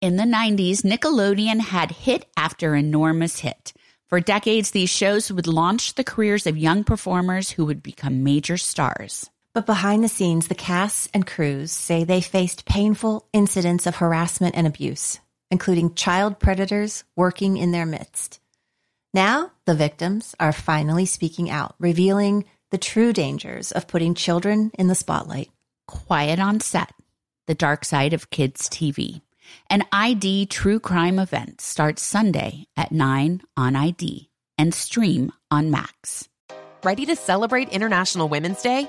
In 0.00 0.16
the 0.16 0.24
90s, 0.24 0.78
Nickelodeon 0.78 1.60
had 1.60 1.90
hit 1.90 2.24
after 2.34 2.74
enormous 2.74 3.40
hit. 3.40 3.74
For 4.08 4.18
decades, 4.18 4.70
these 4.70 4.88
shows 4.88 5.30
would 5.30 5.46
launch 5.46 5.92
the 5.92 6.04
careers 6.04 6.46
of 6.46 6.56
young 6.56 6.84
performers 6.84 7.50
who 7.50 7.66
would 7.66 7.82
become 7.82 8.24
major 8.24 8.56
stars. 8.56 9.28
But 9.52 9.66
behind 9.66 10.02
the 10.02 10.08
scenes, 10.08 10.48
the 10.48 10.54
casts 10.54 11.10
and 11.12 11.26
crews 11.26 11.70
say 11.70 12.04
they 12.04 12.22
faced 12.22 12.64
painful 12.64 13.26
incidents 13.34 13.86
of 13.86 13.96
harassment 13.96 14.54
and 14.56 14.66
abuse, 14.66 15.20
including 15.50 15.94
child 15.94 16.38
predators 16.38 17.04
working 17.14 17.58
in 17.58 17.72
their 17.72 17.84
midst. 17.84 18.40
Now, 19.12 19.52
the 19.66 19.74
victims 19.74 20.34
are 20.40 20.52
finally 20.52 21.04
speaking 21.04 21.50
out, 21.50 21.74
revealing 21.78 22.46
the 22.70 22.78
true 22.78 23.12
dangers 23.12 23.70
of 23.70 23.86
putting 23.86 24.14
children 24.14 24.70
in 24.78 24.86
the 24.86 24.94
spotlight. 24.94 25.50
Quiet 25.86 26.38
on 26.38 26.60
Set, 26.60 26.94
the 27.46 27.54
dark 27.54 27.84
side 27.84 28.14
of 28.14 28.30
kids' 28.30 28.66
TV. 28.66 29.20
An 29.68 29.84
ID 29.92 30.46
true 30.46 30.80
crime 30.80 31.18
event 31.18 31.60
starts 31.60 32.02
Sunday 32.02 32.66
at 32.76 32.92
9 32.92 33.42
on 33.56 33.76
ID 33.76 34.28
and 34.58 34.74
stream 34.74 35.32
on 35.50 35.70
Max. 35.70 36.28
Ready 36.82 37.06
to 37.06 37.16
celebrate 37.16 37.68
International 37.68 38.28
Women's 38.28 38.62
Day? 38.62 38.88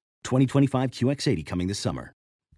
2025 0.23 0.91
QX80 0.91 1.45
coming 1.45 1.67
this 1.67 1.79
summer. 1.79 2.13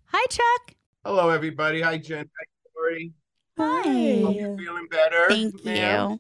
Hi, 0.06 0.26
Chuck. 0.30 0.76
Hello, 1.06 1.30
everybody. 1.30 1.82
Hi, 1.82 1.98
Jen. 1.98 2.30
Hi, 2.40 2.46
Corey. 2.74 3.14
Hope 3.58 3.86
Hi. 3.86 3.92
you're 3.92 4.58
feeling 4.58 4.88
better. 4.90 5.26
Thank 5.30 5.66
ma'am. 5.66 6.12
you. 6.12 6.20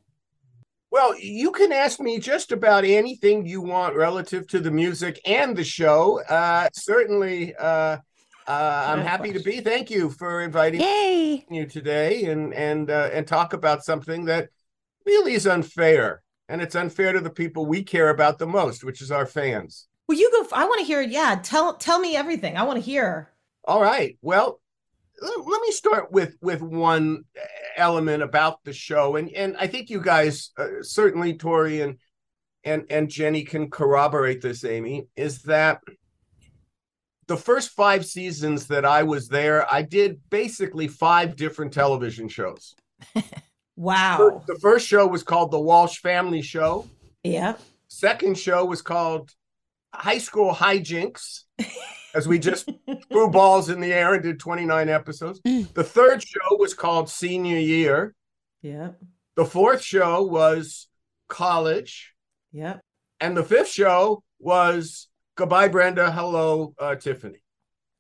Well, 0.91 1.17
you 1.19 1.51
can 1.51 1.71
ask 1.71 1.99
me 1.99 2.19
just 2.19 2.51
about 2.51 2.85
anything 2.85 3.47
you 3.47 3.61
want 3.61 3.95
relative 3.95 4.45
to 4.49 4.59
the 4.59 4.69
music 4.69 5.19
and 5.25 5.57
the 5.57 5.63
show. 5.63 6.21
Uh, 6.29 6.69
certainly, 6.73 7.55
uh, 7.55 7.97
uh, 8.47 8.85
I'm 8.87 8.99
happy 8.99 9.33
to 9.33 9.39
be. 9.39 9.59
Thank 9.61 9.89
you 9.89 10.11
for 10.11 10.41
inviting 10.41 10.81
Yay. 10.81 11.45
you 11.49 11.65
today 11.65 12.25
and 12.25 12.53
and 12.53 12.91
uh, 12.91 13.09
and 13.11 13.25
talk 13.25 13.53
about 13.53 13.83
something 13.83 14.25
that 14.25 14.49
really 15.05 15.33
is 15.33 15.47
unfair, 15.47 16.21
and 16.47 16.61
it's 16.61 16.75
unfair 16.75 17.13
to 17.13 17.21
the 17.21 17.29
people 17.29 17.65
we 17.65 17.83
care 17.83 18.09
about 18.09 18.37
the 18.37 18.45
most, 18.47 18.83
which 18.83 19.01
is 19.01 19.11
our 19.11 19.25
fans. 19.25 19.87
Well, 20.07 20.17
you 20.17 20.29
go. 20.31 20.41
f- 20.41 20.53
I 20.53 20.65
want 20.65 20.79
to 20.79 20.85
hear. 20.85 21.01
Yeah, 21.01 21.39
tell 21.43 21.75
tell 21.75 21.99
me 21.99 22.15
everything. 22.15 22.57
I 22.57 22.63
want 22.63 22.77
to 22.77 22.85
hear. 22.85 23.31
All 23.65 23.81
right. 23.81 24.17
Well, 24.21 24.59
let 25.21 25.61
me 25.61 25.71
start 25.71 26.11
with 26.11 26.35
with 26.41 26.61
one 26.61 27.23
element 27.77 28.23
about 28.23 28.63
the 28.63 28.73
show, 28.73 29.15
and 29.15 29.29
and 29.31 29.55
I 29.57 29.67
think 29.67 29.89
you 29.89 30.01
guys 30.01 30.51
uh, 30.57 30.81
certainly 30.81 31.35
Tori 31.35 31.81
and 31.81 31.97
and 32.63 32.85
and 32.89 33.09
Jenny 33.09 33.43
can 33.43 33.69
corroborate 33.69 34.41
this. 34.41 34.65
Amy 34.65 35.07
is 35.15 35.43
that 35.43 35.79
the 37.27 37.37
first 37.37 37.69
five 37.69 38.05
seasons 38.05 38.67
that 38.67 38.83
I 38.83 39.03
was 39.03 39.29
there, 39.29 39.71
I 39.73 39.81
did 39.81 40.19
basically 40.29 40.89
five 40.89 41.35
different 41.37 41.73
television 41.73 42.27
shows. 42.27 42.75
Wow. 43.75 44.43
The 44.45 44.59
first 44.61 44.87
show 44.87 45.07
was 45.07 45.23
called 45.23 45.51
The 45.51 45.59
Walsh 45.59 45.97
Family 45.97 46.41
Show. 46.41 46.87
Yeah. 47.23 47.55
Second 47.87 48.37
show 48.37 48.65
was 48.65 48.81
called 48.81 49.31
High 49.93 50.17
School 50.17 50.53
Hijinks, 50.53 51.41
as 52.15 52.27
we 52.27 52.39
just 52.39 52.69
threw 53.11 53.29
balls 53.29 53.69
in 53.69 53.79
the 53.79 53.93
air 53.93 54.13
and 54.15 54.23
did 54.23 54.39
29 54.39 54.89
episodes. 54.89 55.39
Mm. 55.41 55.73
The 55.73 55.83
third 55.83 56.23
show 56.23 56.57
was 56.57 56.73
called 56.73 57.09
Senior 57.09 57.59
Year. 57.59 58.15
Yeah. 58.61 58.89
The 59.35 59.45
fourth 59.45 59.81
show 59.81 60.23
was 60.23 60.87
College. 61.29 62.13
Yeah. 62.51 62.77
And 63.19 63.35
the 63.37 63.43
fifth 63.43 63.69
show 63.69 64.23
was 64.39 65.07
Goodbye, 65.35 65.67
Brenda. 65.69 66.11
Hello, 66.11 66.73
uh, 66.79 66.95
Tiffany. 66.95 67.43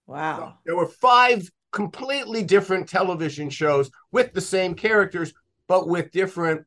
Wow. 0.05 0.59
There 0.65 0.75
were 0.75 0.87
five 0.87 1.49
completely 1.71 2.43
different 2.43 2.87
television 2.87 3.49
shows 3.49 3.89
with 4.11 4.33
the 4.33 4.41
same 4.41 4.75
characters, 4.75 5.33
but 5.67 5.87
with 5.87 6.11
different 6.11 6.65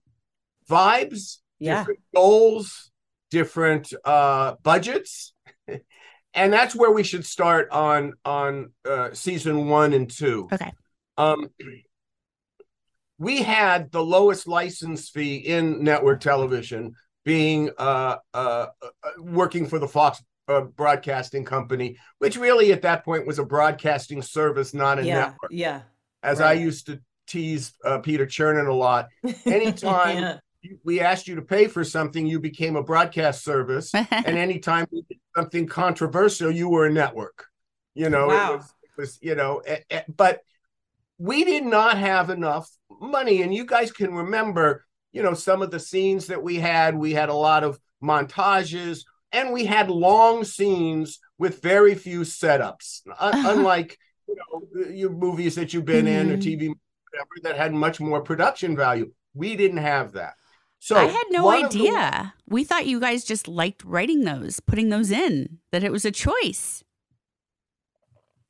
vibes, 0.68 1.38
Yeah. 1.60 1.80
different 1.80 2.00
goals, 2.14 2.90
different 3.30 3.92
uh, 4.04 4.54
budgets, 4.62 5.34
and 6.34 6.52
that's 6.52 6.74
where 6.74 6.90
we 6.90 7.02
should 7.02 7.24
start 7.26 7.70
on 7.70 8.14
on 8.24 8.72
uh, 8.88 9.10
season 9.12 9.68
one 9.68 9.92
and 9.92 10.10
two. 10.10 10.48
Okay. 10.52 10.72
Um, 11.18 11.48
we 13.18 13.42
had 13.42 13.90
the 13.92 14.02
lowest 14.04 14.46
license 14.46 15.08
fee 15.08 15.36
in 15.36 15.82
network 15.82 16.20
television, 16.20 16.94
being 17.24 17.70
uh, 17.78 18.16
uh, 18.34 18.66
uh, 18.82 18.88
working 19.18 19.66
for 19.66 19.78
the 19.78 19.88
Fox 19.88 20.22
uh, 20.48 20.60
Broadcasting 20.60 21.44
Company, 21.44 21.96
which 22.18 22.36
really 22.36 22.72
at 22.72 22.82
that 22.82 23.04
point 23.04 23.26
was 23.26 23.38
a 23.38 23.44
broadcasting 23.44 24.20
service, 24.22 24.74
not 24.74 24.98
a 24.98 25.04
Yeah. 25.04 25.14
network. 25.20 25.50
Yeah. 25.50 25.80
As 26.22 26.40
I 26.40 26.52
used 26.54 26.86
to 26.86 27.00
tease 27.26 27.72
uh, 27.84 27.98
Peter 27.98 28.26
Chernin 28.26 28.68
a 28.68 28.72
lot, 28.72 29.08
anytime 29.46 30.18
Yeah. 30.18 30.38
You- 30.70 30.78
we 30.84 31.00
asked 31.00 31.28
you 31.28 31.36
to 31.36 31.42
pay 31.42 31.66
for 31.68 31.84
something, 31.84 32.26
you 32.26 32.40
became 32.40 32.76
a 32.76 32.82
broadcast 32.82 33.44
service, 33.44 33.92
and 34.10 34.36
anytime 34.38 34.86
we 34.90 35.02
did 35.08 35.18
something 35.36 35.66
controversial, 35.66 36.50
you 36.50 36.68
were 36.68 36.86
a 36.86 36.92
network. 36.92 37.46
You 37.94 38.10
know, 38.10 38.28
Wow. 38.28 38.52
it, 38.52 38.56
was, 38.56 38.74
it 38.82 39.00
was, 39.00 39.18
you 39.22 39.34
know, 39.34 39.62
but 40.16 40.40
we 41.18 41.44
did 41.44 41.64
not 41.64 41.96
have 41.98 42.28
enough 42.30 42.68
money, 43.00 43.42
and 43.42 43.54
you 43.54 43.64
guys 43.64 43.90
can 43.90 44.12
remember, 44.14 44.84
you 45.12 45.22
know, 45.22 45.34
some 45.34 45.62
of 45.62 45.70
the 45.70 45.80
scenes 45.80 46.26
that 46.26 46.42
we 46.42 46.56
had. 46.56 46.96
We 46.96 47.12
had 47.12 47.30
a 47.30 47.34
lot 47.34 47.64
of 47.64 47.78
montages, 48.02 49.04
and 49.32 49.52
we 49.52 49.64
had 49.64 49.88
long 49.90 50.44
scenes 50.44 51.18
with 51.38 51.62
very 51.62 51.94
few 51.94 52.20
setups, 52.20 53.00
unlike 53.20 53.98
you 54.28 54.36
know 54.36 54.84
your 54.90 55.10
movies 55.10 55.54
that 55.54 55.72
you've 55.72 55.84
been 55.84 56.06
in 56.06 56.30
or 56.30 56.36
Mhm. 56.36 56.42
TV 56.42 56.68
whatever 56.68 57.30
that 57.44 57.56
had 57.56 57.72
much 57.72 57.98
more 58.00 58.20
production 58.20 58.76
value. 58.76 59.10
We 59.32 59.56
didn't 59.56 59.78
have 59.78 60.12
that. 60.12 60.34
So 60.78 60.96
I 60.96 61.04
had 61.04 61.24
no 61.30 61.44
one 61.44 61.64
of 61.64 61.72
the- 61.72 61.80
idea. 61.80 62.34
We 62.48 62.62
thought 62.64 62.86
you 62.86 63.00
guys 63.00 63.24
just 63.24 63.48
liked 63.48 63.82
writing 63.84 64.24
those, 64.24 64.60
putting 64.60 64.88
those 64.90 65.10
in, 65.10 65.58
that 65.72 65.82
it 65.82 65.90
was 65.92 66.04
a 66.04 66.10
choice. 66.12 66.82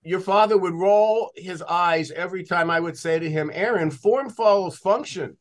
your 0.03 0.21
father 0.21 0.57
would 0.57 0.75
roll 0.75 1.31
his 1.35 1.63
eyes 1.63 2.13
every 2.13 2.45
time 2.45 2.71
I 2.71 2.79
would 2.79 2.97
say 2.97 3.19
to 3.19 3.29
him, 3.29 3.51
Aaron, 3.53 3.91
form 3.91 4.31
follows 4.31 4.77
function. 4.79 5.37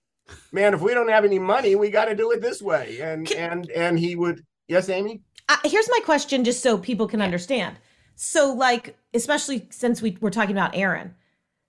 Man, 0.52 0.74
if 0.74 0.82
we 0.82 0.96
don't 0.96 1.10
have 1.10 1.24
any 1.24 1.38
money, 1.38 1.76
we 1.76 1.92
got 1.92 2.06
to 2.06 2.16
do 2.16 2.32
it 2.32 2.42
this 2.42 2.64
way. 2.64 3.00
And 3.00 3.32
and 3.34 3.70
and 3.70 4.00
he 4.00 4.16
would, 4.16 4.42
yes, 4.68 4.90
Amy. 4.90 5.22
Uh, 5.50 5.58
here's 5.66 5.88
my 5.92 6.00
question, 6.04 6.44
just 6.44 6.64
so 6.64 6.80
people 6.80 7.08
can 7.08 7.22
understand. 7.22 7.76
So, 8.16 8.52
like, 8.54 8.98
especially 9.14 9.68
since 9.70 10.02
we 10.02 10.18
were 10.20 10.32
talking 10.32 10.56
about 10.56 10.76
Aaron. 10.76 11.14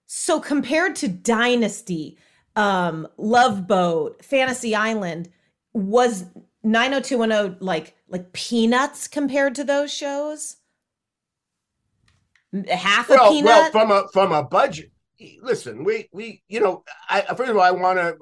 So, 0.07 0.41
compared 0.41 0.97
to 0.97 1.09
Dynasty, 1.09 2.17
um, 2.57 3.07
Love 3.19 3.67
Boat, 3.67 4.25
Fantasy 4.25 4.75
Island, 4.75 5.29
was 5.73 6.25
90210 6.65 7.59
like 7.61 7.95
like 8.09 8.33
peanuts 8.33 9.07
compared 9.09 9.55
to 9.57 9.65
those 9.65 9.93
shows? 9.93 10.57
Half 12.69 13.11
a 13.11 13.15
Well, 13.15 13.33
peanut? 13.33 13.47
well, 13.47 13.71
from 13.71 13.91
a 13.91 14.09
from 14.13 14.33
a 14.33 14.43
budget. 14.43 14.91
Listen, 15.41 15.85
we 15.85 16.09
we 16.13 16.43
you 16.49 16.61
know, 16.61 16.85
I 17.09 17.23
first 17.35 17.51
of 17.51 17.57
all, 17.57 17.63
I 17.63 17.71
want 17.71 17.99
to 17.99 18.17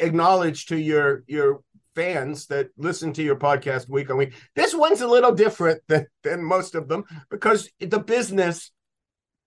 acknowledge 0.00 0.66
to 0.66 0.76
your 0.76 1.24
your 1.26 1.62
fans 1.94 2.46
that 2.46 2.70
listen 2.76 3.12
to 3.12 3.22
your 3.22 3.36
podcast 3.36 3.88
week 3.88 4.10
on 4.10 4.16
week. 4.16 4.34
This 4.56 4.74
one's 4.74 5.00
a 5.00 5.06
little 5.08 5.32
different 5.32 5.80
than 5.88 6.06
than 6.22 6.42
most 6.42 6.74
of 6.74 6.88
them 6.88 7.04
because 7.30 7.68
the 7.78 8.00
business 8.00 8.72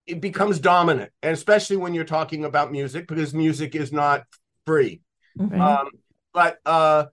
it 0.08 0.22
becomes 0.22 0.60
dominant, 0.60 1.12
and 1.22 1.34
especially 1.34 1.78
when 1.78 1.94
you're 1.94 2.06
talking 2.06 2.46
about 2.46 2.72
music, 2.72 3.08
because 3.08 3.34
music 3.34 3.76
is 3.76 3.92
not 3.92 4.24
free. 4.66 5.02
Mhm. 5.38 5.60
Um, 5.60 5.90
but 6.34 6.58
uh, 6.66 7.06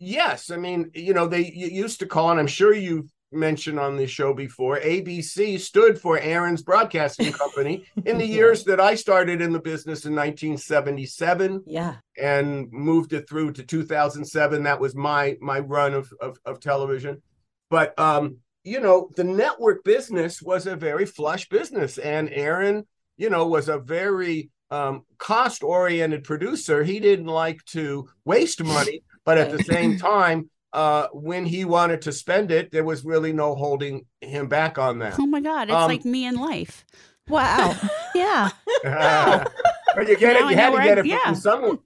Yes, 0.00 0.50
I 0.50 0.56
mean, 0.56 0.90
you 0.94 1.12
know, 1.12 1.26
they 1.26 1.50
used 1.50 2.00
to 2.00 2.06
call, 2.06 2.30
and 2.30 2.38
I'm 2.38 2.46
sure 2.46 2.72
you've 2.72 3.10
mentioned 3.32 3.80
on 3.80 3.96
the 3.96 4.06
show 4.06 4.32
before, 4.32 4.78
ABC 4.78 5.58
stood 5.58 6.00
for 6.00 6.18
Aaron's 6.18 6.62
Broadcasting 6.62 7.32
Company 7.32 7.84
in 8.06 8.16
the 8.16 8.26
years 8.26 8.64
that 8.64 8.80
I 8.80 8.94
started 8.94 9.42
in 9.42 9.52
the 9.52 9.58
business 9.58 10.04
in 10.04 10.14
1977. 10.14 11.64
Yeah. 11.66 11.96
And 12.16 12.70
moved 12.70 13.12
it 13.12 13.28
through 13.28 13.52
to 13.54 13.64
2007. 13.64 14.62
That 14.62 14.80
was 14.80 14.94
my 14.94 15.36
my 15.40 15.58
run 15.58 15.94
of 15.94 16.12
of, 16.20 16.38
of 16.44 16.60
television. 16.60 17.20
But 17.68 17.98
um, 17.98 18.38
you 18.68 18.80
know, 18.80 19.10
the 19.16 19.24
network 19.24 19.84
business 19.84 20.42
was 20.42 20.66
a 20.66 20.76
very 20.76 21.06
flush 21.06 21.48
business, 21.48 21.98
and 21.98 22.28
Aaron, 22.30 22.86
you 23.16 23.30
know, 23.30 23.46
was 23.46 23.68
a 23.68 23.78
very 23.78 24.50
um, 24.70 25.04
cost 25.18 25.62
oriented 25.62 26.24
producer. 26.24 26.84
He 26.84 27.00
didn't 27.00 27.26
like 27.26 27.64
to 27.66 28.08
waste 28.24 28.62
money, 28.62 29.02
but 29.24 29.38
at 29.38 29.50
the 29.50 29.62
same 29.64 29.98
time, 30.16 30.50
uh, 30.72 31.08
when 31.12 31.46
he 31.46 31.64
wanted 31.64 32.02
to 32.02 32.12
spend 32.12 32.50
it, 32.50 32.70
there 32.70 32.84
was 32.84 33.04
really 33.04 33.32
no 33.32 33.54
holding 33.54 34.04
him 34.20 34.48
back 34.48 34.78
on 34.78 34.98
that. 34.98 35.18
Oh 35.18 35.26
my 35.26 35.40
God, 35.40 35.68
it's 35.68 35.76
um, 35.76 35.88
like 35.88 36.04
me 36.04 36.26
in 36.26 36.36
life. 36.36 36.84
Wow. 37.28 37.74
yeah. 38.14 38.50
but 38.82 40.08
you 40.08 40.16
get 40.16 40.36
it. 40.36 40.50
You 40.50 40.56
had 40.56 40.70
to 40.70 40.82
get 40.82 40.98
it 40.98 41.06
yeah. 41.06 41.18
from 41.24 41.34
someone. 41.34 41.78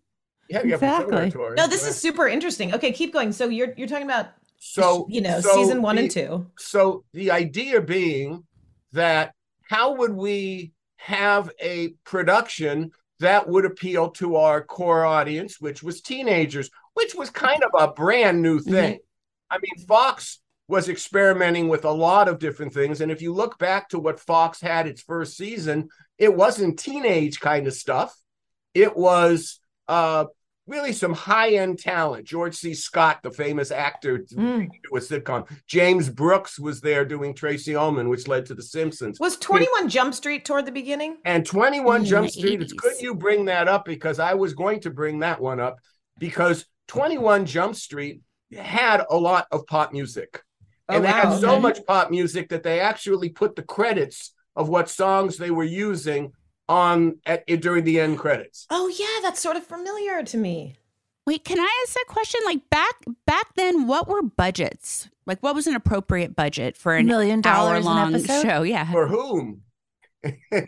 Yeah, 0.49 0.61
exactly. 0.61 1.33
No, 1.57 1.67
this 1.67 1.87
is 1.87 1.97
super 1.97 2.29
interesting. 2.29 2.75
Okay, 2.75 2.93
keep 2.93 3.13
going. 3.13 3.33
So 3.33 3.49
you're 3.49 3.73
you're 3.77 3.89
talking 3.89 4.05
about 4.05 4.31
so 4.65 5.07
you 5.11 5.21
know 5.21 5.41
so 5.41 5.55
season 5.55 5.83
one 5.83 5.97
the, 5.97 6.03
and 6.03 6.11
two. 6.11 6.47
So 6.57 7.05
the 7.13 7.33
idea 7.33 7.81
being 7.81 8.45
that 8.93 9.35
how 9.69 9.97
would 9.97 10.13
we 10.13 10.73
have 10.99 11.51
a 11.61 11.89
production 12.05 12.93
that 13.19 13.49
would 13.49 13.65
appeal 13.65 14.11
to 14.11 14.37
our 14.37 14.63
core 14.63 15.05
audience, 15.05 15.61
which 15.61 15.83
was 15.83 16.01
teenagers, 16.01 16.71
which 16.95 17.13
was 17.13 17.29
kind 17.29 17.65
of 17.65 17.71
a 17.77 17.93
brand 17.93 18.41
new 18.41 18.61
mm-hmm. 18.61 18.71
thing. 18.71 18.95
Mm-hmm. 18.95 19.55
I 19.55 19.59
mean, 19.59 19.87
Fox 19.87 20.39
was 20.69 20.89
experimenting 20.89 21.69
with 21.69 21.85
a 21.85 21.91
lot 21.91 22.29
of 22.29 22.39
different 22.39 22.73
things. 22.73 23.01
And 23.01 23.11
if 23.11 23.21
you 23.21 23.35
look 23.35 23.59
back 23.59 23.89
to 23.89 23.99
what 23.99 24.21
Fox 24.21 24.61
had 24.61 24.87
its 24.87 25.03
first 25.03 25.37
season, 25.37 25.89
it 26.19 26.35
wasn't 26.35 26.79
teenage 26.79 27.41
kind 27.41 27.67
of 27.67 27.75
stuff. 27.75 28.17
It 28.75 28.97
was 28.97 29.59
uh, 29.89 30.27
really 30.67 30.93
some 30.93 31.13
high 31.13 31.55
end 31.55 31.79
talent. 31.79 32.27
George 32.27 32.55
C. 32.55 32.75
Scott, 32.75 33.19
the 33.23 33.31
famous 33.31 33.71
actor, 33.71 34.19
mm. 34.19 34.69
a 34.69 34.97
sitcom. 34.97 35.49
James 35.67 36.09
Brooks 36.09 36.59
was 36.59 36.81
there 36.81 37.05
doing 37.05 37.35
Tracey 37.35 37.75
Ullman, 37.75 38.09
which 38.09 38.29
led 38.29 38.47
to 38.47 38.55
The 38.55 38.63
Simpsons. 38.63 39.19
Was 39.19 39.37
21 39.37 39.89
Jump 39.89 40.15
Street 40.15 40.45
toward 40.45 40.67
the 40.67 40.73
beginning? 40.73 41.19
And 41.25 41.45
21 41.45 42.05
Jump 42.05 42.31
Street, 42.31 42.61
80s. 42.61 42.63
it's 42.63 42.73
good 42.73 43.01
you 43.01 43.15
bring 43.15 43.47
that 43.47 43.69
up 43.69 43.85
because 43.85 44.19
I 44.19 44.35
was 44.35 44.55
going 44.55 44.81
to 44.81 44.91
bring 44.91 45.21
that 45.21 45.41
one 45.41 45.61
up 45.61 45.79
because 46.19 46.67
21 46.89 47.47
Jump 47.47 47.75
Street 47.75 48.21
had 48.57 49.03
a 49.11 49.17
lot 49.17 49.47
of 49.51 49.67
pop 49.67 49.93
music. 49.93 50.43
Oh, 50.89 50.97
and 50.97 51.05
they 51.05 51.11
wow, 51.11 51.31
had 51.31 51.41
so 51.41 51.59
much 51.61 51.85
pop 51.87 52.11
music 52.11 52.51
that 52.51 52.63
they 52.63 52.81
actually 52.81 53.31
put 53.31 53.57
the 53.57 53.63
credits 53.63 54.35
of 54.55 54.69
what 54.69 54.91
songs 54.91 55.37
they 55.37 55.51
were 55.51 55.65
using 55.65 56.33
on 56.73 57.19
at 57.27 57.47
during 57.47 57.85
the 57.85 58.01
end 58.01 58.19
credits. 58.19 58.67
Oh 58.71 58.89
yeah, 58.89 59.21
that's 59.23 59.41
sort 59.41 59.57
of 59.57 59.65
familiar 59.65 60.23
to 60.25 60.37
me. 60.37 60.77
Wait, 61.27 61.45
can 61.45 61.61
I 61.61 61.85
ask 61.85 61.97
a 62.03 62.13
question? 62.13 62.41
Like 62.45 62.69
back 62.71 62.95
back 63.27 63.55
then, 63.55 63.87
what 63.87 64.09
were 64.09 64.23
budgets? 64.23 65.09
Like, 65.27 65.41
what 65.43 65.55
was 65.55 65.69
an 65.69 65.77
appropriate 65.77 66.35
budget 66.35 66.77
for 66.77 66.97
a 66.97 67.03
million 67.03 67.43
dollars 67.43 67.85
long 67.85 68.25
show? 68.25 68.63
Yeah, 68.63 68.91
for 68.91 69.07
whom? 69.07 69.63
for 70.23 70.65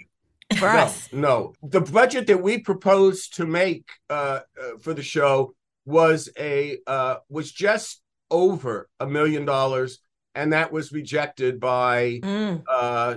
no, 0.60 0.66
us? 0.66 1.12
No, 1.12 1.54
the 1.62 1.80
budget 1.80 2.28
that 2.28 2.40
we 2.40 2.58
proposed 2.58 3.34
to 3.36 3.46
make 3.46 3.88
uh, 4.10 4.40
uh, 4.60 4.78
for 4.80 4.94
the 4.94 5.02
show 5.02 5.54
was 5.86 6.28
a 6.38 6.78
uh, 6.86 7.16
was 7.28 7.50
just 7.50 8.02
over 8.30 8.88
a 9.00 9.06
million 9.06 9.44
dollars, 9.44 9.98
and 10.34 10.52
that 10.52 10.70
was 10.70 10.92
rejected 10.92 11.58
by 11.58 12.20
mm. 12.22 12.62
uh, 12.70 13.16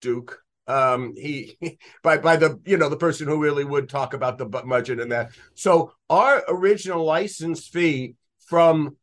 Duke 0.00 0.42
um 0.68 1.14
he 1.16 1.56
by 2.02 2.18
by 2.18 2.36
the 2.36 2.60
you 2.64 2.76
know 2.76 2.88
the 2.88 2.96
person 2.96 3.28
who 3.28 3.40
really 3.40 3.64
would 3.64 3.88
talk 3.88 4.14
about 4.14 4.38
the 4.38 4.46
budget 4.46 5.00
and 5.00 5.12
that. 5.12 5.30
So 5.54 5.92
our 6.10 6.42
original 6.48 7.04
license 7.04 7.68
fee 7.68 8.14
from 8.46 8.96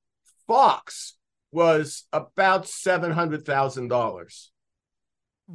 fox 0.47 1.15
was 1.51 2.03
about 2.11 2.67
seven 2.67 3.11
hundred 3.11 3.45
thousand 3.45 3.87
dollars. 3.89 4.51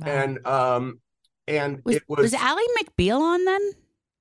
And 0.05 0.47
um 0.47 1.01
and 1.47 1.81
was, 1.85 1.97
it 1.97 2.03
was 2.09 2.19
was 2.19 2.35
Ally 2.35 2.65
McBeal 2.81 3.21
on 3.21 3.45
then? 3.45 3.71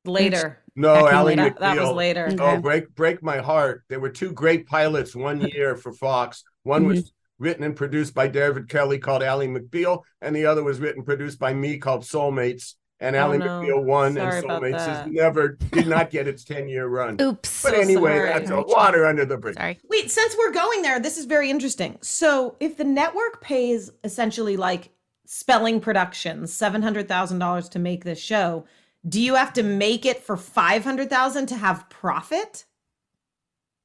Later. 0.06 0.63
No 0.75 1.07
Ally 1.07 1.36
McBeal 1.36 1.60
that 1.60 1.78
was 1.78 1.92
later. 1.92 2.30
Oh 2.39 2.51
okay. 2.51 2.62
break 2.62 2.95
break 2.95 3.24
my 3.24 3.38
heart. 3.38 3.84
There 3.89 4.00
were 4.00 4.10
two 4.10 4.31
great 4.31 4.68
pilots 4.68 5.16
one 5.16 5.42
year 5.42 5.75
for 5.75 5.92
fox. 5.92 6.44
One 6.63 6.81
mm-hmm. 6.81 6.89
was 6.89 7.13
written 7.39 7.63
and 7.63 7.75
produced 7.75 8.13
by 8.13 8.28
David 8.28 8.69
Kelley 8.69 9.00
called 9.00 9.24
Ally 9.24 9.48
McBeal, 9.48 10.04
and 10.22 10.36
the 10.36 10.45
other 10.45 10.63
was 10.63 10.80
written 10.80 11.00
and 11.00 11.06
produced 11.06 11.39
by 11.39 11.54
me 11.54 11.78
called 11.78 12.04
Soulmates. 12.04 12.75
And 13.00 13.16
oh, 13.16 13.19
Ally 13.19 13.38
no. 13.38 13.45
McBeal 13.45 13.84
won, 13.84 14.16
sorry 14.16 14.39
and 14.39 14.48
Soulmates 14.48 14.86
has 14.86 15.07
never 15.07 15.50
did 15.50 15.88
not 15.88 16.10
get 16.10 16.28
its 16.28 16.44
ten 16.44 16.68
year 16.68 16.88
run. 16.88 17.22
Oops. 17.22 17.63
But 17.63 17.74
so 17.74 17.80
anyway, 17.80 18.18
sorry. 18.18 18.30
that's 18.30 18.50
a 18.50 18.62
water 18.62 19.06
under 19.06 19.24
the 19.24 19.38
bridge. 19.38 19.56
Sorry. 19.56 19.80
Wait, 19.89 20.10
since 20.10 20.36
we're 20.38 20.51
going 20.51 20.81
there, 20.81 21.00
this 21.00 21.18
is 21.18 21.25
very 21.25 21.51
interesting. 21.51 22.00
So 22.01 22.56
if 22.60 22.78
the 22.78 22.84
network 22.84 23.42
pays 23.42 23.92
essentially 24.04 24.57
like 24.57 24.89
Spelling 25.25 25.80
Productions 25.80 26.51
seven 26.51 26.81
hundred 26.81 27.07
thousand 27.07 27.38
dollars 27.38 27.69
to 27.69 27.80
make 27.80 28.04
this 28.04 28.19
show, 28.19 28.66
do 29.07 29.22
you 29.22 29.36
have 29.36 29.54
to 29.54 29.63
make 29.63 30.06
it 30.06 30.24
for 30.24 30.36
five 30.36 30.84
hundred 30.84 31.10
thousand 31.10 31.48
to 31.48 31.56
have 31.56 31.88
profit? 31.89 32.66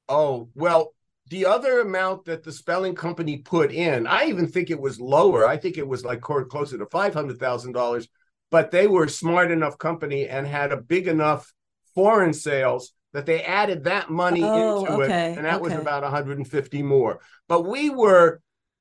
Oh 0.09 0.49
well, 0.55 0.93
the 1.33 1.47
other 1.47 1.79
amount 1.79 2.25
that 2.25 2.43
the 2.43 2.51
spelling 2.51 2.93
company 2.93 3.37
put 3.37 3.71
in, 3.71 4.05
I 4.05 4.25
even 4.25 4.47
think 4.47 4.69
it 4.69 4.79
was 4.79 5.01
lower. 5.01 5.47
I 5.47 5.57
think 5.57 5.79
it 5.79 5.87
was 5.87 6.05
like 6.05 6.21
closer 6.21 6.77
to 6.77 6.85
five 6.85 7.15
hundred 7.15 7.39
thousand 7.39 7.71
dollars. 7.71 8.07
But 8.51 8.69
they 8.69 8.85
were 8.85 9.07
smart 9.07 9.49
enough 9.49 9.79
company 9.79 10.27
and 10.27 10.45
had 10.45 10.71
a 10.71 10.77
big 10.77 11.07
enough 11.07 11.51
foreign 11.95 12.35
sales 12.35 12.93
that 13.13 13.25
they 13.25 13.41
added 13.41 13.85
that 13.85 14.11
money 14.11 14.43
oh, 14.43 14.81
into 14.81 14.91
okay, 14.91 15.31
it, 15.31 15.37
and 15.37 15.45
that 15.45 15.55
okay. 15.55 15.63
was 15.63 15.73
about 15.73 16.03
150 16.03 16.83
more. 16.83 17.19
But 17.47 17.65
we 17.65 17.89
were 17.89 18.39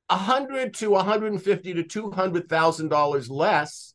100 0.09 0.75
to 0.75 0.91
150 0.91 1.73
to 1.73 1.83
200 1.83 2.51
thousand 2.51 2.89
dollars 2.89 3.31
less 3.31 3.95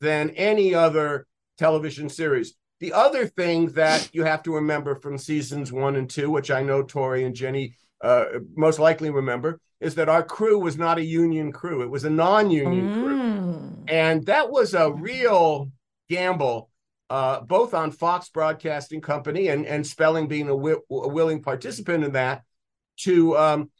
than 0.00 0.30
any 0.30 0.74
other 0.74 1.26
television 1.58 2.08
series. 2.08 2.54
The 2.80 2.94
other 2.94 3.26
thing 3.26 3.66
that 3.72 4.08
you 4.14 4.24
have 4.24 4.44
to 4.44 4.54
remember 4.54 4.94
from 4.94 5.18
seasons 5.18 5.70
one 5.70 5.94
and 5.96 6.08
two, 6.08 6.30
which 6.30 6.50
I 6.50 6.62
know 6.62 6.82
Tori 6.82 7.24
and 7.24 7.34
Jenny 7.34 7.74
uh, 8.00 8.24
most 8.56 8.78
likely 8.78 9.10
remember, 9.10 9.60
is 9.80 9.94
that 9.94 10.08
our 10.08 10.22
crew 10.22 10.58
was 10.58 10.76
not 10.76 10.98
a 10.98 11.04
union 11.04 11.52
crew. 11.52 11.82
It 11.82 11.90
was 11.90 12.04
a 12.04 12.10
non-union 12.10 12.88
mm. 12.88 12.94
crew. 12.94 13.84
And 13.88 14.26
that 14.26 14.50
was 14.50 14.74
a 14.74 14.92
real 14.92 15.70
gamble, 16.08 16.70
uh, 17.10 17.40
both 17.40 17.74
on 17.74 17.90
Fox 17.90 18.28
Broadcasting 18.28 19.00
Company 19.00 19.48
and, 19.48 19.66
and 19.66 19.86
Spelling 19.86 20.26
being 20.26 20.46
a, 20.46 20.50
wi- 20.50 20.80
a 20.90 21.08
willing 21.08 21.42
participant 21.42 22.04
in 22.04 22.12
that, 22.12 22.42
to 22.98 23.36
um, 23.36 23.70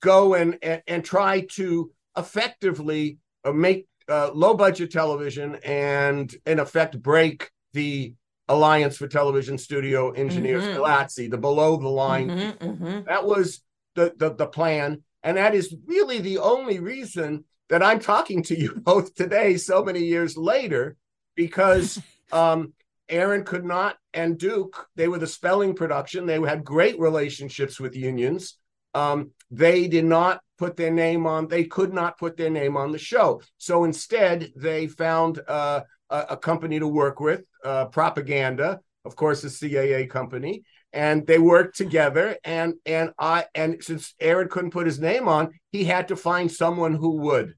go 0.00 0.34
and, 0.34 0.58
and, 0.62 0.82
and, 0.86 1.04
try 1.04 1.40
to 1.50 1.90
effectively 2.16 3.18
uh, 3.44 3.52
make 3.52 3.88
uh, 4.08 4.30
low 4.32 4.54
budget 4.54 4.92
television 4.92 5.56
and 5.64 6.34
in 6.46 6.60
effect 6.60 7.00
break 7.00 7.50
the 7.72 8.14
Alliance 8.48 8.96
for 8.96 9.06
Television 9.06 9.56
Studio 9.58 10.10
Engineers, 10.10 10.64
mm 10.64 11.30
the 11.30 11.38
below 11.38 11.76
the 11.76 11.88
line. 11.88 12.28
Mm-hmm, 12.28 12.66
mm-hmm. 12.66 13.04
That 13.06 13.24
was 13.24 13.62
the, 13.94 14.12
the, 14.16 14.34
the 14.34 14.46
plan. 14.46 15.02
And 15.22 15.36
that 15.36 15.54
is 15.54 15.74
really 15.86 16.18
the 16.18 16.38
only 16.38 16.78
reason 16.78 17.44
that 17.68 17.82
I'm 17.82 18.00
talking 18.00 18.42
to 18.44 18.58
you 18.58 18.74
both 18.76 19.14
today, 19.14 19.56
so 19.56 19.84
many 19.84 20.00
years 20.00 20.36
later, 20.36 20.96
because 21.36 22.00
um, 22.32 22.72
Aaron 23.08 23.44
could 23.44 23.64
not, 23.64 23.96
and 24.14 24.38
Duke, 24.38 24.88
they 24.96 25.08
were 25.08 25.18
the 25.18 25.26
spelling 25.26 25.74
production. 25.74 26.26
They 26.26 26.40
had 26.40 26.64
great 26.64 26.98
relationships 26.98 27.78
with 27.78 27.96
unions. 27.96 28.58
Um, 28.94 29.30
they 29.50 29.88
did 29.88 30.04
not 30.04 30.40
put 30.58 30.76
their 30.76 30.90
name 30.90 31.26
on, 31.26 31.48
they 31.48 31.64
could 31.64 31.92
not 31.92 32.18
put 32.18 32.36
their 32.36 32.50
name 32.50 32.76
on 32.76 32.92
the 32.92 32.98
show. 32.98 33.40
So 33.58 33.84
instead, 33.84 34.52
they 34.54 34.86
found 34.86 35.40
uh, 35.48 35.80
a, 36.12 36.26
a 36.30 36.36
company 36.36 36.78
to 36.78 36.86
work 36.86 37.18
with, 37.18 37.42
uh, 37.64 37.86
Propaganda, 37.86 38.80
of 39.04 39.16
course, 39.16 39.42
a 39.42 39.48
CAA 39.48 40.08
company, 40.08 40.62
and 40.92 41.26
they 41.26 41.38
worked 41.38 41.76
together. 41.76 42.36
And 42.44 42.74
and 42.86 43.10
I 43.18 43.46
and 43.54 43.82
since 43.82 44.14
Aaron 44.20 44.48
couldn't 44.48 44.70
put 44.70 44.86
his 44.86 45.00
name 45.00 45.26
on, 45.26 45.52
he 45.72 45.84
had 45.84 46.08
to 46.08 46.16
find 46.16 46.52
someone 46.52 46.94
who 46.94 47.16
would. 47.22 47.54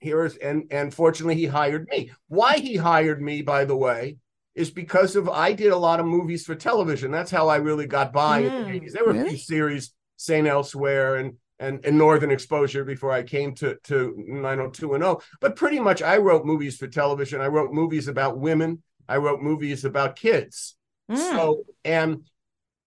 Here's 0.00 0.36
and 0.36 0.64
and 0.70 0.92
fortunately, 0.92 1.36
he 1.36 1.46
hired 1.46 1.86
me. 1.88 2.10
Why 2.28 2.58
he 2.58 2.76
hired 2.76 3.20
me, 3.20 3.42
by 3.42 3.64
the 3.64 3.76
way, 3.76 4.16
is 4.54 4.70
because 4.70 5.14
of 5.14 5.28
I 5.28 5.52
did 5.52 5.72
a 5.72 5.76
lot 5.76 6.00
of 6.00 6.06
movies 6.06 6.44
for 6.44 6.54
television. 6.54 7.10
That's 7.10 7.30
how 7.30 7.48
I 7.48 7.56
really 7.56 7.86
got 7.86 8.12
by 8.12 8.42
mm, 8.42 8.46
in 8.46 8.72
the 8.72 8.80
80s. 8.80 8.92
There 8.92 9.04
were 9.04 9.12
really? 9.12 9.26
a 9.26 9.30
few 9.30 9.38
series, 9.38 9.92
St. 10.16 10.46
Elsewhere 10.46 11.16
and 11.16 11.34
and, 11.58 11.84
and 11.84 11.98
Northern 11.98 12.30
Exposure 12.30 12.84
before 12.84 13.12
I 13.12 13.22
came 13.22 13.54
to, 13.56 13.76
to 13.84 14.14
90210. 14.16 15.26
But 15.40 15.56
pretty 15.56 15.80
much 15.80 16.02
I 16.02 16.18
wrote 16.18 16.44
movies 16.44 16.76
for 16.76 16.86
television. 16.86 17.40
I 17.40 17.46
wrote 17.46 17.72
movies 17.72 18.08
about 18.08 18.38
women. 18.38 18.82
I 19.08 19.16
wrote 19.16 19.40
movies 19.40 19.84
about 19.84 20.16
kids. 20.16 20.76
Mm. 21.10 21.16
So, 21.16 21.64
and, 21.84 22.28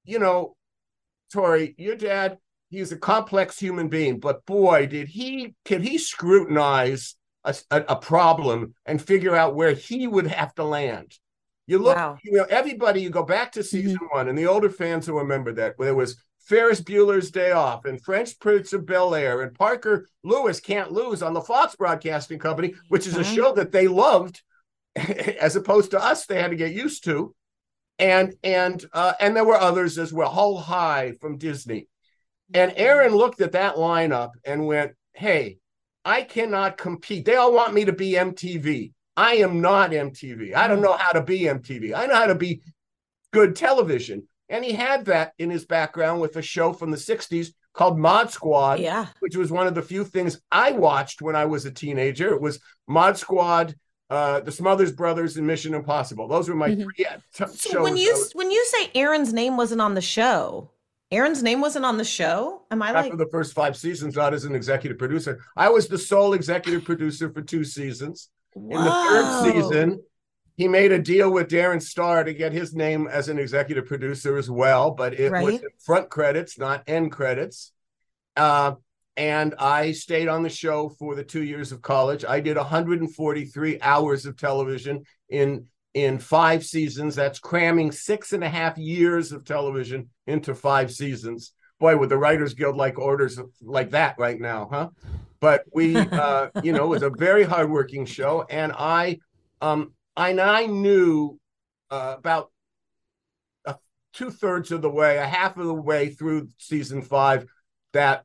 you 0.05 0.19
know, 0.19 0.55
Tori, 1.33 1.75
your 1.77 1.95
dad, 1.95 2.37
he's 2.69 2.91
a 2.91 2.97
complex 2.97 3.59
human 3.59 3.87
being, 3.87 4.19
but 4.19 4.45
boy, 4.45 4.87
did 4.87 5.07
he 5.07 5.55
can 5.65 5.81
he 5.81 5.97
scrutinize 5.97 7.15
a, 7.43 7.55
a, 7.69 7.81
a 7.89 7.95
problem 7.95 8.75
and 8.85 9.01
figure 9.01 9.35
out 9.35 9.55
where 9.55 9.73
he 9.73 10.07
would 10.07 10.27
have 10.27 10.53
to 10.55 10.63
land. 10.63 11.17
You 11.67 11.79
look, 11.79 11.95
Wow. 11.95 12.17
you 12.23 12.33
know, 12.33 12.45
everybody. 12.49 13.01
You 13.01 13.09
go 13.09 13.23
back 13.23 13.51
to 13.53 13.63
season 13.63 13.99
one, 14.11 14.27
and 14.27 14.37
the 14.37 14.47
older 14.47 14.69
fans 14.69 15.09
will 15.09 15.19
remember 15.19 15.53
that 15.53 15.73
where 15.77 15.87
there 15.87 15.95
was 15.95 16.21
Ferris 16.39 16.81
Bueller's 16.81 17.31
Day 17.31 17.51
Off 17.51 17.85
and 17.85 18.03
Fresh 18.03 18.39
Prince 18.39 18.73
of 18.73 18.85
Bel 18.85 19.13
Air 19.15 19.41
and 19.41 19.53
Parker 19.53 20.07
Lewis 20.23 20.59
Can't 20.59 20.91
Lose 20.91 21.21
on 21.21 21.33
the 21.33 21.41
Fox 21.41 21.75
Broadcasting 21.75 22.39
Company, 22.39 22.73
which 22.89 23.07
is 23.07 23.15
a 23.15 23.21
Mhm. 23.21 23.35
show 23.35 23.53
that 23.53 23.71
they 23.71 23.87
loved, 23.87 24.41
as 24.95 25.55
opposed 25.55 25.91
to 25.91 26.03
us, 26.03 26.25
they 26.25 26.41
had 26.41 26.51
to 26.51 26.57
get 26.57 26.73
used 26.73 27.03
to. 27.05 27.33
And 27.99 28.33
and 28.43 28.83
uh, 28.93 29.13
and 29.19 29.35
there 29.35 29.45
were 29.45 29.55
others 29.57 29.99
as 29.99 30.11
well. 30.11 30.31
Hull 30.31 30.57
High 30.57 31.13
from 31.21 31.37
Disney, 31.37 31.87
and 32.53 32.73
Aaron 32.75 33.13
looked 33.15 33.39
at 33.41 33.51
that 33.51 33.75
lineup 33.75 34.31
and 34.43 34.65
went, 34.65 34.93
"Hey, 35.13 35.59
I 36.03 36.23
cannot 36.23 36.77
compete. 36.77 37.25
They 37.25 37.35
all 37.35 37.53
want 37.53 37.75
me 37.75 37.85
to 37.85 37.93
be 37.93 38.13
MTV. 38.17 38.93
I 39.17 39.35
am 39.35 39.61
not 39.61 39.91
MTV. 39.91 40.53
I 40.55 40.67
don't 40.67 40.81
know 40.81 40.93
how 40.97 41.11
to 41.11 41.21
be 41.23 41.41
MTV. 41.41 41.93
I 41.93 42.05
know 42.05 42.15
how 42.15 42.27
to 42.27 42.35
be 42.35 42.61
good 43.33 43.55
television." 43.55 44.27
And 44.49 44.63
he 44.65 44.73
had 44.73 45.05
that 45.05 45.33
in 45.37 45.49
his 45.49 45.65
background 45.65 46.19
with 46.21 46.35
a 46.35 46.41
show 46.41 46.73
from 46.73 46.91
the 46.91 46.97
60s 46.97 47.53
called 47.73 47.97
Mod 47.97 48.31
Squad, 48.31 48.79
Yeah. 48.79 49.07
which 49.19 49.37
was 49.37 49.49
one 49.51 49.65
of 49.67 49.75
the 49.75 49.81
few 49.81 50.03
things 50.03 50.41
I 50.51 50.71
watched 50.73 51.21
when 51.21 51.35
I 51.35 51.45
was 51.45 51.65
a 51.65 51.71
teenager. 51.71 52.33
It 52.33 52.41
was 52.41 52.59
Mod 52.87 53.17
Squad, 53.17 53.75
uh, 54.09 54.41
The 54.41 54.51
Smothers 54.51 54.91
Brothers, 54.91 55.37
and 55.37 55.47
Mission 55.47 55.73
Impossible. 55.73 56.27
Those 56.27 56.49
were 56.49 56.55
my 56.55 56.69
Mhm. 56.71 56.83
three 56.83 57.05
t- 57.05 57.05
So 57.33 57.47
shows. 57.47 57.81
when 57.81 57.95
you 57.95 58.11
was- 58.11 58.33
when 58.33 58.51
you 58.51 58.65
say 58.65 58.91
Aaron's 58.93 59.31
name 59.31 59.55
wasn't 59.55 59.79
on 59.79 59.93
the 59.93 60.01
show, 60.01 60.71
Aaron's 61.11 61.41
name 61.41 61.61
wasn't 61.61 61.85
on 61.85 61.97
the 61.97 62.03
show. 62.03 62.63
Am 62.71 62.81
I 62.81 62.89
after 62.89 63.09
like 63.11 63.17
the 63.17 63.29
first 63.31 63.53
five 63.53 63.77
seasons, 63.77 64.15
not 64.17 64.33
as 64.33 64.43
an 64.43 64.53
executive 64.53 64.97
producer, 64.97 65.39
I 65.55 65.69
was 65.69 65.87
the 65.87 65.97
sole 65.97 66.33
executive 66.33 66.83
producer 66.83 67.31
for 67.31 67.41
two 67.41 67.63
seasons. 67.63 68.29
In 68.55 68.69
the 68.69 68.91
third 68.91 69.53
season, 69.53 70.03
he 70.57 70.67
made 70.67 70.91
a 70.91 70.99
deal 70.99 71.31
with 71.31 71.49
Darren 71.49 71.81
Star 71.81 72.23
to 72.23 72.33
get 72.33 72.51
his 72.51 72.73
name 72.73 73.07
as 73.07 73.29
an 73.29 73.39
executive 73.39 73.85
producer 73.85 74.37
as 74.37 74.49
well, 74.49 74.91
but 74.91 75.13
it 75.13 75.31
was 75.31 75.41
Right. 75.43 75.63
in 75.63 75.69
front 75.83 76.09
credits, 76.09 76.59
not 76.59 76.83
end 76.87 77.11
credits. 77.11 77.71
Uh, 78.35 78.75
and 79.17 79.55
I 79.57 79.91
stayed 79.91 80.27
on 80.27 80.43
the 80.43 80.49
show 80.49 80.89
for 80.89 81.15
the 81.15 81.23
two 81.23 81.43
years 81.43 81.71
of 81.71 81.81
college. 81.81 82.23
I 82.25 82.39
did 82.39 82.57
143 82.57 83.79
hours 83.81 84.25
of 84.25 84.37
television 84.37 85.03
in 85.29 85.67
in 85.93 86.19
five 86.19 86.63
seasons. 86.63 87.15
That's 87.15 87.37
cramming 87.39 87.91
six 87.91 88.31
and 88.31 88.45
a 88.45 88.49
half 88.49 88.77
years 88.77 89.33
of 89.33 89.43
television 89.43 90.09
into 90.25 90.55
five 90.55 90.89
seasons. 90.89 91.51
Boy, 91.81 91.97
would 91.97 92.07
the 92.07 92.17
Writers 92.17 92.53
Guild 92.53 92.77
like 92.77 92.97
orders 92.97 93.37
like 93.61 93.89
that 93.89 94.15
right 94.17 94.39
now, 94.39 94.69
huh? 94.71 94.89
But 95.41 95.65
we, 95.73 95.97
uh, 95.97 96.49
you 96.63 96.71
know, 96.71 96.85
it 96.85 96.89
was 96.89 97.03
a 97.03 97.09
very 97.09 97.43
hardworking 97.43 98.05
show, 98.05 98.45
and 98.49 98.71
I, 98.71 99.19
um, 99.59 99.93
I, 100.15 100.29
and 100.29 100.39
I 100.39 100.67
knew 100.67 101.39
uh, 101.89 102.15
about 102.17 102.51
two 104.13 104.31
thirds 104.31 104.71
of 104.71 104.81
the 104.81 104.89
way, 104.89 105.17
a 105.17 105.25
half 105.25 105.57
of 105.57 105.65
the 105.65 105.73
way 105.73 106.09
through 106.09 106.49
season 106.57 107.01
five, 107.01 107.45
that, 107.93 108.23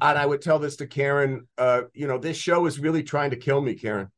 and 0.00 0.18
I 0.18 0.24
would 0.24 0.42
tell 0.42 0.58
this 0.58 0.76
to 0.76 0.86
Karen, 0.86 1.48
uh, 1.56 1.82
you 1.92 2.06
know, 2.06 2.18
this 2.18 2.36
show 2.36 2.66
is 2.66 2.78
really 2.78 3.02
trying 3.02 3.30
to 3.30 3.36
kill 3.36 3.60
me, 3.60 3.74
Karen. 3.74 4.10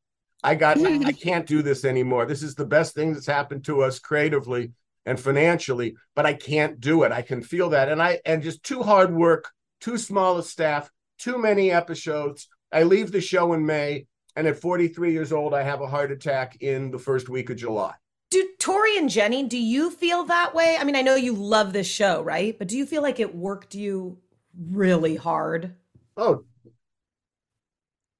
I 0.42 0.54
got, 0.54 0.78
I 0.78 1.12
can't 1.20 1.46
do 1.46 1.62
this 1.62 1.84
anymore. 1.84 2.26
This 2.26 2.42
is 2.42 2.54
the 2.54 2.66
best 2.66 2.94
thing 2.94 3.12
that's 3.12 3.26
happened 3.26 3.64
to 3.64 3.82
us 3.82 3.98
creatively 3.98 4.72
and 5.06 5.18
financially, 5.18 5.96
but 6.14 6.26
I 6.26 6.34
can't 6.34 6.80
do 6.80 7.02
it. 7.04 7.12
I 7.12 7.22
can 7.22 7.42
feel 7.42 7.70
that, 7.70 7.88
and 7.88 8.02
I, 8.02 8.20
and 8.24 8.42
just 8.42 8.62
too 8.62 8.82
hard 8.82 9.14
work, 9.14 9.50
too 9.80 9.96
small 9.96 10.38
a 10.38 10.42
staff, 10.42 10.90
too 11.20 11.38
many 11.38 11.70
episodes. 11.70 12.48
I 12.72 12.82
leave 12.84 13.12
the 13.12 13.20
show 13.20 13.52
in 13.52 13.64
May, 13.66 14.06
and 14.36 14.46
at 14.46 14.58
43 14.60 15.12
years 15.12 15.32
old, 15.32 15.54
I 15.54 15.62
have 15.62 15.80
a 15.80 15.86
heart 15.86 16.10
attack 16.12 16.56
in 16.60 16.90
the 16.90 16.98
first 16.98 17.28
week 17.28 17.50
of 17.50 17.56
July. 17.56 17.94
do 18.30 18.48
Tori 18.58 18.96
and 18.96 19.10
Jenny, 19.10 19.42
do 19.44 19.58
you 19.58 19.90
feel 19.90 20.24
that 20.24 20.54
way? 20.54 20.76
I 20.78 20.84
mean, 20.84 20.94
I 20.96 21.02
know 21.02 21.14
you 21.16 21.34
love 21.34 21.72
this 21.72 21.88
show, 21.88 22.22
right? 22.22 22.56
But 22.58 22.68
do 22.68 22.76
you 22.76 22.86
feel 22.86 23.02
like 23.02 23.18
it 23.20 23.34
worked 23.34 23.74
you 23.74 24.18
really 24.56 25.16
hard? 25.16 25.74
Oh, 26.16 26.44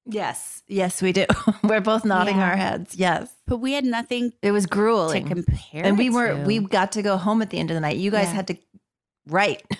Yes, 0.07 0.63
yes, 0.67 1.01
we 1.01 1.11
do. 1.13 1.25
We're 1.63 1.79
both 1.79 2.03
nodding 2.03 2.37
Yeah. 2.37 2.49
our 2.49 2.55
heads. 2.57 2.95
Yes, 2.95 3.31
But 3.45 3.57
we 3.57 3.73
had 3.73 3.85
nothing 3.85 4.33
it 4.41 4.51
was 4.51 4.65
grueling 4.65 5.27
to 5.29 5.35
compare. 5.35 5.85
and 5.85 5.95
we 5.97 6.09
were 6.09 6.35
to. 6.35 6.43
we 6.43 6.59
got 6.59 6.91
to 6.93 7.01
go 7.03 7.17
home 7.17 7.41
at 7.41 7.51
the 7.51 7.59
end 7.59 7.69
of 7.69 7.75
the 7.75 7.81
night. 7.81 7.97
You 7.97 8.09
guys 8.11 8.25
Yeah. 8.27 8.33
had 8.33 8.47
to 8.47 8.57
write. 9.27 9.63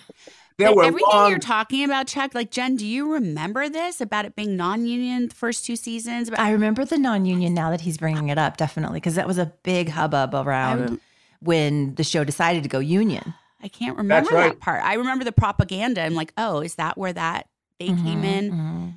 there 0.57 0.73
were 0.73 0.83
everything 0.83 1.07
long, 1.09 1.29
you're 1.29 1.39
talking 1.39 1.83
about, 1.83 2.07
Chuck. 2.07 2.35
Like 2.35 2.51
Jen, 2.51 2.75
do 2.75 2.85
you 2.85 3.11
remember 3.13 3.69
this 3.69 4.01
about 4.01 4.25
it 4.25 4.35
being 4.35 4.55
non-union 4.55 5.29
the 5.29 5.35
first 5.35 5.65
two 5.65 5.75
seasons? 5.75 6.29
But 6.29 6.39
I 6.39 6.51
remember 6.51 6.85
the 6.85 6.97
non-union 6.97 7.53
now 7.53 7.69
that 7.71 7.81
he's 7.81 7.97
bringing 7.97 8.29
it 8.29 8.37
up, 8.37 8.57
definitely, 8.57 8.99
because 8.99 9.15
that 9.15 9.27
was 9.27 9.37
a 9.37 9.53
big 9.63 9.89
hubbub 9.89 10.35
around 10.35 10.79
rem- 10.81 11.01
when 11.41 11.95
the 11.95 12.03
show 12.03 12.23
decided 12.23 12.63
to 12.63 12.69
go 12.69 12.79
union. 12.79 13.33
I 13.63 13.67
can't 13.67 13.97
remember 13.97 14.31
right. 14.35 14.49
that 14.53 14.59
part. 14.59 14.83
I 14.83 14.95
remember 14.95 15.23
the 15.23 15.31
propaganda. 15.31 16.01
I'm 16.01 16.15
like, 16.15 16.33
oh, 16.37 16.61
is 16.61 16.75
that 16.75 16.97
where 16.97 17.13
that 17.13 17.47
they 17.79 17.87
came 17.87 18.21
Mhm, 18.21 18.25
in? 18.25 18.51
mhm. 18.51 18.93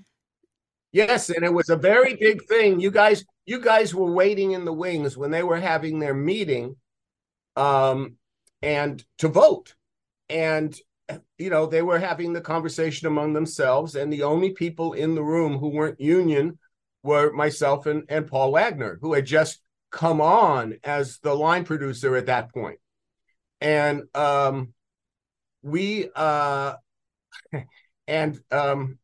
yes, 0.92 1.30
and 1.30 1.44
it 1.44 1.52
was 1.52 1.68
a 1.68 1.76
very 1.76 2.14
big 2.14 2.44
thing. 2.44 2.80
You 2.80 2.90
guys, 2.90 3.24
you 3.46 3.60
guys 3.60 3.94
were 3.94 4.10
waiting 4.10 4.52
in 4.52 4.64
the 4.64 4.72
wings 4.72 5.16
when 5.16 5.30
they 5.30 5.42
were 5.42 5.60
having 5.60 5.98
their 5.98 6.14
meeting, 6.14 6.76
um, 7.56 8.16
and 8.62 9.04
to 9.18 9.28
vote, 9.28 9.74
and 10.30 10.74
you 11.38 11.50
know 11.50 11.66
they 11.66 11.82
were 11.82 11.98
having 11.98 12.32
the 12.32 12.40
conversation 12.40 13.06
among 13.06 13.32
themselves, 13.32 13.94
and 13.94 14.12
the 14.12 14.22
only 14.22 14.50
people 14.50 14.92
in 14.92 15.14
the 15.14 15.22
room 15.22 15.58
who 15.58 15.68
weren't 15.68 16.00
union 16.00 16.58
were 17.02 17.32
myself 17.32 17.86
and 17.86 18.04
and 18.08 18.26
Paul 18.26 18.52
Wagner, 18.52 18.98
who 19.00 19.12
had 19.12 19.26
just 19.26 19.60
come 19.90 20.20
on 20.20 20.78
as 20.82 21.18
the 21.18 21.34
line 21.34 21.64
producer 21.64 22.16
at 22.16 22.26
that 22.26 22.52
point, 22.52 22.78
and 23.60 24.04
um, 24.14 24.72
we 25.62 26.08
uh, 26.14 26.74
and 28.08 28.40
um, 28.50 28.98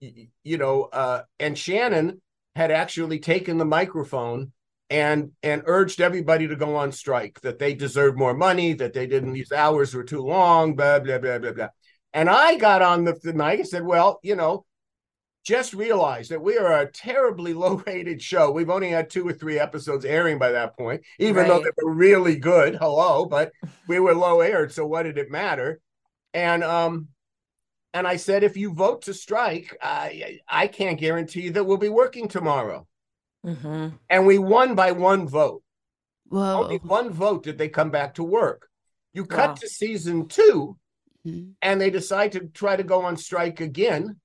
you 0.00 0.58
know, 0.58 0.84
uh, 0.84 1.22
and 1.38 1.56
Shannon 1.56 2.20
had 2.54 2.70
actually 2.70 3.18
taken 3.18 3.58
the 3.58 3.64
microphone 3.64 4.52
and 4.92 5.30
and 5.42 5.62
urged 5.64 6.02
everybody 6.02 6.46
to 6.46 6.54
go 6.54 6.76
on 6.76 6.92
strike 6.92 7.40
that 7.40 7.58
they 7.58 7.72
deserved 7.72 8.18
more 8.18 8.34
money, 8.34 8.74
that 8.74 8.92
they 8.92 9.06
didn't 9.06 9.32
these 9.32 9.50
hours 9.50 9.94
were 9.94 10.04
too 10.04 10.20
long, 10.20 10.76
blah 10.76 10.98
blah 10.98 11.16
blah 11.16 11.38
blah 11.38 11.52
blah. 11.52 11.68
And 12.12 12.28
I 12.28 12.56
got 12.56 12.82
on 12.82 13.04
the, 13.04 13.18
the 13.22 13.32
mic 13.32 13.60
and 13.60 13.68
said, 13.68 13.86
well, 13.86 14.20
you 14.22 14.36
know, 14.36 14.66
just 15.44 15.72
realize 15.72 16.28
that 16.28 16.42
we 16.42 16.58
are 16.58 16.80
a 16.82 16.92
terribly 16.92 17.54
low 17.62 17.82
rated 17.86 18.20
show. 18.20 18.50
We've 18.50 18.68
only 18.68 18.90
had 18.90 19.08
two 19.08 19.26
or 19.26 19.32
three 19.32 19.58
episodes 19.58 20.04
airing 20.04 20.38
by 20.38 20.52
that 20.52 20.76
point, 20.76 21.00
even 21.18 21.48
though 21.48 21.60
they 21.60 21.70
were 21.82 21.94
really 21.94 22.36
good. 22.36 22.74
Hello, 22.74 23.24
but 23.24 23.50
we 23.88 23.98
were 23.98 24.14
low 24.14 24.40
aired, 24.40 24.72
so 24.72 24.86
what 24.86 25.04
did 25.04 25.16
it 25.16 25.30
matter? 25.30 25.80
And 26.34 26.62
um, 26.62 27.08
and 27.94 28.06
I 28.06 28.16
said, 28.16 28.44
if 28.44 28.58
you 28.58 28.74
vote 28.74 29.02
to 29.02 29.14
strike, 29.14 29.74
I 29.80 30.40
I 30.46 30.66
can't 30.66 31.00
guarantee 31.00 31.48
that 31.48 31.64
we'll 31.64 31.78
be 31.78 31.88
working 31.88 32.28
tomorrow. 32.28 32.86
Mm-hmm. 33.44 33.88
And 34.08 34.26
we 34.26 34.38
won 34.38 34.74
by 34.74 34.92
one 34.92 35.26
vote. 35.26 35.62
Whoa. 36.28 36.64
Only 36.64 36.76
one 36.78 37.10
vote 37.10 37.42
did 37.42 37.58
they 37.58 37.68
come 37.68 37.90
back 37.90 38.14
to 38.14 38.24
work. 38.24 38.68
You 39.12 39.26
cut 39.26 39.50
Wow. 39.50 39.54
to 39.56 39.68
season 39.68 40.28
two, 40.28 40.76
Mhm. 41.26 41.52
and 41.60 41.80
they 41.80 41.90
decide 41.90 42.32
to 42.32 42.46
try 42.48 42.76
to 42.76 42.82
go 42.82 43.02
on 43.02 43.16
strike 43.16 43.60
again 43.60 44.16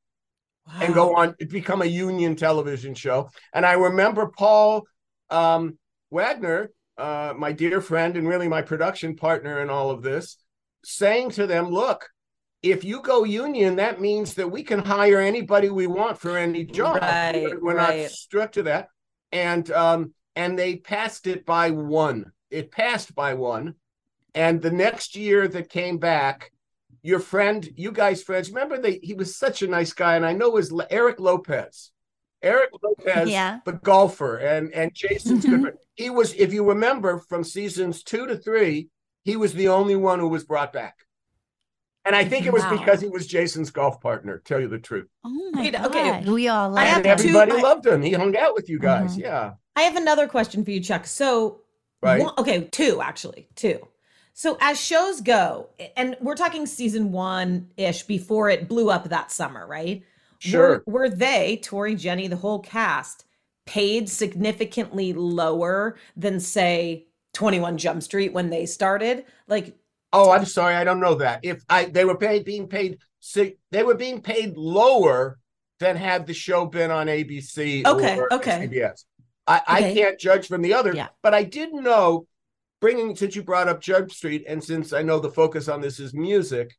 and 0.81 0.93
go 0.93 1.15
on 1.15 1.35
become 1.49 1.81
a 1.81 1.85
union 1.85 2.35
television 2.35 2.93
show. 2.93 3.29
And 3.53 3.65
I 3.65 3.73
remember 3.73 4.27
Paul 4.27 4.85
um, 5.29 5.77
Wagner, 6.09 6.71
uh, 6.97 7.33
my 7.37 7.51
dear 7.51 7.81
friend 7.81 8.15
and 8.15 8.25
really 8.27 8.47
my 8.47 8.61
production 8.61 9.15
partner 9.17 9.61
in 9.61 9.69
all 9.69 9.91
of 9.91 10.01
this, 10.03 10.37
saying 10.85 11.31
to 11.31 11.45
them, 11.47 11.67
"Look, 11.69 12.09
if 12.63 12.85
you 12.85 13.01
go 13.01 13.25
union, 13.25 13.75
that 13.75 13.99
means 13.99 14.35
that 14.35 14.49
we 14.49 14.63
can 14.63 14.79
hire 14.79 15.19
anybody 15.19 15.69
we 15.69 15.85
want 15.87 16.17
for 16.17 16.37
any 16.37 16.63
job. 16.63 17.01
Right, 17.01 17.33
We're- 17.43 17.57
We're 17.61 17.75
right. 17.75 18.01
not 18.03 18.11
stuck 18.11 18.51
to 18.53 18.63
that." 18.63 18.87
And 19.31 19.69
um, 19.71 20.13
and 20.35 20.57
they 20.57 20.77
passed 20.77 21.27
it 21.27 21.45
by 21.45 21.71
one. 21.71 22.31
It 22.49 22.71
passed 22.71 23.13
by 23.15 23.33
one. 23.33 23.75
And 24.33 24.61
the 24.61 24.71
next 24.71 25.15
year 25.15 25.47
that 25.47 25.69
came 25.69 25.97
back, 25.97 26.51
your 27.01 27.19
friend, 27.19 27.67
you 27.75 27.91
guys 27.91 28.23
friends, 28.23 28.49
remember 28.49 28.77
they 28.79 28.99
he 29.01 29.13
was 29.13 29.35
such 29.35 29.61
a 29.61 29.67
nice 29.67 29.93
guy, 29.93 30.15
and 30.15 30.25
I 30.25 30.33
know 30.33 30.49
was 30.51 30.73
Eric 30.89 31.19
Lopez. 31.19 31.91
Eric 32.43 32.69
Lopez, 32.83 33.29
Yeah. 33.29 33.59
the 33.65 33.73
golfer, 33.73 34.37
and 34.37 34.71
and 34.73 34.93
Jason's 34.93 35.43
good 35.45 35.59
Mhm. 35.59 35.61
friend. 35.63 35.77
He 35.95 36.09
was, 36.11 36.33
if 36.35 36.53
you 36.53 36.63
remember, 36.63 37.17
from 37.17 37.43
seasons 37.43 38.03
two 38.03 38.27
to 38.27 38.37
three, 38.37 38.89
he 39.23 39.35
was 39.35 39.53
the 39.53 39.69
only 39.69 39.95
one 39.95 40.19
who 40.19 40.27
was 40.27 40.43
brought 40.43 40.71
back. 40.71 40.95
And 42.07 42.15
I 42.15 42.23
think 42.23 42.45
it 42.45 42.53
was 42.53 42.63
Wow. 42.63 42.77
because 42.77 43.01
he 43.01 43.09
was 43.09 43.27
Jason's 43.27 43.69
golf 43.69 43.99
partner. 43.99 44.41
Tell 44.45 44.61
you 44.61 44.69
the 44.69 44.77
truth, 44.79 45.07
Oh 45.25 45.51
my 45.53 45.61
Wait, 45.63 45.73
god. 45.73 45.85
okay. 45.87 46.23
We 46.29 46.47
all 46.47 46.69
I 46.77 46.83
love 46.83 46.87
have 46.87 46.97
and 46.97 47.05
him. 47.05 47.17
two- 47.17 47.37
everybody 47.37 47.51
I- 47.51 47.61
loved 47.61 47.85
him. 47.85 48.01
He 48.01 48.13
hung 48.13 48.35
out 48.37 48.53
with 48.55 48.69
you 48.69 48.79
guys. 48.79 49.17
Mhm. 49.17 49.21
Yeah, 49.23 49.51
I 49.75 49.81
have 49.81 49.97
another 49.97 50.25
question 50.27 50.63
for 50.63 50.71
you, 50.71 50.79
Chuck. 50.79 51.05
So, 51.05 51.59
right. 52.01 52.23
one- 52.23 52.33
okay, 52.37 52.61
two 52.71 53.01
actually, 53.01 53.49
two. 53.55 53.85
So 54.33 54.57
as 54.61 54.79
shows 54.79 55.19
go, 55.19 55.69
and 55.97 56.15
we're 56.21 56.35
talking 56.35 56.65
season 56.65 57.11
one 57.11 57.71
ish 57.75 58.03
before 58.03 58.49
it 58.49 58.69
blew 58.69 58.89
up 58.89 59.09
that 59.09 59.29
summer, 59.31 59.67
right? 59.67 60.01
Sure. 60.39 60.83
Were, 60.85 61.01
were 61.01 61.09
they, 61.09 61.57
Tori, 61.61 61.95
Jenny, 61.95 62.27
the 62.27 62.35
whole 62.37 62.59
cast, 62.59 63.25
paid 63.65 64.07
significantly 64.07 65.11
lower 65.11 65.97
than 66.15 66.39
say 66.39 67.07
21 67.33 67.77
Jump 67.77 68.01
Street 68.03 68.31
when 68.31 68.49
they 68.49 68.65
started? 68.65 69.25
Like, 69.47 69.75
oh, 70.17 70.31
I'm 70.31 70.45
sorry, 70.45 70.75
I 70.75 70.83
don't 70.83 70.99
know 70.99 71.15
that. 71.15 71.41
If 71.43 71.63
I 71.69 71.85
they 71.85 72.05
were 72.05 72.17
paid 72.17 72.45
being 72.45 72.67
paid, 72.67 72.99
they 73.71 73.83
were 73.83 73.95
being 73.95 74.21
paid 74.21 74.57
lower 74.57 75.39
than 75.79 75.95
had 75.95 76.25
the 76.25 76.33
show 76.33 76.65
been 76.65 76.91
on 76.91 77.07
ABC. 77.07 77.85
Okay, 77.85 78.17
or 78.17 78.33
okay. 78.33 78.67
CBS. 78.67 79.05
I, 79.45 79.57
Okay. 79.57 79.91
I 79.91 79.93
can't 79.93 80.19
judge 80.19 80.47
from 80.47 80.61
the 80.61 80.73
other, 80.73 80.93
Yeah. 80.93 81.07
but 81.23 81.33
I 81.33 81.43
did 81.43 81.73
know, 81.73 82.27
bringing 82.81 83.15
since 83.15 83.35
you 83.35 83.43
brought 83.43 83.69
up 83.69 83.79
Jump 83.79 84.11
Street, 84.11 84.43
and 84.47 84.61
since 84.63 84.91
I 84.91 85.03
know 85.03 85.19
the 85.19 85.29
focus 85.31 85.67
on 85.69 85.79
this 85.81 85.99
is 85.99 86.13
music, 86.13 86.75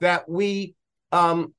that 0.00 0.28
we 0.28 0.74
um 1.12 1.52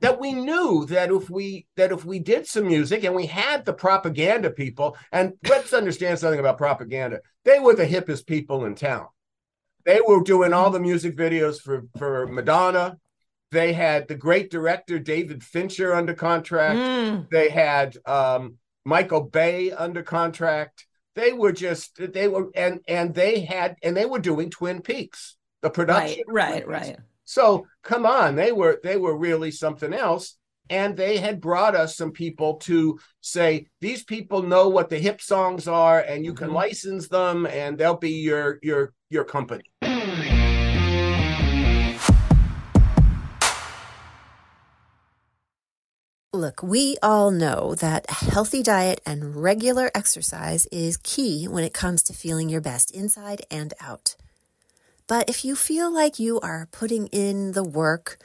that 0.00 0.18
we 0.18 0.32
knew 0.32 0.84
that 0.86 1.10
if 1.10 1.30
we 1.30 1.66
that 1.76 1.92
if 1.92 2.04
we 2.04 2.18
did 2.18 2.46
some 2.46 2.66
music 2.66 3.04
and 3.04 3.14
we 3.14 3.26
had 3.26 3.64
the 3.64 3.72
propaganda 3.72 4.50
people, 4.50 4.96
and 5.12 5.34
let's 5.48 5.72
understand 5.72 6.18
something 6.18 6.40
about 6.40 6.58
propaganda, 6.58 7.20
they 7.44 7.58
were 7.58 7.74
the 7.74 7.86
hippest 7.86 8.26
people 8.26 8.64
in 8.64 8.74
town. 8.74 9.06
They 9.84 10.00
were 10.06 10.22
doing 10.22 10.52
all 10.52 10.70
the 10.70 10.80
music 10.80 11.16
videos 11.16 11.60
for 11.60 11.84
for 11.98 12.26
Madonna. 12.26 12.98
They 13.50 13.72
had 13.72 14.08
the 14.08 14.14
great 14.14 14.50
director 14.50 14.98
David 14.98 15.42
Fincher 15.42 15.94
under 15.94 16.14
contract. 16.14 16.78
mm, 16.78 17.28
They 17.30 17.50
had 17.50 17.96
um, 18.06 18.56
Michael 18.84 19.22
Bay 19.22 19.70
under 19.72 20.02
contract. 20.02 20.86
They 21.14 21.32
were 21.32 21.52
just 21.52 21.98
they 22.12 22.28
were 22.28 22.48
and 22.54 22.80
and 22.88 23.14
they 23.14 23.40
had 23.40 23.76
and 23.82 23.96
they 23.96 24.06
were 24.06 24.18
doing 24.20 24.48
Twin 24.50 24.80
Peaks, 24.80 25.36
the 25.60 25.68
production. 25.70 26.24
right, 26.28 26.66
right, 26.66 26.68
right. 26.68 26.96
So 27.24 27.66
come 27.82 28.06
on, 28.06 28.34
they 28.36 28.52
were 28.52 28.80
they 28.82 28.96
were 28.96 29.16
really 29.16 29.50
something 29.50 29.92
else. 29.92 30.36
And 30.70 30.96
they 30.96 31.18
had 31.18 31.40
brought 31.40 31.74
us 31.74 31.96
some 31.96 32.12
people 32.12 32.54
to 32.60 32.98
say 33.20 33.66
these 33.80 34.04
people 34.04 34.42
know 34.42 34.68
what 34.70 34.88
the 34.88 34.98
hip 34.98 35.20
songs 35.20 35.68
are, 35.68 36.00
and 36.00 36.24
you 36.24 36.32
can 36.32 36.48
Mhm. 36.48 36.54
license 36.54 37.08
them, 37.08 37.44
and 37.46 37.76
they'll 37.76 37.98
be 37.98 38.12
your 38.12 38.58
your 38.62 38.94
your 39.10 39.24
company. 39.24 39.64
Look, 46.34 46.62
we 46.62 46.96
all 47.02 47.30
know 47.30 47.74
that 47.74 48.06
a 48.08 48.14
healthy 48.14 48.62
diet 48.62 49.02
and 49.04 49.36
regular 49.36 49.90
exercise 49.94 50.64
is 50.72 50.96
key 50.96 51.46
when 51.46 51.62
it 51.62 51.74
comes 51.74 52.02
to 52.04 52.14
feeling 52.14 52.48
your 52.48 52.62
best 52.62 52.90
inside 52.90 53.42
and 53.50 53.74
out. 53.82 54.16
But 55.06 55.28
if 55.28 55.44
you 55.44 55.54
feel 55.54 55.92
like 55.92 56.18
you 56.18 56.40
are 56.40 56.68
putting 56.72 57.08
in 57.08 57.52
the 57.52 57.62
work, 57.62 58.16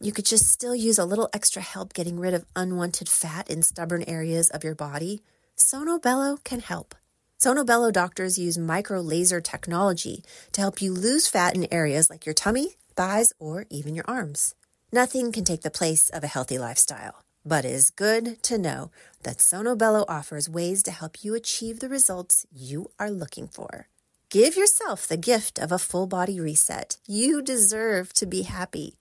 you 0.00 0.10
could 0.10 0.24
just 0.24 0.50
still 0.50 0.74
use 0.74 0.98
a 0.98 1.04
little 1.04 1.28
extra 1.34 1.60
help 1.60 1.92
getting 1.92 2.18
rid 2.18 2.32
of 2.32 2.46
unwanted 2.56 3.10
fat 3.10 3.50
in 3.50 3.60
stubborn 3.60 4.04
areas 4.08 4.48
of 4.48 4.64
your 4.64 4.74
body, 4.74 5.20
Sono 5.54 5.98
Bello 5.98 6.38
can 6.44 6.60
help. 6.60 6.94
Sono 7.36 7.62
Bello 7.62 7.90
doctors 7.90 8.38
use 8.38 8.56
micro 8.56 9.02
laser 9.02 9.42
technology 9.42 10.24
to 10.52 10.62
help 10.62 10.80
you 10.80 10.94
lose 10.94 11.28
fat 11.28 11.54
in 11.54 11.68
areas 11.70 12.08
like 12.08 12.24
your 12.24 12.34
tummy, 12.34 12.76
thighs, 12.96 13.34
or 13.38 13.66
even 13.68 13.94
your 13.94 14.06
arms. 14.08 14.54
Nothing 14.90 15.30
can 15.32 15.44
take 15.44 15.62
the 15.62 15.70
place 15.70 16.08
of 16.08 16.22
a 16.22 16.28
healthy 16.28 16.56
lifestyle, 16.56 17.24
but 17.44 17.64
it 17.64 17.72
is 17.72 17.90
good 17.90 18.42
to 18.42 18.58
know 18.58 18.90
that 19.22 19.40
Sono 19.40 19.76
Bello 19.76 20.04
offers 20.08 20.48
ways 20.48 20.82
to 20.84 20.90
help 20.90 21.24
you 21.24 21.34
achieve 21.34 21.80
the 21.80 21.88
results 21.88 22.46
you 22.52 22.90
are 22.98 23.10
looking 23.10 23.48
for. 23.48 23.88
Give 24.30 24.56
yourself 24.56 25.06
the 25.06 25.16
gift 25.16 25.58
of 25.58 25.70
a 25.70 25.78
full 25.78 26.06
body 26.06 26.40
reset. 26.40 26.96
You 27.06 27.42
deserve 27.42 28.12
to 28.14 28.26
be 28.26 28.42
happy. 28.42 28.96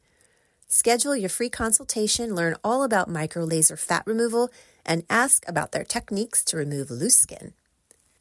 Schedule 0.68 1.16
your 1.16 1.30
free 1.30 1.50
consultation, 1.50 2.36
learn 2.36 2.56
all 2.64 2.84
about 2.84 3.10
micro 3.10 3.44
laser 3.44 3.78
fat 3.78 4.04
removal, 4.06 4.50
and 4.86 5.04
ask 5.10 5.48
about 5.48 5.72
their 5.72 5.84
techniques 5.84 6.44
to 6.46 6.58
remove 6.58 6.92
loose 6.92 7.18
skin. 7.18 7.54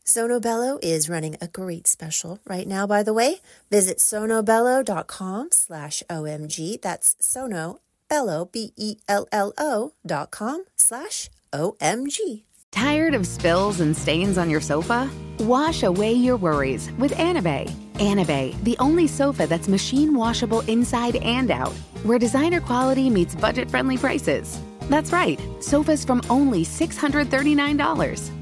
Sono 0.04 0.40
Bello 0.40 0.78
is 0.82 1.08
running 1.08 1.36
a 1.40 1.48
great 1.48 1.86
special 1.86 2.40
right 2.46 2.66
now, 2.66 2.86
by 2.86 3.02
the 3.02 3.12
way. 3.12 3.36
Visit 3.70 3.98
sonobello.com 3.98 5.50
slash 5.52 6.02
OMG. 6.10 6.80
That's 6.82 7.16
Sono, 7.20 7.80
Bello, 8.12 9.90
dot 10.04 10.30
com 10.30 10.64
slash 10.76 11.30
OMG. 11.54 12.42
Tired 12.70 13.14
of 13.14 13.26
spills 13.26 13.80
and 13.80 13.96
stains 13.96 14.36
on 14.36 14.50
your 14.50 14.60
sofa? 14.60 15.08
Wash 15.38 15.82
away 15.82 16.12
your 16.12 16.36
worries 16.36 16.92
with 16.98 17.12
Anabei. 17.12 17.70
Anabei, 17.94 18.62
the 18.64 18.76
only 18.80 19.06
sofa 19.06 19.46
that's 19.46 19.66
machine 19.66 20.14
washable 20.14 20.60
inside 20.68 21.16
and 21.22 21.50
out, 21.50 21.72
where 22.02 22.18
designer 22.18 22.60
quality 22.60 23.08
meets 23.08 23.34
budget 23.34 23.70
friendly 23.70 23.96
prices. 23.96 24.60
That's 24.90 25.10
right, 25.10 25.40
sofas 25.60 26.04
from 26.04 26.20
only 26.28 26.66
$639. 26.66 28.41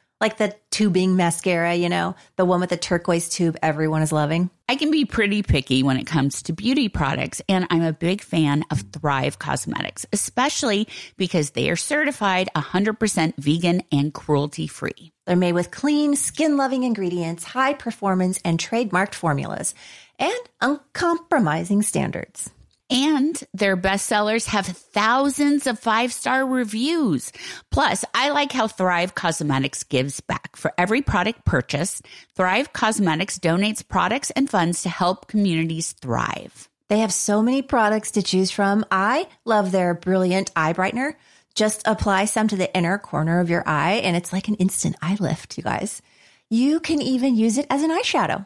like 0.21 0.37
the 0.37 0.55
tubing 0.69 1.15
mascara, 1.15 1.73
you 1.73 1.89
know, 1.89 2.15
the 2.35 2.45
one 2.45 2.61
with 2.61 2.69
the 2.69 2.77
turquoise 2.77 3.27
tube 3.27 3.57
everyone 3.61 4.03
is 4.03 4.11
loving. 4.11 4.51
I 4.69 4.75
can 4.75 4.91
be 4.91 5.03
pretty 5.03 5.43
picky 5.43 5.83
when 5.83 5.97
it 5.97 6.05
comes 6.05 6.43
to 6.43 6.53
beauty 6.53 6.87
products, 6.87 7.41
and 7.49 7.67
I'm 7.69 7.81
a 7.81 7.91
big 7.91 8.21
fan 8.21 8.63
of 8.69 8.85
Thrive 8.93 9.39
Causemetics, 9.39 10.05
especially 10.13 10.87
because 11.17 11.49
they 11.49 11.69
are 11.69 11.75
certified 11.75 12.49
100% 12.55 13.35
vegan 13.35 13.81
and 13.91 14.13
cruelty 14.13 14.67
free. 14.67 15.11
They're 15.25 15.35
made 15.35 15.53
with 15.53 15.71
clean, 15.71 16.15
skin 16.15 16.55
loving 16.55 16.83
ingredients, 16.83 17.43
high 17.43 17.73
performance, 17.73 18.39
and 18.45 18.59
trademarked 18.59 19.15
formulas, 19.15 19.73
and 20.19 20.39
uncompromising 20.61 21.81
standards. 21.81 22.51
And 22.91 23.41
their 23.53 23.77
bestsellers 23.77 24.47
have 24.47 24.65
thousands 24.67 25.65
of 25.65 25.79
five 25.79 26.11
star 26.11 26.45
reviews. 26.45 27.31
Plus, 27.71 28.03
I 28.13 28.31
like 28.31 28.51
how 28.51 28.67
Thrive 28.67 29.15
Causemetics 29.15 29.87
gives 29.87 30.19
back. 30.19 30.57
For 30.57 30.73
every 30.77 31.01
product 31.01 31.45
purchased, 31.45 32.05
Thrive 32.35 32.73
Causemetics 32.73 33.39
donates 33.39 33.87
products 33.87 34.29
and 34.31 34.49
funds 34.49 34.83
to 34.83 34.89
help 34.89 35.27
communities 35.27 35.93
thrive. 35.93 36.67
They 36.89 36.99
have 36.99 37.13
so 37.13 37.41
many 37.41 37.61
products 37.61 38.11
to 38.11 38.21
choose 38.21 38.51
from. 38.51 38.85
I 38.91 39.29
love 39.45 39.71
their 39.71 39.93
brilliant 39.93 40.51
eye 40.57 40.73
brightener. 40.73 41.13
Just 41.55 41.83
apply 41.87 42.25
some 42.25 42.49
to 42.49 42.57
the 42.57 42.75
inner 42.75 42.97
corner 42.97 43.39
of 43.39 43.49
your 43.49 43.63
eye, 43.65 44.01
and 44.03 44.17
it's 44.17 44.33
like 44.33 44.49
an 44.49 44.55
instant 44.55 44.97
eye 45.01 45.15
lift, 45.17 45.57
you 45.57 45.63
guys. 45.63 46.01
You 46.49 46.81
can 46.81 47.01
even 47.01 47.37
use 47.37 47.57
it 47.57 47.67
as 47.69 47.83
an 47.83 47.91
eyeshadow. 47.91 48.45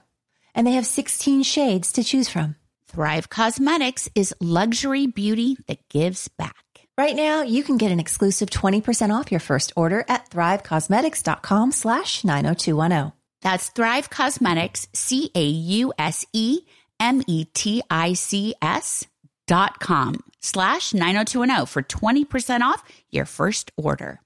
And 0.54 0.68
they 0.68 0.74
have 0.74 0.86
16 0.86 1.42
shades 1.42 1.92
to 1.94 2.04
choose 2.04 2.30
from. 2.30 2.56
Thrive 2.96 3.30
Causemetics 3.30 4.08
is 4.16 4.34
luxury 4.40 5.06
beauty 5.06 5.58
that 5.68 5.86
gives 5.90 6.30
back. 6.30 6.56
Right 6.98 7.14
now, 7.14 7.42
you 7.42 7.62
can 7.62 7.76
get 7.76 7.92
an 7.92 8.00
exclusive 8.00 8.50
20% 8.50 9.14
off 9.14 9.32
your 9.32 9.42
first 9.42 9.74
order 9.76 10.06
at 10.08 10.30
thrivecausemetics.com 10.30 11.74
slash 11.74 12.24
90210. 12.24 13.12
That's 13.42 13.68
Thrive 13.68 14.10
Causemetics, 14.10 14.88
C 14.94 15.30
A 15.36 15.46
U 15.46 15.92
S 15.98 16.26
E 16.32 16.62
M 16.98 17.22
E 17.28 17.44
T 17.54 17.84
I 17.90 18.14
C 18.14 18.56
S 18.62 19.06
dot 19.46 19.82
com 19.82 20.24
slash 20.40 20.94
90210 20.94 21.66
for 21.66 21.84
20% 21.84 22.62
off 22.62 22.82
your 23.12 23.26
first 23.26 23.74
order. 23.76 24.22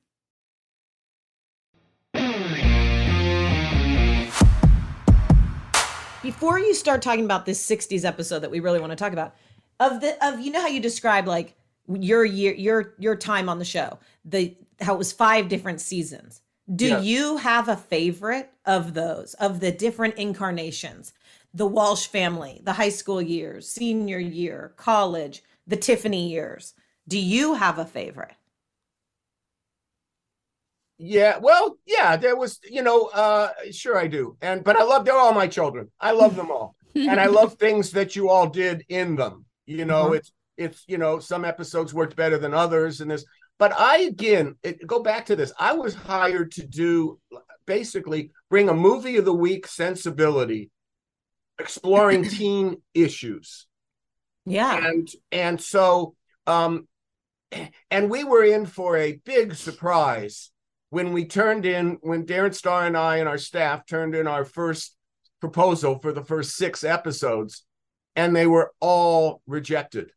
Before 6.23 6.59
you 6.59 6.73
start 6.73 7.01
talking 7.01 7.25
about 7.25 7.45
this 7.45 7.65
60s 7.65 8.05
episode 8.05 8.39
that 8.39 8.51
we 8.51 8.59
really 8.59 8.79
want 8.79 8.91
to 8.91 8.95
talk 8.95 9.13
about 9.13 9.35
of 9.79 10.01
the 10.01 10.17
of 10.25 10.39
you 10.39 10.51
know 10.51 10.61
how 10.61 10.67
you 10.67 10.79
describe 10.79 11.27
like 11.27 11.55
your 11.87 12.25
year 12.25 12.53
your 12.53 12.93
your 12.99 13.15
time 13.15 13.49
on 13.49 13.59
the 13.59 13.65
show 13.65 13.97
the 14.25 14.55
how 14.81 14.93
it 14.93 14.97
was 14.97 15.11
five 15.11 15.47
different 15.49 15.81
seasons 15.81 16.41
Do 16.75 16.87
Yeah. 16.87 16.99
you 17.01 17.37
have 17.37 17.67
a 17.67 17.75
favorite 17.75 18.51
of 18.65 18.93
those, 18.93 19.33
of 19.35 19.59
the 19.59 19.71
different 19.71 20.15
incarnations? 20.15 21.13
The 21.51 21.65
Walsh 21.65 22.05
family, 22.07 22.61
the 22.63 22.73
high 22.73 22.89
school 22.91 23.21
years, 23.21 23.67
senior 23.67 24.19
year, 24.19 24.73
college, 24.77 25.41
the 25.65 25.77
Tiffany 25.77 26.29
years. 26.29 26.75
Do 27.07 27.17
you 27.17 27.55
have 27.55 27.79
a 27.79 27.85
favorite? 27.85 28.35
Yeah, 31.01 31.37
well, 31.37 31.77
yeah, 31.85 32.17
there 32.17 32.35
was, 32.35 32.59
you 32.69 32.83
know, 32.83 33.05
uh 33.07 33.49
sure 33.71 33.97
I 33.97 34.07
do. 34.07 34.37
And 34.41 34.63
but 34.63 34.75
I 34.75 34.83
love 34.83 35.05
they're 35.05 35.15
all 35.17 35.33
my 35.33 35.47
children. 35.47 35.89
I 35.99 36.11
love 36.11 36.35
them 36.35 36.51
all. 36.51 36.75
and 36.93 37.19
I 37.19 37.27
love 37.27 37.53
things 37.59 37.91
that 37.91 38.15
you 38.15 38.29
all 38.29 38.47
did 38.49 38.83
in 38.89 39.15
them. 39.15 39.45
You 39.65 39.85
know, 39.85 40.07
Uh-huh. 40.07 40.13
it's 40.13 40.31
it's 40.57 40.83
you 40.87 40.97
know, 40.97 41.19
some 41.19 41.45
episodes 41.45 41.93
worked 41.93 42.15
better 42.17 42.37
than 42.37 42.53
others 42.53 43.01
and 43.01 43.09
this 43.09 43.25
but 43.57 43.71
I 43.77 43.99
again 43.99 44.55
it, 44.63 44.85
go 44.85 44.99
back 45.01 45.25
to 45.27 45.35
this. 45.35 45.51
I 45.59 45.73
was 45.73 45.93
hired 45.95 46.51
to 46.53 46.67
do 46.67 47.19
basically 47.65 48.31
bring 48.49 48.67
a 48.69 48.73
movie 48.73 49.17
of 49.17 49.25
the 49.25 49.33
week 49.33 49.67
sensibility 49.67 50.69
exploring 51.59 52.23
teen 52.37 52.81
issues 52.93 53.67
Yeah. 54.45 54.85
and 54.87 55.07
and 55.31 55.61
so 55.61 56.15
um 56.47 56.87
and 57.91 58.09
we 58.09 58.23
were 58.23 58.43
in 58.43 58.65
for 58.65 58.97
a 58.97 59.13
big 59.23 59.55
surprise 59.55 60.51
when 60.89 61.13
we 61.13 61.25
turned 61.25 61.65
in 61.65 61.97
when 62.01 62.25
Darren 62.25 62.53
Star 62.53 62.85
and 62.85 62.97
I 62.97 63.17
and 63.17 63.29
our 63.29 63.37
staff 63.37 63.85
turned 63.85 64.15
in 64.15 64.27
our 64.27 64.45
first 64.45 64.95
proposal 65.39 65.99
for 65.99 66.11
the 66.11 66.23
first 66.23 66.55
six 66.55 66.83
episodes 66.83 67.63
and 68.15 68.35
they 68.35 68.47
were 68.47 68.73
all 68.79 69.41
rejected 69.47 70.11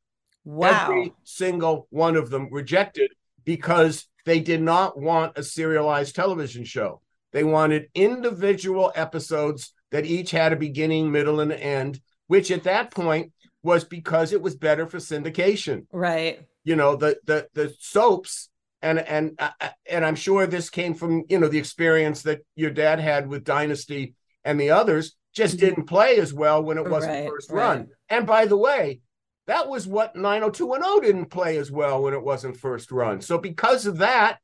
Wow. 0.45 0.87
every 0.91 1.13
single 1.23 1.87
one 1.91 2.17
of 2.17 2.29
them 2.31 2.49
rejected 2.51 3.13
because 3.45 4.09
they 4.25 4.41
did 4.41 4.61
not 4.61 4.99
want 4.99 5.39
a 5.39 5.43
serialized 5.45 6.17
television 6.17 6.65
show 6.65 7.01
they 7.33 7.45
wanted 7.45 7.89
individual 7.95 8.91
episodes 8.97 9.73
that 9.93 10.05
each 10.05 10.33
had 10.33 10.53
a 10.53 10.57
beginning 10.57 11.13
middle 11.13 11.39
and 11.39 11.53
end 11.53 12.01
which 12.27 12.51
at 12.51 12.65
that 12.65 12.91
point 12.91 13.31
was 13.63 13.85
because 13.85 14.33
it 14.33 14.43
was 14.43 14.57
better 14.57 14.85
for 14.87 14.99
syndication 14.99 15.87
right. 15.93 16.41
you 16.65 16.75
know 16.75 16.97
the 16.97 17.17
the 17.25 17.47
the 17.55 17.73
soaps 17.79 18.49
and 18.83 18.99
and 18.99 19.33
uh, 19.39 19.51
and 19.89 20.05
I'm 20.05 20.17
sure 20.17 20.47
this 20.47 20.69
came 20.71 20.95
from 20.95 21.25
you 21.29 21.39
know 21.39 21.49
the 21.49 21.59
experience 21.59 22.23
that 22.23 22.41
your 22.57 22.71
dad 22.71 22.99
had 23.01 23.29
with 23.29 23.45
Dynasty 23.45 24.15
and 24.45 24.61
the 24.61 24.71
others 24.71 25.17
just 25.35 25.59
didn't 25.59 25.85
play 25.85 26.17
as 26.19 26.35
well 26.35 26.63
when 26.63 26.77
it 26.79 26.89
wasn't 26.89 27.13
Right, 27.13 27.29
first 27.29 27.51
right. 27.51 27.63
run. 27.65 27.89
And 28.11 28.27
by 28.27 28.45
the 28.47 28.57
way, 28.57 29.01
that 29.47 29.69
was 29.69 29.87
what 29.87 30.15
90210 30.17 31.01
didn't 31.03 31.31
play 31.31 31.57
as 31.57 31.71
well 31.71 32.03
when 32.03 32.13
it 32.13 32.23
wasn't 32.23 32.57
first 32.57 32.93
run. 32.93 33.21
So 33.23 33.39
because 33.39 33.87
of 33.87 33.99
that, 33.99 34.39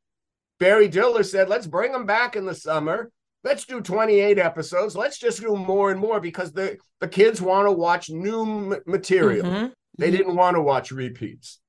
Barry 0.59 0.89
Diller 0.89 1.23
said, 1.25 1.49
"Let's 1.49 1.67
bring 1.67 1.93
them 1.93 2.07
back 2.07 2.37
in 2.37 2.47
the 2.47 2.55
summer. 2.55 3.11
Let's 3.45 3.65
do 3.67 3.81
28 3.81 4.39
episodes. 4.39 4.97
Let's 4.97 5.19
just 5.19 5.41
do 5.41 5.55
more 5.57 5.91
and 5.91 6.01
more 6.01 6.21
because 6.21 6.53
the 6.53 6.79
the 7.01 7.09
kids 7.09 7.41
want 7.43 7.67
to 7.67 7.73
watch 7.73 8.09
new 8.11 8.43
m- 8.73 8.81
material." 8.87 9.47
Mhm. 9.47 9.73
They 9.99 10.11
didn't 10.13 10.37
want 10.37 10.55
to 10.57 10.63
watch 10.63 10.91
repeats. 10.93 11.61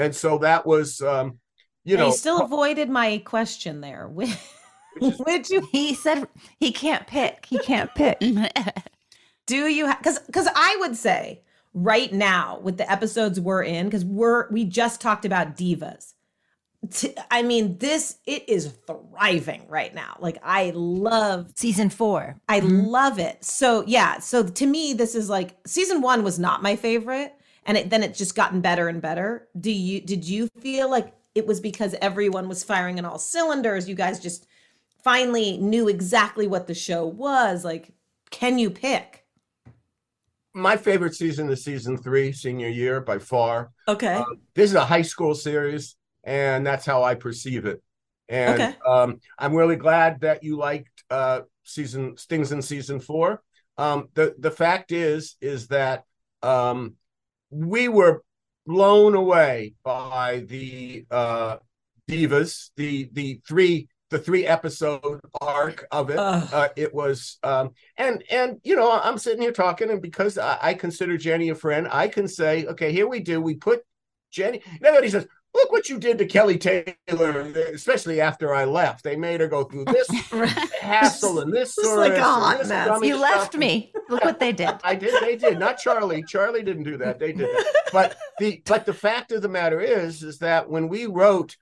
And 0.00 0.14
so 0.14 0.38
that 0.38 0.66
was, 0.66 1.02
um, 1.02 1.38
you 1.84 1.96
know, 1.96 2.06
he 2.06 2.12
still 2.12 2.40
avoided 2.40 2.88
my 2.88 3.18
question 3.18 3.80
there. 3.80 4.08
Which, 5.00 5.14
which 5.18 5.50
you 5.50 5.68
He 5.70 5.94
said 5.94 6.26
he 6.58 6.72
can't 6.72 7.06
pick. 7.06 7.46
He 7.46 7.58
can't 7.58 7.94
pick. 7.94 8.18
do 9.46 9.66
you 9.68 9.86
have 9.86 9.98
because 9.98 10.18
because 10.18 10.48
I 10.54 10.76
would 10.80 10.96
say 10.96 11.42
right 11.72 12.12
now 12.12 12.58
with 12.60 12.76
the 12.76 12.90
episodes 12.90 13.38
we're 13.38 13.62
in 13.62 13.86
because 13.86 14.04
we're 14.04 14.50
we 14.50 14.64
just 14.64 15.00
talked 15.00 15.24
about 15.24 15.56
divas. 15.56 16.14
T- 16.90 17.14
I 17.30 17.42
mean, 17.42 17.78
this 17.78 18.16
it 18.26 18.48
is 18.48 18.74
thriving 18.86 19.66
right 19.68 19.94
now. 19.94 20.16
Like 20.18 20.38
I 20.42 20.72
love 20.74 21.52
Season 21.54 21.88
four. 21.88 22.40
I 22.48 22.58
love 22.60 23.18
it. 23.18 23.44
So 23.44 23.84
yeah, 23.86 24.18
so 24.18 24.42
to 24.42 24.66
me, 24.66 24.94
this 24.94 25.14
is 25.14 25.28
like 25.30 25.56
season 25.66 26.00
one 26.00 26.24
was 26.24 26.38
not 26.38 26.62
my 26.62 26.74
favorite, 26.74 27.32
and 27.66 27.76
it, 27.76 27.90
then 27.90 28.02
it's 28.02 28.18
just 28.18 28.34
gotten 28.34 28.60
better 28.60 28.88
and 28.88 29.00
better. 29.02 29.48
Do 29.58 29.70
you 29.70 30.00
did 30.00 30.24
you 30.24 30.48
feel 30.60 30.90
like 30.90 31.14
it 31.34 31.46
was 31.46 31.60
because 31.60 31.94
everyone 32.00 32.48
was 32.48 32.64
firing 32.64 32.98
on 32.98 33.04
all 33.04 33.18
cylinders? 33.18 33.88
You 33.88 33.94
guys 33.94 34.20
just 34.20 34.46
finally 35.04 35.58
knew 35.58 35.88
exactly 35.88 36.46
what 36.46 36.66
the 36.66 36.74
show 36.74 37.06
was. 37.06 37.64
Like, 37.64 37.92
can 38.30 38.58
you 38.58 38.70
pick? 38.70 39.26
my 40.54 40.76
favorite 40.76 41.14
season 41.14 41.48
is 41.50 41.64
season 41.64 41.96
three, 41.96 42.32
senior 42.32 42.68
year 42.68 43.00
by 43.00 43.18
far. 43.18 43.70
Okay. 43.88 44.16
Um, 44.16 44.40
this 44.54 44.70
is 44.70 44.76
a 44.76 44.84
high 44.84 45.02
school 45.02 45.34
series, 45.34 45.96
and 46.24 46.66
that's 46.66 46.84
how 46.84 47.04
I 47.04 47.14
perceive 47.14 47.66
it. 47.66 47.82
And 48.28 48.54
Okay. 48.54 48.76
um, 48.86 49.20
I'm 49.38 49.54
really 49.54 49.76
glad 49.76 50.20
that 50.20 50.42
you 50.42 50.56
liked 50.56 51.04
uh, 51.10 51.42
season 51.64 52.16
Stings 52.16 52.52
in 52.52 52.62
season 52.62 53.00
four. 53.00 53.42
Um, 53.78 54.08
the 54.14 54.34
the 54.38 54.50
fact 54.50 54.92
is 54.92 55.36
is 55.40 55.68
that 55.68 56.04
um, 56.42 56.96
we 57.50 57.88
were 57.88 58.22
blown 58.66 59.14
away 59.14 59.74
by 59.82 60.44
the 60.46 61.06
uh, 61.10 61.56
divas, 62.08 62.70
the 62.76 63.08
the 63.12 63.40
three 63.46 63.88
the 64.10 64.18
three 64.18 64.46
episode 64.46 65.20
arc 65.40 65.86
of 65.92 66.10
it. 66.10 66.18
Ugh. 66.18 66.48
Uh, 66.52 66.68
it 66.76 66.92
was 66.94 67.38
um, 67.42 67.70
and 67.96 68.22
and 68.30 68.60
you 68.62 68.76
know 68.76 68.90
I'm 68.90 69.18
sitting 69.18 69.42
here 69.42 69.52
talking, 69.52 69.90
and 69.90 70.02
because 70.02 70.38
I, 70.38 70.58
I 70.60 70.74
consider 70.74 71.16
Jenny 71.16 71.48
a 71.50 71.54
friend, 71.54 71.88
I 71.90 72.08
can 72.08 72.28
say, 72.28 72.66
okay, 72.66 72.92
here 72.92 73.08
we 73.08 73.20
do. 73.20 73.40
We 73.40 73.54
put 73.54 73.82
Jenny. 74.30 74.62
And 74.66 74.84
everybody 74.84 75.10
says, 75.10 75.26
look 75.54 75.72
what 75.72 75.88
you 75.88 75.98
did 75.98 76.18
to 76.18 76.26
Kelly 76.26 76.58
Taylor, 76.58 77.40
especially 77.74 78.20
after 78.20 78.54
I 78.54 78.64
left. 78.64 79.04
They 79.04 79.16
made 79.16 79.40
her 79.40 79.48
go 79.48 79.64
through 79.64 79.86
this 79.86 80.08
hassle 80.80 81.40
and 81.40 81.52
this 81.52 81.74
sort 81.74 81.98
like 81.98 82.12
of 82.12 82.18
a 82.18 82.22
hot 82.22 82.66
mess. 82.68 83.02
You 83.02 83.20
left 83.20 83.56
me. 83.56 83.92
Look 84.08 84.24
what 84.24 84.40
they 84.40 84.52
did. 84.52 84.70
I 84.84 84.94
did. 84.94 85.22
They 85.22 85.36
did. 85.36 85.58
Not 85.58 85.78
Charlie. 85.78 86.22
Charlie 86.22 86.62
didn't 86.62 86.84
do 86.84 86.96
that. 86.98 87.18
They 87.18 87.32
did 87.32 87.48
that. 87.48 87.66
But 87.92 88.16
the 88.38 88.62
but 88.66 88.86
the 88.86 88.94
fact 88.94 89.32
of 89.32 89.42
the 89.42 89.48
matter 89.48 89.80
is, 89.80 90.22
is 90.22 90.38
that 90.38 90.68
when 90.70 90.88
we 90.88 91.06
wrote, 91.06 91.56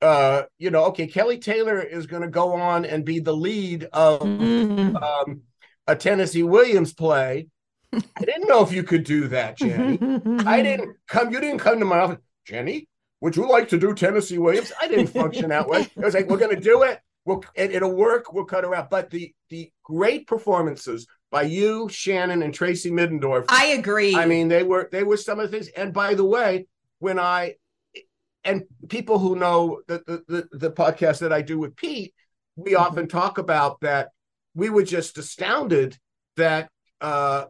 uh, 0.00 0.42
you 0.58 0.70
know, 0.70 0.84
okay, 0.86 1.06
Kelly 1.06 1.38
Taylor 1.38 1.80
is 1.80 2.06
going 2.06 2.22
to 2.22 2.28
go 2.28 2.54
on 2.54 2.84
and 2.84 3.04
be 3.04 3.18
the 3.20 3.34
lead 3.34 3.84
of 3.92 4.20
Mm. 4.20 5.00
um, 5.02 5.42
a 5.86 5.96
Tennessee 5.96 6.42
Williams 6.42 6.92
play. 6.92 7.48
I 7.92 8.24
didn't 8.24 8.48
know 8.48 8.62
if 8.62 8.70
you 8.72 8.82
could 8.82 9.04
do 9.04 9.28
that, 9.28 9.56
Jenny. 9.56 9.98
I 10.46 10.62
didn't 10.62 10.96
come. 11.08 11.32
You 11.32 11.40
didn't 11.40 11.60
come 11.60 11.78
to 11.78 11.86
my 11.86 12.00
office, 12.00 12.18
Jenny. 12.46 12.86
Would 13.20 13.36
you 13.36 13.48
like 13.48 13.68
to 13.70 13.78
do 13.78 13.94
Tennessee 13.94 14.38
Williams? 14.38 14.72
I 14.80 14.88
didn't 14.88 15.06
function 15.22 15.48
that 15.48 15.68
way. 15.68 15.82
It 15.82 15.96
was 15.96 16.14
like 16.14 16.28
we're 16.28 16.38
going 16.38 16.54
to 16.54 16.60
do 16.60 16.82
it. 16.82 17.00
We'll 17.24 17.44
it, 17.54 17.72
it'll 17.72 17.94
work. 17.94 18.32
We'll 18.32 18.44
cut 18.44 18.64
her 18.64 18.74
out. 18.74 18.90
But 18.90 19.10
the 19.10 19.34
the 19.50 19.70
great 19.82 20.26
performances 20.26 21.06
by 21.30 21.42
you, 21.42 21.88
Shannon, 21.88 22.42
and 22.42 22.54
Tracy 22.54 22.90
Middendorf. 22.90 23.46
I 23.48 23.66
agree. 23.66 24.14
I 24.14 24.26
mean, 24.26 24.48
they 24.48 24.62
were 24.62 24.88
they 24.90 25.02
were 25.02 25.16
some 25.16 25.40
of 25.40 25.50
the 25.50 25.56
things. 25.56 25.68
And 25.76 25.92
by 25.92 26.14
the 26.14 26.24
way, 26.24 26.66
when 27.00 27.18
I 27.18 27.56
and 28.44 28.64
people 28.88 29.18
who 29.18 29.36
know 29.36 29.82
the 29.86 30.02
the 30.06 30.48
the, 30.52 30.58
the 30.58 30.70
podcast 30.70 31.20
that 31.20 31.32
I 31.32 31.42
do 31.42 31.58
with 31.58 31.76
Pete, 31.76 32.14
we 32.56 32.74
often 32.74 33.08
talk 33.08 33.38
about 33.38 33.80
that. 33.80 34.08
We 34.54 34.70
were 34.70 34.82
just 34.82 35.18
astounded 35.18 35.98
that 36.36 36.70
uh, 37.00 37.46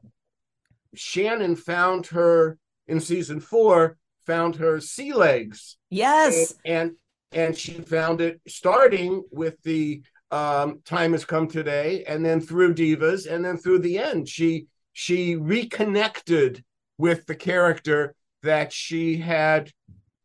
Shannon 0.94 1.56
found 1.56 2.06
her 2.08 2.58
in 2.86 3.00
season 3.00 3.40
four, 3.40 3.96
found 4.28 4.56
her 4.56 4.78
sea 4.80 5.12
legs 5.12 5.76
yes. 5.90 6.54
and 6.64 6.92
and 7.32 7.56
she 7.56 7.72
found 7.72 8.20
it 8.20 8.40
starting 8.46 9.22
with 9.32 9.56
the 9.64 10.02
um 10.30 10.80
time 10.84 11.12
has 11.12 11.24
come 11.24 11.48
today 11.48 12.04
and 12.06 12.24
then 12.26 12.38
through 12.40 12.74
divas 12.74 13.26
and 13.32 13.42
then 13.44 13.56
through 13.56 13.78
the 13.80 13.98
end 13.98 14.28
she 14.28 14.66
she 14.92 15.34
reconnected 15.36 16.62
with 16.98 17.24
the 17.26 17.34
character 17.34 18.14
that 18.42 18.72
she 18.72 19.16
had 19.16 19.70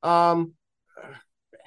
um 0.04 0.52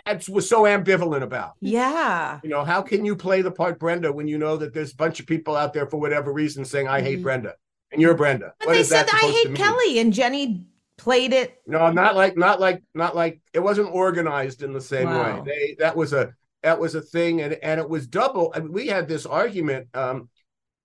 had, 0.04 0.26
was 0.28 0.48
so 0.48 0.62
ambivalent 0.62 1.22
about 1.22 1.52
Yeah. 1.60 2.38
you 2.44 2.50
know 2.50 2.64
how 2.64 2.82
can 2.82 3.04
you 3.04 3.16
play 3.16 3.40
the 3.42 3.50
part 3.50 3.78
brenda 3.78 4.12
when 4.12 4.28
you 4.28 4.38
know 4.38 4.56
that 4.58 4.72
there's 4.74 4.92
a 4.92 4.96
bunch 4.96 5.18
of 5.20 5.26
people 5.26 5.56
out 5.56 5.72
there 5.72 5.86
for 5.86 5.98
whatever 5.98 6.32
reason 6.32 6.64
saying 6.64 6.88
i 6.88 7.00
hate 7.00 7.20
Mhm. 7.20 7.22
brenda 7.22 7.54
and 7.92 8.00
you're 8.02 8.14
brenda 8.14 8.52
But 8.58 8.68
What 8.68 8.74
they 8.74 8.80
is 8.80 8.88
that 8.90 9.08
said 9.08 9.18
I 9.22 9.30
hate? 9.30 9.54
Kelly, 9.56 9.98
and 10.00 10.12
Jenny 10.12 10.66
played 10.98 11.32
it. 11.32 11.56
No, 11.66 11.90
not 11.90 12.16
like 12.16 12.36
not 12.36 12.60
like 12.60 12.82
not 12.94 13.14
like 13.14 13.40
it 13.52 13.60
wasn't 13.60 13.94
organized 13.94 14.62
in 14.62 14.72
the 14.72 14.80
same 14.80 15.06
Wow. 15.10 15.42
way. 15.42 15.42
They 15.44 15.76
that 15.78 15.96
was 15.96 16.12
a 16.12 16.34
that 16.62 16.78
was 16.78 16.94
a 16.94 17.00
thing 17.00 17.42
and 17.42 17.54
and 17.62 17.80
it 17.80 17.88
was 17.88 18.06
double. 18.06 18.52
I 18.54 18.60
mean, 18.60 18.72
we 18.72 18.86
had 18.88 19.08
this 19.08 19.26
argument. 19.26 19.88
Um 19.94 20.28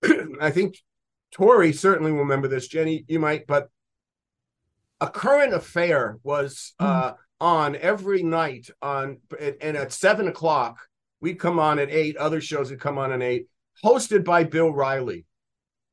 I 0.40 0.50
think 0.50 0.76
Tori 1.32 1.72
certainly 1.72 2.12
will 2.12 2.20
remember 2.20 2.48
this. 2.48 2.68
Jenny, 2.68 3.04
you 3.08 3.18
might, 3.18 3.46
but 3.46 3.68
a 5.00 5.08
current 5.08 5.54
affair 5.54 6.18
was 6.22 6.74
uh 6.78 7.12
on 7.40 7.74
every 7.76 8.22
night 8.22 8.70
on 8.80 9.18
and, 9.40 9.56
and 9.60 9.76
at 9.76 9.92
seven 9.92 10.28
o'clock 10.28 10.78
we'd 11.20 11.38
come 11.38 11.58
on 11.58 11.78
at 11.78 11.90
eight, 11.90 12.16
other 12.16 12.40
shows 12.40 12.70
would 12.70 12.80
come 12.80 12.98
on 12.98 13.12
at 13.12 13.22
eight, 13.22 13.46
hosted 13.84 14.24
by 14.24 14.44
Bill 14.44 14.72
Riley. 14.72 15.24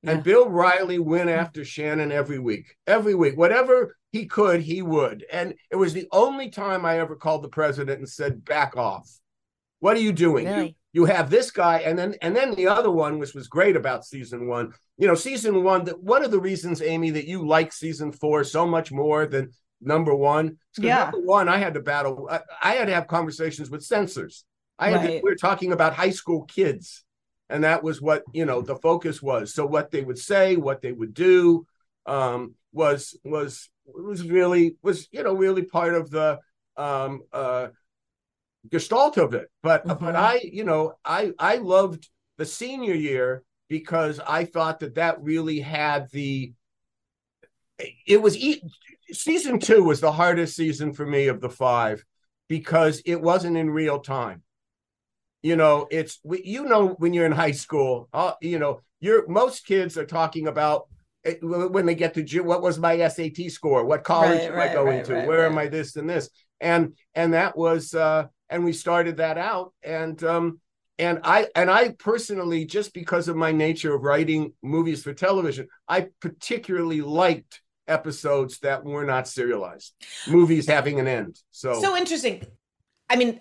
Yeah. 0.01 0.11
And 0.11 0.23
Bill 0.23 0.49
Riley 0.49 0.99
went 0.99 1.29
after 1.29 1.65
Shannon 1.65 2.11
every 2.11 2.39
week, 2.39 2.75
every 2.87 3.15
week, 3.15 3.37
whatever 3.37 3.97
he 4.11 4.25
could, 4.25 4.61
he 4.61 4.81
would. 4.81 5.25
And 5.31 5.53
it 5.69 5.75
was 5.75 5.93
the 5.93 6.07
only 6.11 6.49
time 6.49 6.85
I 6.85 6.99
ever 6.99 7.15
called 7.15 7.43
the 7.43 7.49
president 7.49 7.99
and 7.99 8.07
said, 8.09 8.45
back 8.45 8.77
off. 8.77 9.09
What 9.81 9.97
are 9.97 10.01
you 10.01 10.11
doing? 10.13 10.45
You, 10.47 10.53
Really? 10.53 10.75
you 10.93 11.05
have 11.05 11.29
this 11.29 11.51
guy, 11.51 11.79
and 11.79 11.97
then 11.97 12.15
and 12.21 12.35
then 12.35 12.53
the 12.55 12.67
other 12.67 12.91
one, 12.91 13.17
which 13.17 13.33
was 13.33 13.47
great 13.47 13.77
about 13.77 14.03
season 14.05 14.45
one. 14.47 14.73
You 14.97 15.07
know, 15.07 15.15
season 15.15 15.63
one. 15.63 15.85
That 15.85 16.01
one 16.03 16.21
of 16.25 16.31
the 16.31 16.39
reasons, 16.41 16.81
Amy, 16.81 17.11
that 17.11 17.27
you 17.27 17.47
like 17.47 17.71
season 17.71 18.11
four 18.11 18.43
so 18.43 18.67
much 18.67 18.91
more 18.91 19.25
than 19.25 19.51
number 19.79 20.13
one. 20.13 20.57
Yeah. 20.77 21.05
Number 21.11 21.21
one, 21.21 21.47
I 21.47 21.59
had 21.59 21.75
to 21.75 21.79
battle. 21.79 22.27
I, 22.29 22.41
I 22.61 22.73
had 22.73 22.87
to 22.87 22.93
have 22.93 23.07
conversations 23.07 23.69
with 23.69 23.83
censors. 23.85 24.43
I 24.77 24.89
had 24.89 25.01
to, 25.03 25.07
Right. 25.07 25.23
we 25.23 25.29
were 25.29 25.35
talking 25.37 25.71
about 25.71 25.93
high 25.93 26.09
school 26.09 26.43
kids, 26.43 27.05
and 27.49 27.63
that 27.63 27.83
was 27.83 28.01
what 28.01 28.23
you 28.33 28.45
know 28.45 28.61
the 28.61 28.75
focus 28.75 29.21
was. 29.21 29.53
So 29.53 29.65
what 29.65 29.91
they 29.91 30.01
would 30.01 30.19
say, 30.19 30.55
what 30.55 30.81
they 30.81 30.91
would 30.91 31.13
do, 31.13 31.65
um, 32.05 32.55
was 32.71 33.17
was 33.23 33.69
was 33.85 34.23
really 34.27 34.75
was 34.81 35.07
you 35.11 35.23
know 35.23 35.33
really 35.33 35.63
part 35.63 35.95
of 35.95 36.09
the 36.09 36.39
um, 36.77 37.21
uh, 37.33 37.67
gestalt 38.69 39.17
of 39.17 39.33
it. 39.33 39.49
But 39.63 39.85
Mhm. 39.85 39.99
but 39.99 40.15
I 40.15 40.41
you 40.43 40.63
know 40.63 40.93
I 41.03 41.31
I 41.39 41.57
loved 41.57 42.09
the 42.37 42.45
senior 42.45 42.93
year 42.93 43.43
because 43.67 44.19
I 44.19 44.45
thought 44.45 44.79
that 44.79 44.95
that 44.95 45.21
really 45.21 45.59
had 45.59 46.09
the 46.11 46.53
it 48.05 48.21
was 48.21 48.37
season 49.11 49.59
two 49.59 49.83
was 49.83 50.01
the 50.01 50.11
hardest 50.11 50.55
season 50.55 50.93
for 50.93 51.05
me 51.05 51.27
of 51.27 51.41
the 51.41 51.49
five 51.49 52.03
because 52.47 53.01
it 53.05 53.21
wasn't 53.21 53.57
in 53.57 53.69
real 53.69 53.99
time. 53.99 54.43
You 55.41 55.55
know, 55.55 55.87
it's 55.89 56.19
you 56.23 56.65
know 56.65 56.89
when 56.99 57.13
you're 57.13 57.25
in 57.25 57.31
high 57.31 57.51
school, 57.51 58.09
uh, 58.13 58.33
you 58.41 58.59
know, 58.59 58.81
you're 58.99 59.27
most 59.27 59.65
kids 59.65 59.97
are 59.97 60.05
talking 60.05 60.47
about 60.47 60.87
eh, 61.23 61.35
when 61.41 61.85
they 61.85 61.95
get 61.95 62.13
to 62.15 62.39
what 62.41 62.61
was 62.61 62.77
my 62.77 62.97
SAT 62.97 63.49
score, 63.49 63.85
what 63.85 64.03
college 64.03 64.41
Right, 64.41 64.49
am 64.49 64.55
right, 64.55 64.69
I 64.71 64.73
going 64.73 64.97
right, 64.97 65.05
to, 65.05 65.21
where 65.21 65.45
am. 65.45 65.57
I 65.57 65.67
this 65.67 65.95
and 65.95 66.09
this, 66.09 66.29
and 66.59 66.95
and 67.15 67.33
that 67.33 67.57
was 67.57 67.93
uh, 67.93 68.27
and 68.49 68.65
we 68.65 68.73
started 68.73 69.17
that 69.17 69.37
out 69.37 69.73
and 69.83 70.21
um 70.23 70.59
and 70.97 71.19
I 71.23 71.47
and 71.55 71.69
I 71.71 71.89
personally 71.97 72.65
just 72.65 72.93
because 72.93 73.29
of 73.29 73.37
my 73.37 73.51
nature 73.53 73.95
of 73.95 74.03
writing 74.03 74.53
movies 74.61 75.03
for 75.03 75.13
television, 75.13 75.67
I 75.87 76.07
particularly 76.19 77.01
liked 77.01 77.61
episodes 77.87 78.59
that 78.59 78.83
were 78.83 79.05
not 79.05 79.27
serialized, 79.27 79.93
movies 80.27 80.67
having 80.67 80.99
an 80.99 81.07
end. 81.07 81.39
So, 81.51 81.81
So 81.81 81.95
interesting. 81.95 82.43
I 83.09 83.15
mean, 83.15 83.39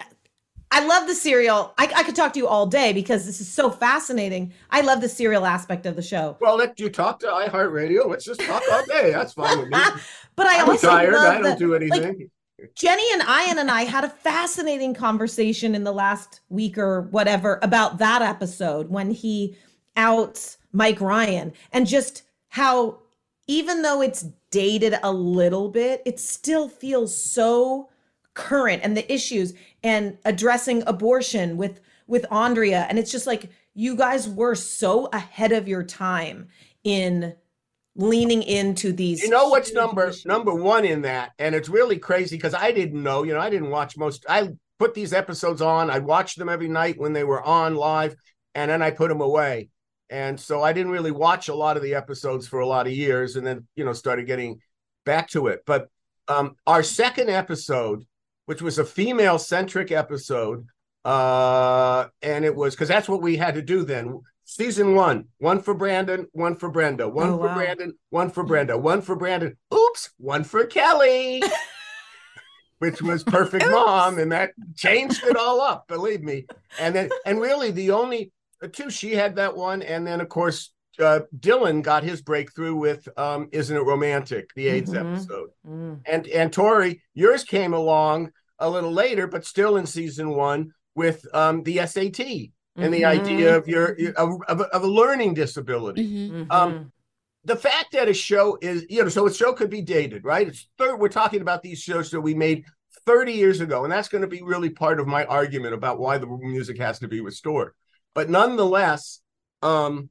I 0.71 0.85
love 0.85 1.07
the 1.07 1.15
serial. 1.15 1.73
I, 1.79 1.91
I 1.97 2.03
could 2.03 2.15
talk 2.15 2.33
to 2.35 2.39
you 2.39 2.47
all 2.47 2.67
day 2.67 2.93
because 2.93 3.25
this 3.27 3.41
is 3.41 3.49
so 3.49 3.71
fascinating. 3.71 4.53
I 4.71 4.83
love 4.83 5.01
the 5.01 5.09
serial 5.09 5.47
aspect 5.47 5.87
of 5.87 5.97
the 5.97 6.03
show. 6.03 6.37
well, 6.41 6.57
let 6.57 6.79
you 6.79 6.91
talk 6.91 7.21
to 7.21 7.27
iHeartRadio. 7.27 8.07
Let's 8.07 8.25
just 8.25 8.41
talk 8.41 8.63
all 8.71 8.85
day. 8.87 9.11
That's 9.13 9.33
fine 9.33 9.59
with 9.59 9.69
me. 9.69 9.79
But 10.37 10.47
I 10.47 10.61
I'm 10.61 10.69
also 10.69 10.87
love 10.87 10.99
I 10.99 11.07
don't 11.07 11.43
the- 11.43 11.57
do 11.57 11.73
like, 11.73 11.91
anything. 11.91 12.31
Jenny 12.77 13.03
and 13.13 13.23
Ian 13.23 13.59
and 13.59 13.71
I 13.71 13.83
had 13.83 14.05
a 14.05 14.09
fascinating 14.09 14.95
conversation 14.95 15.75
in 15.75 15.85
the 15.85 15.93
last 15.93 16.41
week 16.49 16.77
or 16.79 17.03
whatever 17.03 17.59
about 17.63 17.99
that 17.99 18.21
episode 18.23 18.89
when 18.89 19.11
he 19.11 19.57
outs 19.97 20.59
Mike 20.73 21.01
Ryan 21.01 21.53
and 21.73 21.87
just 21.87 22.23
how 22.49 22.99
even 23.49 23.83
though 23.83 24.01
it's 24.03 24.27
dated 24.51 24.95
a 25.03 25.13
little 25.13 25.69
bit, 25.69 26.03
it 26.05 26.21
still 26.21 26.69
feels 26.69 27.15
so 27.21 27.89
current 28.39 28.83
and 28.85 28.97
the 28.97 29.13
issues 29.13 29.53
and 29.83 30.17
addressing 30.25 30.85
abortion 30.87 31.57
with 31.57 31.81
with 32.07 32.25
Andrea 32.31 32.87
and 32.89 32.99
it's 32.99 33.11
just 33.11 33.27
like 33.27 33.51
you 33.75 33.97
guys 33.97 34.29
were 34.29 34.55
so 34.55 35.07
ahead 35.13 35.51
of 35.51 35.67
your 35.67 35.83
time 35.83 36.47
in 36.85 37.35
leaning 37.97 38.45
into 38.45 38.93
these 38.93 39.23
you 39.23 39.29
know 39.29 39.49
what's 39.49 39.73
number 39.73 40.09
issues. 40.09 40.25
number 40.25 40.55
one 40.55 40.85
in 40.85 41.03
that, 41.03 41.33
and 41.39 41.55
it's 41.55 41.69
really 41.69 41.99
crazy 41.99 42.37
because 42.37 42.55
I 42.55 42.71
didn't 42.71 43.03
know. 43.03 43.25
You 43.25 43.35
know, 43.35 43.41
I 43.41 43.51
didn't 43.51 43.71
watch 43.71 43.97
most. 43.97 44.25
I 44.29 44.51
put 44.79 44.95
these 44.95 45.13
episodes 45.13 45.61
on. 45.61 45.91
I 45.91 45.99
watched 45.99 46.39
them 46.39 46.49
every 46.49 46.69
night 46.69 46.99
when 46.99 47.13
they 47.13 47.25
were 47.25 47.43
on 47.43 47.75
live, 47.75 48.15
and 48.55 48.71
then 48.71 48.83
I 48.83 48.93
put 48.93 49.09
them 49.09 49.21
away. 49.21 49.69
And 50.11 50.39
so 50.41 50.63
I 50.63 50.73
didn't 50.73 50.93
really 50.93 51.11
watch 51.11 51.49
a 51.49 51.55
lot 51.55 51.77
of 51.77 51.83
the 51.83 51.97
episodes 51.97 52.47
for 52.47 52.61
a 52.61 52.67
lot 52.67 52.87
of 52.87 52.93
years, 52.93 53.35
and 53.35 53.47
then 53.47 53.67
you 53.75 53.85
know 53.85 53.93
started 53.93 54.27
getting 54.27 54.61
back 55.05 55.29
to 55.31 55.49
it. 55.49 55.63
But 55.67 55.89
um, 56.29 56.55
our 56.67 56.83
second 56.83 57.31
episode, 57.31 58.05
which 58.49 58.63
was 58.63 58.79
a 58.79 58.85
female 58.85 59.39
centric 59.39 59.93
episode, 59.93 60.67
uh, 61.05 62.07
and 62.23 62.47
it 62.47 62.57
was 62.57 62.75
because 62.75 62.89
that's 62.89 63.07
what 63.07 63.21
we 63.21 63.37
had 63.37 63.55
to 63.55 63.61
do 63.61 63.85
then. 63.85 64.19
Season 64.47 64.95
one, 64.95 65.27
one 65.37 65.61
for 65.61 65.75
Brandon, 65.75 66.27
one 66.33 66.57
for 66.57 66.71
Brenda, 66.71 67.07
one 67.07 67.29
Oh, 67.29 67.37
for 67.37 67.49
wow. 67.49 67.55
Brandon, 67.55 67.93
one 68.09 68.31
for 68.31 68.43
Brenda, 68.45 68.79
one 68.79 69.03
for 69.03 69.17
Brandon. 69.17 69.55
Oops, 69.75 70.11
one 70.17 70.45
for 70.45 70.65
Kelly, 70.65 71.43
which 72.79 73.03
was 73.03 73.23
Perfect 73.23 73.67
Mom, 73.71 74.19
and 74.19 74.33
that 74.33 74.53
changed 74.75 75.23
it 75.27 75.37
all 75.37 75.61
up. 75.61 75.87
Believe 75.87 76.23
me. 76.23 76.47
And 76.81 76.95
then, 76.95 77.11
and 77.27 77.39
really, 77.43 77.71
the 77.71 77.91
only 77.91 78.33
uh, 78.63 78.69
two 78.73 78.89
she 78.89 79.13
had 79.15 79.37
that 79.37 79.55
one, 79.55 79.83
and 79.83 80.07
then 80.07 80.23
of 80.23 80.31
course 80.31 80.73
uh, 80.99 81.21
Dylan 81.39 81.83
got 81.83 82.03
his 82.03 82.23
breakthrough 82.23 82.75
with 82.75 83.07
um, 83.19 83.51
"Isn't 83.53 83.77
It 83.77 83.81
Romantic?" 83.83 84.49
the 84.57 84.69
AIDS 84.69 84.93
Mhm. 84.93 85.13
episode, 85.13 85.51
Mm. 85.69 86.01
and 86.07 86.27
and 86.29 86.51
Tori, 86.51 87.03
yours 87.13 87.45
came 87.45 87.75
along 87.75 88.33
a 88.59 88.69
little 88.69 88.93
later, 88.93 89.27
but 89.27 89.45
still 89.45 89.77
in 89.77 89.87
season 89.87 90.31
one 90.31 90.73
with 90.95 91.25
um, 91.35 91.63
the 91.63 91.79
SAT 91.81 92.53
and 92.77 92.93
the 92.95 93.03
Mhm. 93.03 93.07
idea 93.07 93.57
of 93.57 93.69
your 93.69 93.97
of, 94.17 94.41
of, 94.49 94.61
of 94.61 94.83
a 94.83 94.87
learning 94.87 95.35
disability 95.35 96.05
Mhm. 96.31 96.47
Um, 96.51 96.93
the 97.45 97.57
fact 97.57 97.93
that 97.93 98.09
a 98.09 98.15
show 98.15 98.59
is, 98.61 98.85
you 98.91 99.03
know, 99.03 99.09
so 99.09 99.27
a 99.27 99.33
show 99.33 99.53
could 99.53 99.71
be 99.71 99.81
dated, 99.81 100.25
right? 100.25 100.47
It's 100.49 100.69
third. 100.77 100.97
We're 100.97 101.09
talking 101.09 101.41
about 101.41 101.63
these 101.63 101.79
shows 101.81 102.11
that 102.11 102.21
we 102.21 102.35
made 102.35 102.65
30 103.07 103.33
years 103.33 103.61
ago, 103.61 103.85
and 103.85 103.93
that's 103.93 104.09
going 104.09 104.23
to 104.23 104.29
be 104.29 104.43
really 104.43 104.71
part 104.71 105.01
of 105.01 105.07
my 105.07 105.25
argument 105.25 105.73
about 105.73 105.99
why 105.99 106.19
the 106.19 106.27
music 106.27 106.79
has 106.79 106.99
to 106.99 107.09
be 107.09 107.21
restored. 107.21 107.73
But 108.15 108.29
nonetheless, 108.29 109.21
um, 109.63 110.11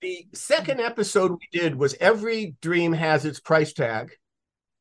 the 0.00 0.26
second 0.32 0.80
episode 0.80 1.32
we 1.32 1.48
did 1.60 1.74
was 1.74 1.94
every 2.00 2.54
dream 2.62 2.92
has 2.92 3.24
its 3.24 3.40
price 3.40 3.72
tag, 3.72 4.12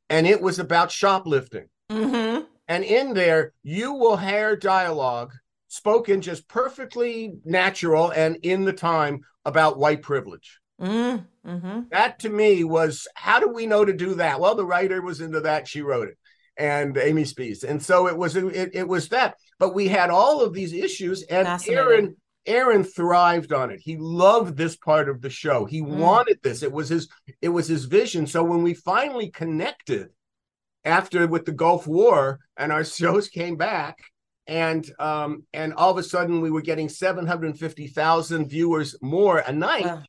and 0.09 0.25
it 0.27 0.41
was 0.41 0.59
about 0.59 0.91
shoplifting. 0.91 1.69
Mhm. 1.91 2.45
And 2.67 2.83
in 2.83 3.13
there, 3.13 3.53
you 3.63 3.93
will 3.93 4.17
hear 4.17 4.55
dialogue 4.55 5.31
spoken 5.67 6.21
just 6.21 6.47
perfectly 6.47 7.33
natural 7.43 8.11
and 8.11 8.37
in 8.43 8.63
the 8.63 8.73
time 8.73 9.21
about 9.43 9.77
white 9.77 10.01
privilege. 10.01 10.59
Mm. 10.79 11.25
Mhm. 11.45 11.89
That 11.91 12.19
to 12.19 12.29
me 12.29 12.63
was 12.63 13.07
how 13.15 13.39
do 13.39 13.47
we 13.49 13.65
know 13.65 13.83
to 13.83 13.93
do 13.93 14.15
that? 14.15 14.39
Well, 14.39 14.55
the 14.55 14.65
writer 14.65 15.01
was 15.01 15.21
into 15.21 15.41
that; 15.41 15.67
she 15.67 15.81
wrote 15.81 16.07
it, 16.07 16.17
and 16.57 16.97
Amy 16.97 17.25
Spies, 17.25 17.63
and 17.63 17.81
so 17.81 18.07
it 18.07 18.17
was. 18.17 18.35
It, 18.35 18.71
it 18.73 18.87
was 18.87 19.09
that. 19.09 19.35
But 19.59 19.73
we 19.75 19.87
had 19.87 20.09
all 20.09 20.41
of 20.41 20.53
these 20.53 20.73
issues, 20.73 21.23
and 21.23 21.47
Aaron 21.67 22.15
Aaron 22.45 22.83
thrived 22.83 23.53
on 23.53 23.71
it. 23.71 23.79
He 23.81 23.97
loved 23.97 24.57
this 24.57 24.75
part 24.75 25.09
of 25.09 25.21
the 25.21 25.29
show. 25.29 25.65
He 25.65 25.81
Mm. 25.81 25.97
wanted 25.97 26.39
this. 26.43 26.63
It 26.63 26.71
was 26.71 26.89
his. 26.89 27.07
It 27.41 27.49
was 27.49 27.67
his 27.67 27.85
vision. 27.85 28.25
So 28.27 28.43
when 28.43 28.63
we 28.63 28.73
finally 28.73 29.29
connected 29.29 30.09
after 30.85 31.27
with 31.27 31.45
the 31.45 31.51
Gulf 31.51 31.87
War, 31.87 32.39
and 32.57 32.71
our 32.71 32.83
shows 32.99 33.27
came 33.29 33.55
back. 33.55 33.97
And 34.45 34.85
um 34.99 35.43
and 35.53 35.73
all 35.73 35.89
of 35.91 35.97
a 35.97 36.03
sudden 36.03 36.41
we 36.41 36.51
were 36.51 36.61
getting 36.61 36.89
seven 36.89 37.25
hundred 37.25 37.57
fifty 37.57 37.87
thousand 37.87 38.49
viewers 38.49 38.95
more 39.01 39.37
a 39.39 39.53
night 39.53 39.85
Wow. 39.85 40.03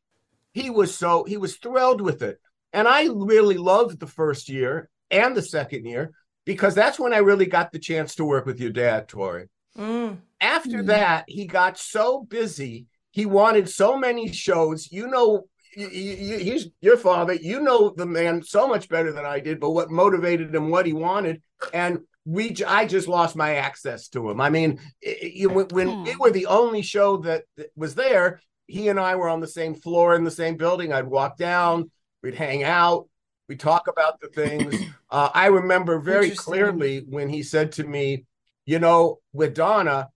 he 0.53 0.71
was 0.71 0.93
so 0.93 1.23
he 1.23 1.37
was 1.37 1.55
thrilled 1.57 2.01
with 2.01 2.21
it 2.21 2.41
and 2.73 2.89
i 2.89 3.05
really 3.13 3.57
loved 3.57 4.01
the 4.01 4.09
first 4.09 4.49
year 4.49 4.89
and 5.13 5.37
the 5.37 5.43
second 5.43 5.85
year 5.87 6.11
because 6.45 6.75
that's 6.75 6.99
when 6.99 7.13
i 7.15 7.19
really 7.19 7.47
got 7.47 7.71
the 7.71 7.79
chance 7.79 8.17
to 8.17 8.25
work 8.25 8.45
with 8.45 8.59
your 8.59 8.71
dad 8.73 9.07
tori 9.07 9.47
Mm. 9.79 10.19
after 10.41 10.79
Mhm. 10.83 10.87
that 10.87 11.25
he 11.29 11.47
got 11.47 11.79
so 11.79 12.25
busy 12.29 12.87
he 13.13 13.27
wanted 13.27 13.69
so 13.69 13.97
many 13.97 14.33
shows 14.33 14.91
you 14.91 15.07
know 15.07 15.45
y- 15.77 15.85
y- 15.85 16.19
y- 16.21 16.39
he's 16.43 16.69
your 16.81 16.97
father. 16.97 17.35
You 17.35 17.61
know 17.61 17.91
the 17.91 18.07
man 18.07 18.43
so 18.43 18.67
much 18.69 18.89
better 18.89 19.13
than 19.13 19.25
i 19.25 19.41
did 19.41 19.61
but 19.61 19.71
what 19.71 19.91
motivated 19.91 20.55
him 20.55 20.71
what 20.71 20.87
he 20.87 20.93
wanted. 20.93 21.43
And 21.73 22.01
we. 22.27 22.55
I 22.67 22.87
just 22.87 23.07
lost 23.09 23.37
my 23.37 23.57
access 23.57 24.09
to 24.09 24.31
him. 24.31 24.41
I 24.41 24.51
mean 24.51 24.79
i- 25.07 25.17
i- 25.23 25.33
you- 25.35 25.51
when, 25.51 26.03
we 26.05 26.17
were 26.17 26.31
the 26.31 26.47
only 26.47 26.83
show 26.83 27.19
that, 27.19 27.45
that 27.57 27.71
was 27.77 27.95
there 27.95 28.41
he 28.67 28.89
and 28.89 28.99
i 28.99 29.15
were 29.15 29.29
on 29.29 29.41
the 29.41 29.47
same 29.47 29.75
floor 29.75 30.15
in 30.15 30.25
the 30.25 30.31
same 30.31 30.57
building. 30.57 30.93
I'd 30.93 31.07
walk 31.07 31.37
down 31.37 31.91
we'd 32.23 32.35
hang 32.35 32.63
out 32.65 33.09
we 33.49 33.57
talk 33.57 33.89
about 33.89 34.21
the 34.21 34.29
things. 34.29 34.75
Uh, 35.11 35.31
i 35.33 35.47
remember 35.47 36.01
very 36.01 36.31
clearly 36.31 37.05
when 37.09 37.29
he 37.29 37.41
said 37.43 37.71
to 37.71 37.85
me 37.85 38.25
you 38.67 38.81
know 38.81 39.19
with 39.33 39.55
donna 39.55 40.09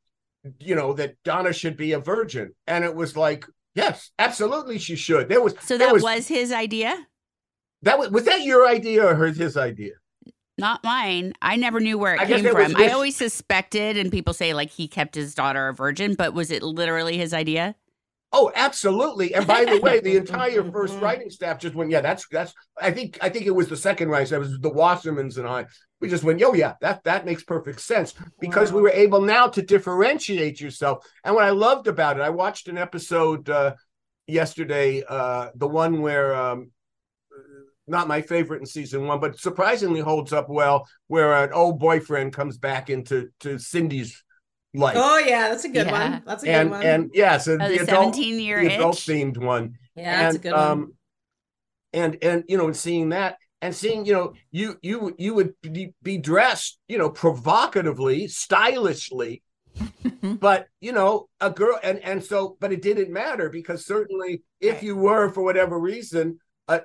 you 0.58 0.74
know 0.74 0.92
that 0.94 1.14
donna 1.24 1.52
should 1.52 1.76
be 1.76 1.92
a 1.92 1.98
virgin. 2.00 2.52
And 2.66 2.84
it 2.84 2.94
was 2.94 3.16
like 3.16 3.44
yes 3.78 4.10
absolutely 4.18 4.78
she 4.78 4.96
should 4.96 5.28
there 5.28 5.40
was 5.40 5.54
So 5.60 5.78
that 5.78 5.92
was, 5.92 6.28
his 6.28 6.52
idea, 6.52 7.06
that 7.82 7.98
was 7.98 8.10
was 8.10 8.24
that 8.24 8.42
your 8.42 8.66
idea 8.66 9.06
or 9.06 9.26
his, 9.26 9.38
his 9.38 9.56
idea 9.56 9.92
not 10.58 10.82
mine. 10.82 11.34
I 11.40 11.54
never 11.56 11.78
knew 11.78 11.96
where 11.96 12.14
it 12.14 12.20
I 12.20 12.26
came 12.26 12.44
it 12.44 12.52
was 12.52 12.72
from. 12.72 12.82
I 12.82 12.88
always 12.88 13.14
suspected, 13.16 13.96
and 13.96 14.10
people 14.10 14.34
say 14.34 14.54
like 14.54 14.70
he 14.70 14.88
kept 14.88 15.14
his 15.14 15.34
daughter 15.34 15.68
a 15.68 15.72
virgin, 15.72 16.14
but 16.14 16.34
was 16.34 16.50
it 16.50 16.62
literally 16.64 17.16
his 17.16 17.32
idea? 17.32 17.76
Oh, 18.32 18.52
absolutely. 18.54 19.34
And 19.34 19.46
by 19.46 19.64
the 19.64 19.80
way, 19.80 20.00
the 20.00 20.16
entire 20.16 20.62
first 20.72 20.98
writing 21.00 21.30
staff 21.30 21.60
just 21.60 21.74
went, 21.74 21.90
yeah, 21.90 22.00
that's 22.00 22.26
that's 22.28 22.52
I 22.80 22.90
think 22.90 23.18
I 23.22 23.28
think 23.28 23.46
it 23.46 23.54
was 23.54 23.68
the 23.68 23.76
second 23.76 24.08
writing 24.10 24.26
staff, 24.26 24.38
it 24.38 24.40
was 24.40 24.58
the 24.60 24.70
Wassermans 24.70 25.38
and 25.38 25.46
I. 25.46 25.66
we 26.00 26.08
just 26.08 26.24
went, 26.24 26.42
oh 26.42 26.54
yeah, 26.54 26.74
that 26.80 27.04
that 27.04 27.24
makes 27.26 27.42
perfect 27.42 27.80
sense 27.80 28.14
because 28.40 28.70
Wow. 28.70 28.76
we 28.76 28.82
were 28.82 28.90
able 28.90 29.20
now 29.22 29.48
to 29.48 29.62
differentiate 29.62 30.60
yourself. 30.60 31.04
And 31.24 31.34
what 31.34 31.44
I 31.44 31.50
loved 31.50 31.86
about 31.88 32.18
it, 32.18 32.22
I 32.22 32.30
watched 32.30 32.68
an 32.68 32.78
episode 32.78 33.48
uh, 33.50 33.74
yesterday, 34.26 35.02
uh, 35.08 35.50
the 35.54 35.68
one 35.68 36.02
where 36.02 36.34
um, 36.34 36.70
not 37.86 38.06
my 38.08 38.20
favorite 38.20 38.60
in 38.60 38.66
season 38.66 39.06
one, 39.06 39.18
but 39.18 39.38
surprisingly 39.38 40.00
holds 40.00 40.32
up 40.32 40.48
well, 40.48 40.86
where 41.06 41.32
an 41.44 41.52
old 41.52 41.78
boyfriend 41.78 42.32
comes 42.34 42.58
back 42.58 42.90
into 42.90 43.30
to 43.40 43.58
Cindy's 43.58 44.22
life. 44.74 44.96
Oh 44.98 45.18
yeah, 45.18 45.48
that's 45.48 45.64
a 45.64 45.68
good 45.70 45.86
Yeah. 45.86 46.10
one. 46.10 46.22
That's 46.26 46.42
a 46.42 46.46
good 46.46 46.70
one. 46.70 46.82
and 46.82 47.10
yeah, 47.14 47.38
so 47.38 47.54
Oh, 47.54 47.56
the 47.56 47.64
the 47.78 47.82
adult, 47.82 48.14
17 48.14 48.40
year 48.40 48.60
the 48.60 48.74
adult 48.74 48.96
themed 48.96 49.38
one 49.38 49.74
yeah, 49.96 50.22
that's 50.22 50.34
a 50.34 50.36
and, 50.36 50.42
good 50.42 50.52
one. 50.52 50.60
um, 50.70 50.92
and 51.94 52.18
and 52.22 52.44
you 52.48 52.58
know, 52.58 52.66
and 52.66 52.76
seeing 52.76 53.08
that 53.10 53.38
and 53.62 53.74
seeing 53.74 54.06
you 54.06 54.12
know 54.12 54.32
you 54.50 54.78
you 54.82 55.14
you 55.18 55.34
would 55.34 55.54
be, 55.62 55.94
be 56.02 56.18
dressed 56.18 56.78
you 56.88 56.98
know 56.98 57.10
provocatively, 57.10 58.28
stylishly, 58.28 59.42
but 60.40 60.68
you 60.80 60.92
know 60.92 61.28
a 61.40 61.50
girl 61.50 61.78
and 61.82 61.98
and 62.00 62.22
so 62.22 62.56
but 62.60 62.72
it 62.72 62.82
didn't 62.82 63.12
matter 63.12 63.48
because 63.50 63.84
certainly 63.86 64.42
if 64.60 64.74
Right. 64.76 64.82
you 64.84 64.96
were 64.96 65.30
for 65.30 65.42
whatever 65.42 65.78
reason 65.78 66.38
a, 66.68 66.80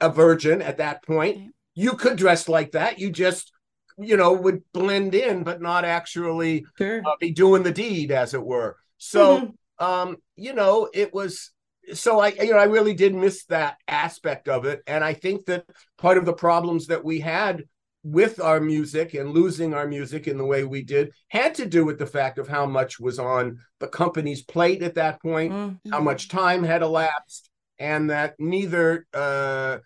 a, 0.00 0.06
a 0.08 0.10
virgin 0.10 0.62
at 0.62 0.78
that 0.78 1.04
point, 1.04 1.36
Right. 1.38 1.50
you 1.74 1.92
could 1.92 2.16
dress 2.16 2.48
like 2.48 2.72
that. 2.72 2.98
You 2.98 3.10
just 3.10 3.52
you 3.98 4.16
know 4.16 4.32
would 4.32 4.62
blend 4.72 5.14
in, 5.14 5.42
but 5.44 5.60
not 5.62 5.84
actually 5.84 6.66
sure. 6.78 7.02
uh, 7.04 7.16
be 7.20 7.30
doing 7.32 7.62
the 7.62 7.72
deed, 7.72 8.10
as 8.12 8.34
it 8.34 8.42
were. 8.44 8.76
So, 8.98 9.40
Mhm. 9.40 9.54
um, 9.78 10.16
you 10.36 10.52
know, 10.54 10.88
it 10.92 11.12
was. 11.14 11.50
So 11.94 12.20
I, 12.20 12.28
you 12.28 12.52
know, 12.52 12.58
I 12.58 12.64
really 12.64 12.94
did 12.94 13.14
miss 13.14 13.44
that 13.46 13.76
aspect 13.86 14.48
of 14.48 14.64
it, 14.64 14.82
and 14.86 15.04
I 15.04 15.12
think 15.14 15.46
that 15.46 15.64
part 15.98 16.18
of 16.18 16.24
the 16.24 16.32
problems 16.32 16.86
that 16.88 17.04
we 17.04 17.20
had 17.20 17.64
with 18.02 18.40
our 18.40 18.60
music 18.60 19.14
and 19.14 19.30
losing 19.30 19.74
our 19.74 19.86
music 19.86 20.28
in 20.28 20.38
the 20.38 20.44
way 20.44 20.62
we 20.64 20.82
did 20.82 21.12
had 21.28 21.54
to 21.56 21.66
do 21.66 21.84
with 21.84 21.98
the 21.98 22.06
fact 22.06 22.38
of 22.38 22.46
how 22.46 22.64
much 22.64 23.00
was 23.00 23.18
on 23.18 23.58
the 23.80 23.88
company's 23.88 24.42
plate 24.42 24.82
at 24.82 24.94
that 24.94 25.20
point, 25.20 25.52
Mm. 25.52 25.78
how 25.90 26.00
much 26.00 26.28
time 26.28 26.62
had 26.62 26.82
elapsed, 26.82 27.50
and 27.78 28.10
that 28.10 28.34
neither 28.38 29.06
uh, 29.12 29.78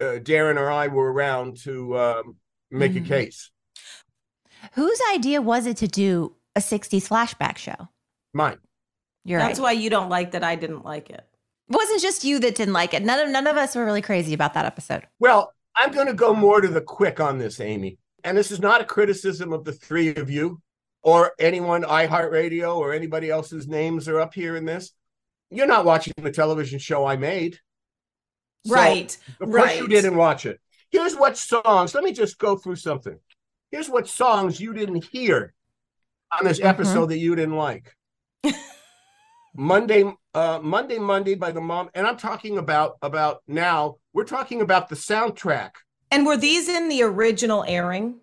uh, 0.00 0.18
Darren 0.18 0.56
or 0.56 0.70
I 0.70 0.88
were 0.88 1.12
around 1.12 1.58
to 1.64 1.96
um, 1.98 2.36
make 2.70 2.92
Mhm. 2.92 3.04
a 3.04 3.08
case. 3.08 3.50
Whose 4.74 5.00
idea 5.14 5.40
was 5.40 5.66
it 5.66 5.76
to 5.78 5.86
do 5.88 6.34
a 6.56 6.60
60s 6.60 7.08
flashback 7.08 7.56
show? 7.56 7.88
Mine. 8.32 8.58
You're 9.24 9.38
That's 9.38 9.58
right. 9.60 9.64
why 9.64 9.72
you 9.72 9.90
don't 9.90 10.08
like 10.08 10.32
that 10.32 10.42
I 10.42 10.56
didn't 10.56 10.84
like 10.84 11.10
it. 11.10 11.24
It 11.70 11.76
wasn't 11.76 12.02
just 12.02 12.24
you 12.24 12.40
that 12.40 12.56
didn't 12.56 12.74
like 12.74 12.94
it. 12.94 13.02
None 13.04 13.20
of 13.20 13.30
none 13.30 13.46
of 13.46 13.56
us 13.56 13.76
were 13.76 13.84
really 13.84 14.02
crazy 14.02 14.34
about 14.34 14.54
that 14.54 14.66
episode. 14.66 15.06
Well, 15.20 15.52
I'm 15.76 15.92
going 15.92 16.08
to 16.08 16.14
go 16.14 16.34
more 16.34 16.60
to 16.60 16.68
the 16.68 16.80
quick 16.80 17.20
on 17.20 17.38
this, 17.38 17.60
Amy. 17.60 17.98
And 18.24 18.36
this 18.36 18.50
is 18.50 18.60
not 18.60 18.80
a 18.80 18.84
criticism 18.84 19.52
of 19.52 19.64
the 19.64 19.72
three 19.72 20.14
of 20.16 20.28
you 20.28 20.60
or 21.02 21.32
anyone, 21.38 21.82
iHeartRadio 21.84 22.76
or 22.76 22.92
anybody 22.92 23.30
else's 23.30 23.66
names 23.68 24.08
are 24.08 24.20
up 24.20 24.34
here 24.34 24.56
in 24.56 24.64
this. 24.66 24.90
You're 25.50 25.66
not 25.66 25.84
watching 25.84 26.12
the 26.20 26.30
television 26.30 26.78
show 26.78 27.06
I 27.06 27.16
made. 27.16 27.58
So, 28.66 28.74
right. 28.74 29.16
Of 29.40 29.50
course, 29.50 29.76
you 29.78 29.88
didn't 29.88 30.16
watch 30.16 30.44
it. 30.44 30.60
Here's 30.90 31.14
what 31.14 31.38
songs, 31.38 31.94
let 31.94 32.04
me 32.04 32.12
just 32.12 32.36
go 32.36 32.56
through 32.56 32.76
something. 32.76 33.18
Here's 33.70 33.88
what 33.88 34.08
songs 34.08 34.60
you 34.60 34.74
didn't 34.74 35.04
hear 35.04 35.54
on 36.36 36.44
this 36.44 36.58
Mhm. 36.60 36.64
episode 36.66 37.06
that 37.06 37.18
you 37.18 37.34
didn't 37.36 37.56
like. 37.56 37.94
Monday, 39.60 40.10
uh, 40.32 40.58
Monday, 40.62 40.98
Monday 40.98 41.34
by 41.34 41.52
the 41.52 41.60
mom, 41.60 41.90
and 41.92 42.06
I'm 42.06 42.16
talking 42.16 42.56
about 42.56 42.96
about 43.02 43.42
now. 43.46 43.96
We're 44.14 44.24
talking 44.24 44.62
about 44.62 44.88
the 44.88 44.96
soundtrack. 44.96 45.72
And 46.10 46.24
were 46.24 46.38
these 46.38 46.66
in 46.66 46.88
the 46.88 47.02
original 47.02 47.62
airing? 47.64 48.20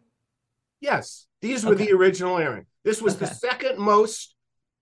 Yes, 0.81 1.27
these 1.43 1.63
were 1.63 1.75
the 1.75 1.91
original 1.91 2.39
airing. 2.39 2.65
This 2.83 3.03
was 3.03 3.17
the 3.17 3.27
second 3.27 3.77
most 3.77 4.33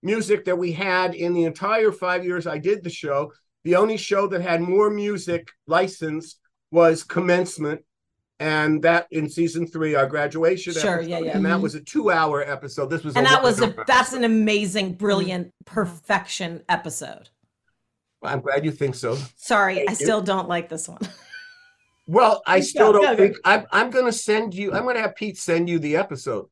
music 0.02 0.46
that 0.46 0.56
we 0.56 0.72
had 0.72 1.14
in 1.14 1.34
the 1.34 1.44
entire 1.44 1.92
five 1.92 2.24
years 2.24 2.46
I 2.46 2.56
did 2.56 2.82
the 2.82 2.88
show. 2.88 3.32
The 3.64 3.76
only 3.76 3.98
show 3.98 4.26
that 4.28 4.40
had 4.40 4.62
more 4.62 4.88
music 4.88 5.48
licensed 5.66 6.40
was 6.70 7.02
Commencement, 7.02 7.84
and 8.40 8.82
that 8.82 9.06
in 9.10 9.28
season 9.28 9.66
three, 9.66 9.94
our 9.94 10.06
graduation 10.06 10.72
Sure, 10.72 10.96
episode, 10.96 11.08
yeah, 11.10 11.18
yeah. 11.20 11.36
and 11.36 11.44
that 11.44 11.52
mm-hmm. 11.54 11.62
was 11.62 11.74
a 11.74 11.80
two-hour 11.80 12.42
episode. 12.42 12.90
This 12.90 13.02
was 13.04 13.16
And 13.16 13.26
a 13.26 13.30
that 13.30 13.42
was 13.42 13.60
a 13.60 13.66
one-hour 13.68 13.84
that's 13.86 14.12
an 14.12 14.24
amazing, 14.24 14.94
brilliant, 14.94 15.46
mm-hmm. 15.48 15.74
perfection 15.74 16.62
episode. 16.68 17.30
I'm 18.22 18.40
glad 18.40 18.64
you 18.64 18.72
think 18.72 18.94
so. 18.94 19.16
Sorry, 19.36 19.76
Thank 19.76 19.88
I 19.90 19.92
you. 19.92 19.96
still 19.96 20.20
don't 20.22 20.48
like 20.48 20.68
this 20.68 20.88
one. 20.88 21.00
Well, 22.08 22.40
I 22.46 22.60
still 22.60 22.92
go, 22.92 23.00
don't 23.02 23.16
go. 23.16 23.24
think 23.24 23.36
I'm. 23.44 23.66
I'm 23.72 23.90
going 23.90 24.04
to 24.04 24.12
send 24.12 24.54
you. 24.54 24.72
I'm 24.72 24.84
going 24.84 24.94
to 24.94 25.02
have 25.02 25.16
Pete 25.16 25.36
send 25.36 25.68
you 25.68 25.80
the 25.80 25.96
episode, 25.96 26.46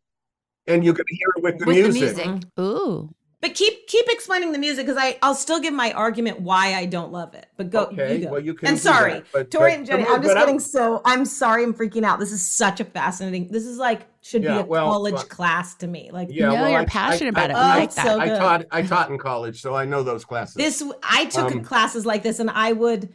and 0.66 0.84
you're 0.84 0.94
going 0.94 1.06
to 1.06 1.14
hear 1.14 1.28
it 1.36 1.42
with 1.44 1.58
the 1.60 1.64
With 1.66 1.76
music. 1.76 2.16
the 2.16 2.26
music. 2.26 2.48
Ooh. 2.58 3.14
But 3.44 3.54
keep 3.54 3.86
keep 3.88 4.06
explaining 4.08 4.52
the 4.52 4.58
music 4.58 4.86
because 4.86 4.98
I 4.98 5.18
I'll 5.20 5.34
still 5.34 5.60
give 5.60 5.74
my 5.74 5.92
argument 5.92 6.40
why 6.40 6.72
I 6.76 6.86
don't 6.86 7.12
love 7.12 7.34
it. 7.34 7.44
But 7.58 7.68
go, 7.68 7.82
Okay, 7.84 8.16
you 8.16 8.24
go. 8.24 8.30
well, 8.32 8.40
you 8.40 8.54
can 8.54 8.68
And 8.68 8.76
do 8.78 8.82
sorry, 8.82 9.12
that, 9.12 9.24
but- 9.34 9.50
Tori 9.50 9.72
but- 9.72 9.76
and 9.80 9.86
Jenny, 9.86 10.04
but- 10.04 10.12
I'm 10.12 10.22
just 10.22 10.34
but 10.34 10.40
getting 10.40 10.58
so 10.58 11.02
I'm 11.04 11.26
sorry, 11.26 11.62
I'm 11.62 11.74
freaking 11.74 12.04
out. 12.04 12.18
This 12.18 12.32
is 12.32 12.40
such 12.40 12.80
a 12.80 12.86
fascinating. 12.86 13.48
This 13.50 13.66
is 13.66 13.76
like 13.76 14.06
should 14.22 14.44
Yeah, 14.44 14.54
be 14.54 14.60
a 14.60 14.64
well, 14.64 14.90
college 14.90 15.14
but- 15.16 15.28
class 15.28 15.74
to 15.74 15.86
me. 15.86 16.08
Like 16.10 16.28
Yeah, 16.30 16.46
no, 16.48 16.54
well, 16.54 16.70
you're 16.70 16.80
I- 16.80 16.84
passionate 16.86 17.36
I- 17.36 17.44
about 17.44 17.50
it. 17.50 17.56
I- 17.56 17.76
Oh, 17.76 17.78
like 17.80 17.94
that. 17.94 18.06
so 18.06 18.18
I 18.18 18.28
taught. 18.30 18.64
I 18.70 18.80
taught 18.80 19.10
in 19.10 19.18
college, 19.18 19.60
so 19.60 19.74
I 19.74 19.84
know 19.84 20.02
those 20.02 20.24
classes. 20.24 20.54
this 20.54 20.82
I 21.02 21.26
took 21.26 21.52
Um, 21.52 21.62
classes 21.62 22.06
like 22.06 22.22
this 22.22 22.38
and 22.38 22.48
I 22.48 22.72
would 22.72 23.10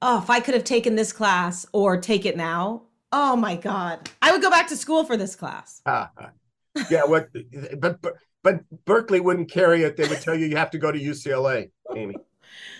oh 0.00 0.18
if 0.18 0.30
I 0.30 0.38
could 0.38 0.54
have 0.54 0.62
taken 0.62 0.94
this 0.94 1.12
class 1.12 1.66
or 1.72 1.96
take 2.00 2.24
it 2.24 2.36
now. 2.36 2.82
Oh 3.10 3.34
my 3.34 3.56
god. 3.56 4.08
I 4.22 4.30
would 4.30 4.42
go 4.42 4.48
back 4.50 4.68
to 4.68 4.76
school 4.76 5.02
for 5.02 5.16
this 5.16 5.34
class. 5.34 5.82
Ah. 5.86 6.10
yeah, 6.88 7.02
what? 7.04 7.28
But, 7.80 8.00
but 8.00 8.12
but 8.46 8.60
Berkeley 8.84 9.18
wouldn't 9.18 9.50
carry 9.50 9.82
it. 9.82 9.96
They 9.96 10.06
would 10.06 10.20
tell 10.20 10.36
you 10.36 10.46
you 10.46 10.56
have 10.56 10.70
to 10.70 10.78
go 10.78 10.92
to 10.92 10.98
UCLA, 11.00 11.72
Amy. 11.96 12.14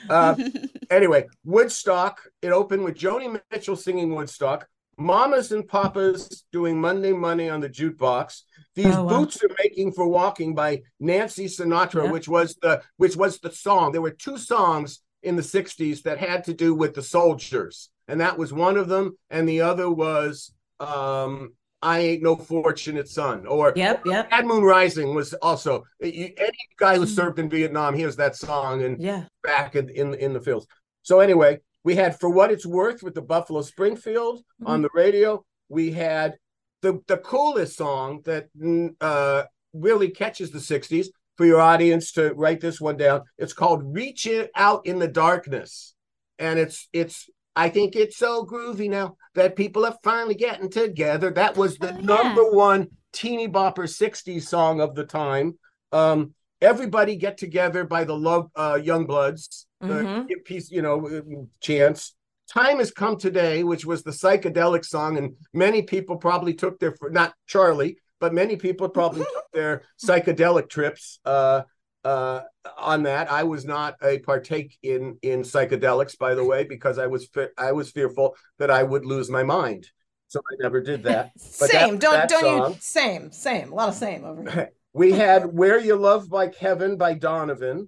Uh, 0.09 0.37
anyway, 0.91 1.27
Woodstock. 1.45 2.21
It 2.41 2.51
opened 2.51 2.85
with 2.85 2.97
Joni 2.97 3.41
Mitchell 3.51 3.75
singing 3.75 4.15
Woodstock. 4.15 4.69
Mamas 4.97 5.51
and 5.51 5.67
Papas 5.67 6.45
doing 6.53 6.81
Monday 6.81 7.13
Money 7.13 7.51
on 7.51 7.59
the 7.59 7.69
jukebox. 7.69 8.43
These 8.77 8.95
Oh, 8.95 9.03
wow. 9.07 9.19
boots 9.19 9.43
are 9.43 9.51
making 9.59 9.91
for 9.91 10.07
walking 10.07 10.55
by 10.55 10.83
Nancy 11.01 11.47
Sinatra, 11.47 12.05
Yep. 12.05 12.13
which 12.13 12.29
was 12.29 12.55
the 12.63 12.81
which 12.99 13.17
was 13.17 13.41
the 13.41 13.51
song. 13.51 13.91
There 13.91 14.01
were 14.01 14.13
two 14.13 14.39
songs 14.39 15.01
in 15.25 15.35
the 15.35 15.43
'60s 15.43 16.03
that 16.05 16.19
had 16.19 16.45
to 16.45 16.55
do 16.55 16.77
with 16.77 16.95
the 16.95 17.03
soldiers, 17.03 17.91
and 18.07 18.21
that 18.21 18.39
was 18.39 18.53
one 18.53 18.77
of 18.77 18.87
them, 18.87 19.19
and 19.31 19.49
the 19.49 19.63
other 19.63 19.91
was 19.91 20.53
um, 20.79 21.55
"I 21.87 21.99
Ain't 22.01 22.23
No 22.23 22.35
Fortunate 22.37 23.09
Son" 23.09 23.47
or 23.47 23.73
Yep, 23.77 24.07
yep. 24.07 24.31
Bad 24.31 24.47
Moon 24.47 24.65
Rising 24.65 25.15
was 25.15 25.33
also 25.35 25.85
you, 26.01 26.31
any 26.37 26.63
guy 26.79 26.97
who 26.97 27.07
served 27.07 27.39
in 27.39 27.49
Vietnam 27.49 27.95
hears 27.95 28.17
that 28.17 28.35
song 28.37 28.83
and 28.83 29.01
Yeah. 29.01 29.25
back 29.43 29.77
in, 29.77 29.89
in 29.91 30.15
in 30.15 30.33
the 30.33 30.41
fields. 30.41 30.67
So 31.03 31.21
anyway, 31.21 31.61
we 31.85 31.95
had 31.95 32.19
for 32.19 32.29
what 32.29 32.51
it's 32.51 32.67
worth 32.67 33.03
with 33.05 33.15
the 33.15 33.23
Buffalo 33.23 33.63
Springfield 33.63 34.43
on 34.65 34.83
the 34.83 34.91
radio. 34.95 35.45
We 35.69 35.93
had 35.93 36.35
the 36.83 37.01
the 37.07 37.19
coolest 37.19 37.77
song 37.77 38.23
that 38.25 38.49
mm, 38.61 38.95
uh, 39.01 39.45
really 39.73 40.11
catches 40.11 40.51
the 40.51 40.59
'60s 40.59 41.07
for 41.37 41.47
your 41.47 41.61
audience 41.61 42.13
to 42.13 42.35
write 42.35 42.61
this 42.61 42.81
one 42.81 42.97
down. 42.97 43.23
It's 43.39 43.53
called 43.53 43.95
"Reach 43.95 44.27
It 44.27 44.51
Out 44.57 44.87
in 44.87 44.99
the 44.99 45.09
Darkness," 45.09 45.95
and 46.39 46.59
it's 46.59 46.89
it's. 46.93 47.31
I 47.57 47.69
think 47.71 47.97
it's 47.97 48.19
so 48.19 48.45
groovy 48.45 48.89
now 48.91 49.17
that 49.35 49.57
people 49.57 49.85
are 49.87 49.97
finally 50.05 50.35
getting 50.35 50.71
together. 50.71 51.31
That 51.31 51.57
was 51.57 51.79
the 51.79 51.93
Oh, 51.93 51.97
yeah. 51.97 52.03
number 52.03 52.51
one 52.51 52.89
teeny 53.13 53.49
bopper 53.49 53.89
60s 53.89 54.47
song 54.47 54.81
of 54.81 54.95
the 54.95 55.05
time. 55.05 55.59
Um, 55.91 56.35
everybody 56.61 57.17
get 57.17 57.37
together 57.39 57.85
by 57.85 58.05
the 58.05 58.17
love 58.17 58.51
uh 58.57 58.79
young 58.83 59.07
bloods 59.07 59.67
uh, 59.83 59.89
Mhm. 59.89 60.27
give 60.29 60.43
peace 60.47 60.71
you 60.71 60.81
know 60.81 61.07
uh, 61.07 61.21
chance 61.61 62.15
time 62.51 62.79
has 62.79 62.91
come 62.91 63.19
today 63.19 63.63
which 63.63 63.85
was 63.85 64.03
the 64.03 64.11
psychedelic 64.11 64.83
song 64.83 65.19
and 65.19 65.35
many 65.53 65.83
people 65.83 66.17
probably 66.17 66.55
took 66.55 66.79
their 66.81 66.97
not 67.11 67.35
charlie 67.47 67.99
but 68.21 68.33
many 68.33 68.57
people 68.57 68.89
probably 68.89 69.21
took 69.35 69.45
their 69.53 69.83
psychedelic 70.03 70.71
trips 70.71 71.21
uh 71.27 71.61
uh 72.07 72.41
on 72.79 73.03
that 73.03 73.25
i 73.31 73.43
was 73.43 73.65
not 73.65 73.97
a 74.03 74.19
partake 74.21 74.71
in 74.83 75.03
in 75.23 75.39
psychedelics 75.43 76.17
by 76.25 76.33
the 76.35 76.45
way 76.51 76.61
because 76.65 76.97
i 76.99 77.07
was 77.15 77.23
fe- 77.35 77.55
i 77.59 77.71
was 77.73 77.91
fearful 77.91 78.29
that 78.61 78.71
i 78.71 78.83
would 78.91 79.05
lose 79.05 79.29
my 79.39 79.43
mind 79.43 79.83
so 80.29 80.39
i 80.53 80.55
never 80.65 80.81
did 80.91 81.03
that 81.03 81.25
But 81.61 81.71
that- 81.73 81.87
same. 81.89 81.99
don't 81.99 82.13
that 82.21 82.29
don't 82.29 82.43
song- 82.63 82.73
you 82.73 82.79
same, 82.81 83.33
same. 83.33 83.73
A 83.73 83.75
lot 83.75 83.89
of 83.89 83.95
same 84.07 84.25
over 84.25 84.43
here. 84.51 84.71
we 85.03 85.09
had 85.13 85.41
Wear 85.61 85.79
Your 85.89 85.99
Love 86.09 86.25
Like 86.31 86.55
Heaven 86.67 86.97
by 87.05 87.13
donovan 87.15 87.79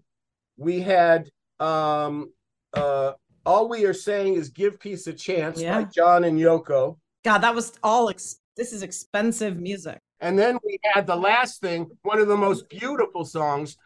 we 0.56 0.80
had 0.80 1.20
um 1.60 2.14
uh 2.74 3.12
all 3.46 3.64
we 3.74 3.84
are 3.88 3.94
saying 4.08 4.34
is 4.34 4.48
give 4.50 4.74
peace 4.80 5.06
a 5.06 5.12
chance 5.26 5.60
Yeah. 5.62 5.74
by 5.82 5.84
john 5.98 6.24
and 6.24 6.38
yoko 6.46 6.96
God, 7.24 7.38
that 7.46 7.54
was 7.54 7.72
all 7.82 8.08
ex- 8.08 8.36
this 8.56 8.72
is 8.72 8.82
expensive 8.82 9.54
music. 9.70 9.98
and 10.20 10.34
then 10.38 10.54
we 10.64 10.78
had 10.92 11.06
the 11.06 11.16
last 11.30 11.60
thing 11.60 11.80
one 12.02 12.18
of 12.24 12.28
the 12.32 12.36
most 12.48 12.68
beautiful 12.68 13.24
songs 13.24 13.76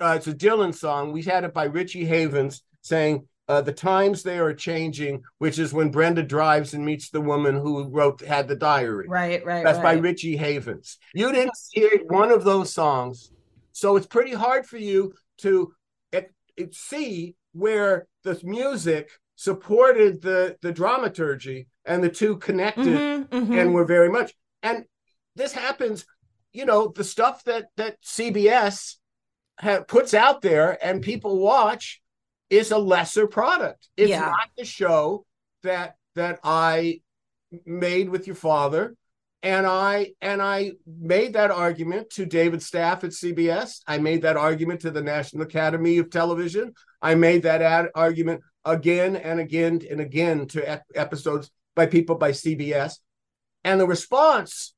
uh, 0.00 0.14
it's 0.16 0.26
a 0.26 0.34
dylan 0.34 0.74
song 0.74 1.12
we 1.12 1.22
had 1.22 1.44
it 1.44 1.54
by 1.54 1.64
richie 1.64 2.04
havens 2.04 2.62
saying 2.82 3.26
uh, 3.50 3.60
the 3.60 3.72
times 3.72 4.22
they 4.22 4.38
are 4.38 4.54
changing, 4.54 5.24
which 5.38 5.58
is 5.58 5.72
when 5.72 5.90
Brenda 5.90 6.22
drives 6.22 6.72
and 6.72 6.84
meets 6.84 7.10
the 7.10 7.20
woman 7.20 7.56
who 7.56 7.88
wrote 7.88 8.20
had 8.20 8.46
the 8.46 8.54
diary. 8.54 9.08
Right, 9.08 9.44
right. 9.44 9.64
That's 9.64 9.78
by 9.78 9.94
right. 9.94 10.00
Richie 10.00 10.36
Havens. 10.36 10.98
You 11.14 11.32
didn't 11.32 11.50
hear 11.72 11.90
one 12.06 12.30
of 12.30 12.44
those 12.44 12.72
songs, 12.72 13.32
so 13.72 13.96
it's 13.96 14.06
pretty 14.06 14.34
hard 14.34 14.66
for 14.66 14.76
you 14.76 15.14
to 15.38 15.74
it, 16.12 16.32
it 16.56 16.76
see 16.76 17.34
where 17.50 18.06
the 18.22 18.38
music 18.44 19.10
supported 19.34 20.22
the 20.22 20.56
the 20.62 20.70
dramaturgy 20.70 21.66
and 21.84 22.04
the 22.04 22.08
two 22.08 22.36
connected 22.36 22.84
Mhm, 22.86 23.28
mhm. 23.30 23.60
and 23.60 23.74
were 23.74 23.84
very 23.84 24.10
much. 24.10 24.32
And 24.62 24.84
this 25.34 25.52
happens, 25.52 26.06
you 26.52 26.66
know, 26.66 26.92
the 26.94 27.02
stuff 27.02 27.42
that 27.46 27.66
that 27.76 27.96
CBS 28.00 28.99
ha- 29.60 29.82
puts 29.86 30.14
out 30.14 30.42
there 30.42 30.78
and 30.84 31.00
mm-hmm. 31.00 31.10
people 31.10 31.38
watch 31.38 32.00
is 32.48 32.70
a 32.70 32.78
lesser 32.78 33.26
product. 33.26 33.88
It's 33.96 34.10
Yeah. 34.10 34.20
not 34.20 34.50
the 34.56 34.64
show 34.64 35.24
that 35.62 35.96
that 36.16 36.40
I 36.42 37.00
made 37.64 38.08
with 38.08 38.26
your 38.26 38.36
father. 38.36 38.96
And 39.42 39.66
I 39.66 40.12
and 40.20 40.42
I 40.42 40.72
made 40.86 41.32
that 41.32 41.50
argument 41.50 42.10
to 42.10 42.26
David 42.26 42.60
Stapf 42.60 43.04
at 43.04 43.12
CBS. 43.12 43.80
I 43.86 43.98
made 43.98 44.22
that 44.22 44.36
argument 44.36 44.80
to 44.80 44.90
the 44.90 45.02
National 45.02 45.44
Academy 45.44 45.96
of 45.98 46.10
Television. 46.10 46.74
I 47.00 47.14
made 47.14 47.44
that 47.44 47.62
ad- 47.62 47.88
argument 47.94 48.42
again 48.64 49.16
and 49.16 49.40
again 49.40 49.80
and 49.90 50.00
again 50.00 50.46
to 50.48 50.68
ep- 50.68 50.84
episodes 50.94 51.50
by 51.74 51.86
people 51.86 52.16
by 52.16 52.32
CBS. 52.32 52.98
And 53.64 53.80
the 53.80 53.86
response, 53.86 54.74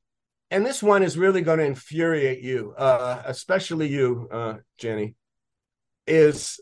and 0.53 0.67
this 0.67 0.83
one 0.83 1.03
is 1.03 1.17
really 1.17 1.41
going 1.41 1.61
to 1.61 1.65
infuriate 1.65 2.43
you, 2.43 2.75
uh, 2.77 3.23
especially 3.25 3.89
you, 3.89 4.29
uh, 4.31 4.57
Jenny, 4.77 5.15
is 6.07 6.61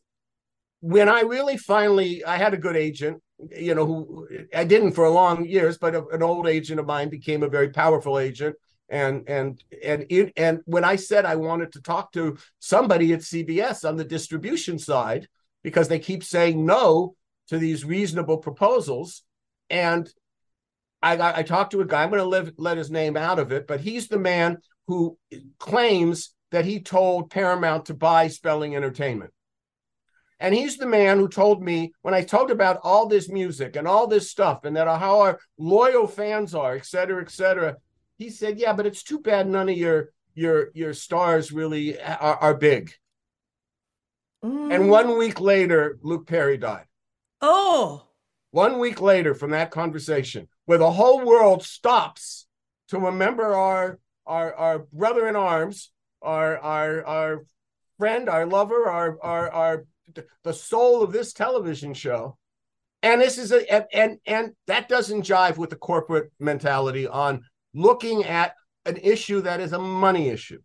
when 0.79 1.09
I 1.09 1.23
really 1.23 1.57
finally, 1.57 2.25
I 2.25 2.37
had 2.37 2.55
a 2.55 2.57
good 2.57 2.77
agent, 2.77 3.21
you 3.51 3.75
know, 3.75 3.85
who 3.85 4.29
I 4.55 4.63
didn't 4.63 4.93
for 4.93 5.07
a 5.07 5.11
long 5.11 5.45
years, 5.45 5.77
but 5.77 5.97
a, 5.97 6.07
an 6.09 6.23
old 6.23 6.47
agent 6.47 6.79
of 6.79 6.87
mine 6.87 7.09
became 7.09 7.43
a 7.43 7.49
very 7.49 7.71
powerful 7.71 8.21
agent. 8.21 8.55
And 8.89 9.29
and 9.29 9.63
and 9.85 10.07
it, 10.09 10.33
and 10.37 10.61
when 10.67 10.85
I 10.85 10.95
said 10.95 11.25
I 11.25 11.35
wanted 11.35 11.73
to 11.73 11.83
talk 11.83 12.13
to 12.13 12.39
somebody 12.61 13.13
at 13.13 13.21
CBS 13.21 13.89
on 13.89 13.97
the 13.97 14.05
distribution 14.05 14.79
side, 14.79 15.29
because 15.65 15.89
they 15.89 15.99
keep 15.99 16.23
saying 16.23 16.65
no 16.65 17.17
to 17.49 17.59
these 17.59 17.85
reasonable 17.85 18.39
proposals, 18.39 19.25
and 19.69 20.09
I 21.03 21.17
got 21.17 21.37
I 21.37 21.43
talked 21.43 21.73
to 21.73 21.81
a 21.81 21.87
guy. 21.87 22.03
I'm 22.03 22.11
going 22.11 22.21
to 22.21 22.27
live, 22.27 22.53
let 22.59 22.77
his 22.77 22.91
name 22.91 23.17
out 23.17 23.39
of 23.39 23.53
it, 23.53 23.67
but 23.67 23.81
he's 23.81 24.09
the 24.09 24.19
man 24.19 24.59
who 24.87 25.19
claims 25.59 26.35
that 26.51 26.65
he 26.65 26.81
told 26.81 27.31
Paramount 27.31 27.87
to 27.87 27.95
buy 27.95 28.29
Spelling 28.29 28.75
Entertainment. 28.75 29.33
And 30.41 30.55
he's 30.55 30.79
the 30.79 30.87
man 30.87 31.19
who 31.19 31.29
told 31.29 31.63
me 31.63 31.93
when 32.03 32.15
I 32.15 32.23
talked 32.23 32.51
about 32.51 32.81
all 32.83 33.07
this 33.07 33.29
music 33.29 33.77
and 33.77 33.87
all 33.87 34.07
this 34.07 34.31
stuff 34.31 34.65
and 34.65 34.75
that 34.77 34.87
how 34.89 35.21
our 35.21 35.39
loyal 35.59 36.07
fans 36.07 36.55
are, 36.55 36.75
et 36.75 36.87
cetera, 36.87 37.23
et 37.23 37.31
cetera. 37.31 37.77
He 38.17 38.31
said, 38.31 38.59
"Yeah, 38.59 38.73
but 38.73 38.87
it's 38.87 39.03
too 39.03 39.21
bad 39.21 39.49
none 39.49 39.69
of 39.69 39.77
your 39.77 40.11
your 40.35 40.71
your 40.75 40.95
stars 40.95 41.53
really 41.53 42.01
are, 42.01 42.37
are 42.37 42.55
big." 42.55 42.93
Mm. 44.43 44.75
And 44.75 44.91
one 44.91 45.19
week 45.19 45.41
later, 45.41 45.99
Luke 46.03 46.27
Perry 46.27 46.57
died. 46.57 46.87
Oh, 47.43 48.07
One 48.51 48.79
week 48.79 49.01
later 49.01 49.35
from 49.35 49.53
that 49.53 49.71
conversation, 49.71 50.49
where 50.71 50.79
the 50.79 50.93
whole 50.93 51.27
world 51.27 51.65
stops 51.65 52.47
to 52.87 52.97
remember 52.97 53.57
our 53.57 53.99
our 54.25 54.55
our 54.55 54.79
brother 54.93 55.27
in 55.27 55.35
arms, 55.35 55.91
our 56.23 56.61
our 56.61 57.05
our 57.05 57.45
friend, 57.99 58.29
our 58.29 58.47
lover, 58.47 58.89
our 58.89 59.19
our 59.21 59.51
our 59.51 59.85
the 60.45 60.53
soul 60.53 61.03
of 61.03 61.11
this 61.11 61.33
television 61.33 61.93
show. 61.93 62.39
And 63.03 63.21
this 63.21 63.37
is 63.37 63.51
a 63.51 63.69
and 63.69 63.85
and, 63.93 64.19
and 64.27 64.53
that 64.69 64.89
doesn't 64.89 65.27
jive 65.27 65.57
with 65.57 65.71
the 65.71 65.77
corporate 65.91 66.31
mentality 66.39 67.09
on 67.09 67.43
looking 67.75 68.23
at 68.23 68.55
an 68.85 68.97
issue 68.99 69.41
that 69.41 69.59
is 69.59 69.73
a 69.73 69.79
money 69.81 70.29
issue. 70.29 70.61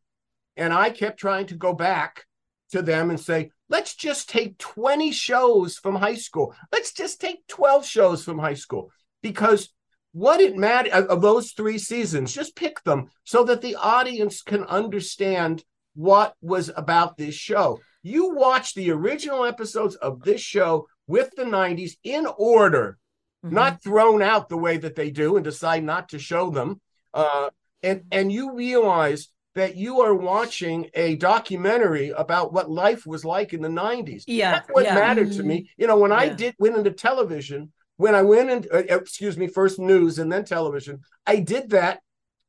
And 0.56 0.72
I 0.72 0.91
kept 0.91 1.20
trying 1.20 1.47
to 1.47 1.56
go 1.56 1.74
back 1.74 2.26
to 2.74 2.84
them 2.84 3.10
and 3.10 3.20
say, 3.20 3.49
let's 3.70 3.95
just 3.95 4.30
take 4.30 4.60
20 4.60 5.12
shows 5.12 5.80
from 5.80 5.95
high 5.95 6.14
school. 6.14 6.53
Let's 6.72 6.93
just 6.93 7.20
take 7.20 7.47
12 7.47 7.88
shows 7.88 8.24
from 8.24 8.38
high 8.38 8.53
school 8.53 8.91
because 9.24 9.72
what 10.16 10.39
it 10.39 10.55
matters 10.55 10.93
of 10.93 11.22
those 11.22 11.51
three 11.51 11.78
seasons, 11.78 12.34
just 12.34 12.55
pick 12.55 12.82
them 12.86 13.09
so 13.26 13.43
that 13.43 13.61
the 13.61 13.76
audience 13.76 14.41
can 14.41 14.63
understand 14.63 15.61
what 15.93 16.36
was 16.41 16.72
about 16.78 17.18
this 17.18 17.36
show. 17.36 17.82
You 18.01 18.34
watch 18.34 18.76
the 18.76 18.91
original 18.91 19.43
episodes 19.43 19.95
of 19.95 20.22
this 20.22 20.39
show 20.39 20.88
with 21.05 21.32
the 21.36 21.43
90s 21.43 21.97
in 22.05 22.28
order, 22.38 22.97
not 23.43 23.84
thrown 23.84 24.22
out 24.22 24.47
the 24.47 24.55
way 24.55 24.78
that 24.78 24.95
they 24.95 25.11
do 25.11 25.36
and 25.36 25.43
decide 25.43 25.84
not 25.84 26.07
to 26.09 26.18
show 26.18 26.49
them. 26.49 26.80
Uh, 27.13 27.49
and, 27.84 28.05
and 28.09 28.32
you 28.32 28.55
realize 28.55 29.28
that 29.55 29.76
you 29.76 29.99
are 29.99 30.16
watching 30.16 30.89
a 30.93 31.18
documentary 31.18 32.11
about 32.11 32.53
what 32.53 32.72
life 32.72 33.05
was 33.05 33.26
like 33.26 33.51
in 33.51 33.61
the 33.61 33.68
90s. 33.68 34.24
Yeah, 34.28 34.51
That's 34.51 34.70
what 34.70 34.86
yeah. 34.86 34.95
mattered 34.95 35.34
to 35.34 35.43
me. 35.43 35.70
You 35.76 35.88
know, 35.88 35.97
when 35.97 36.13
I 36.13 36.30
did 36.30 36.55
went 36.57 36.78
into 36.78 36.91
television, 36.91 37.74
when 37.98 38.16
I 38.16 38.22
went 38.22 38.50
and 38.50 38.68
uh, 38.74 38.78
excuse 38.89 39.38
me, 39.38 39.48
first 39.48 39.80
news 39.80 40.20
and 40.20 40.32
then 40.32 40.46
television, 40.46 41.02
I 41.26 41.38
did 41.38 41.70
that 41.72 42.02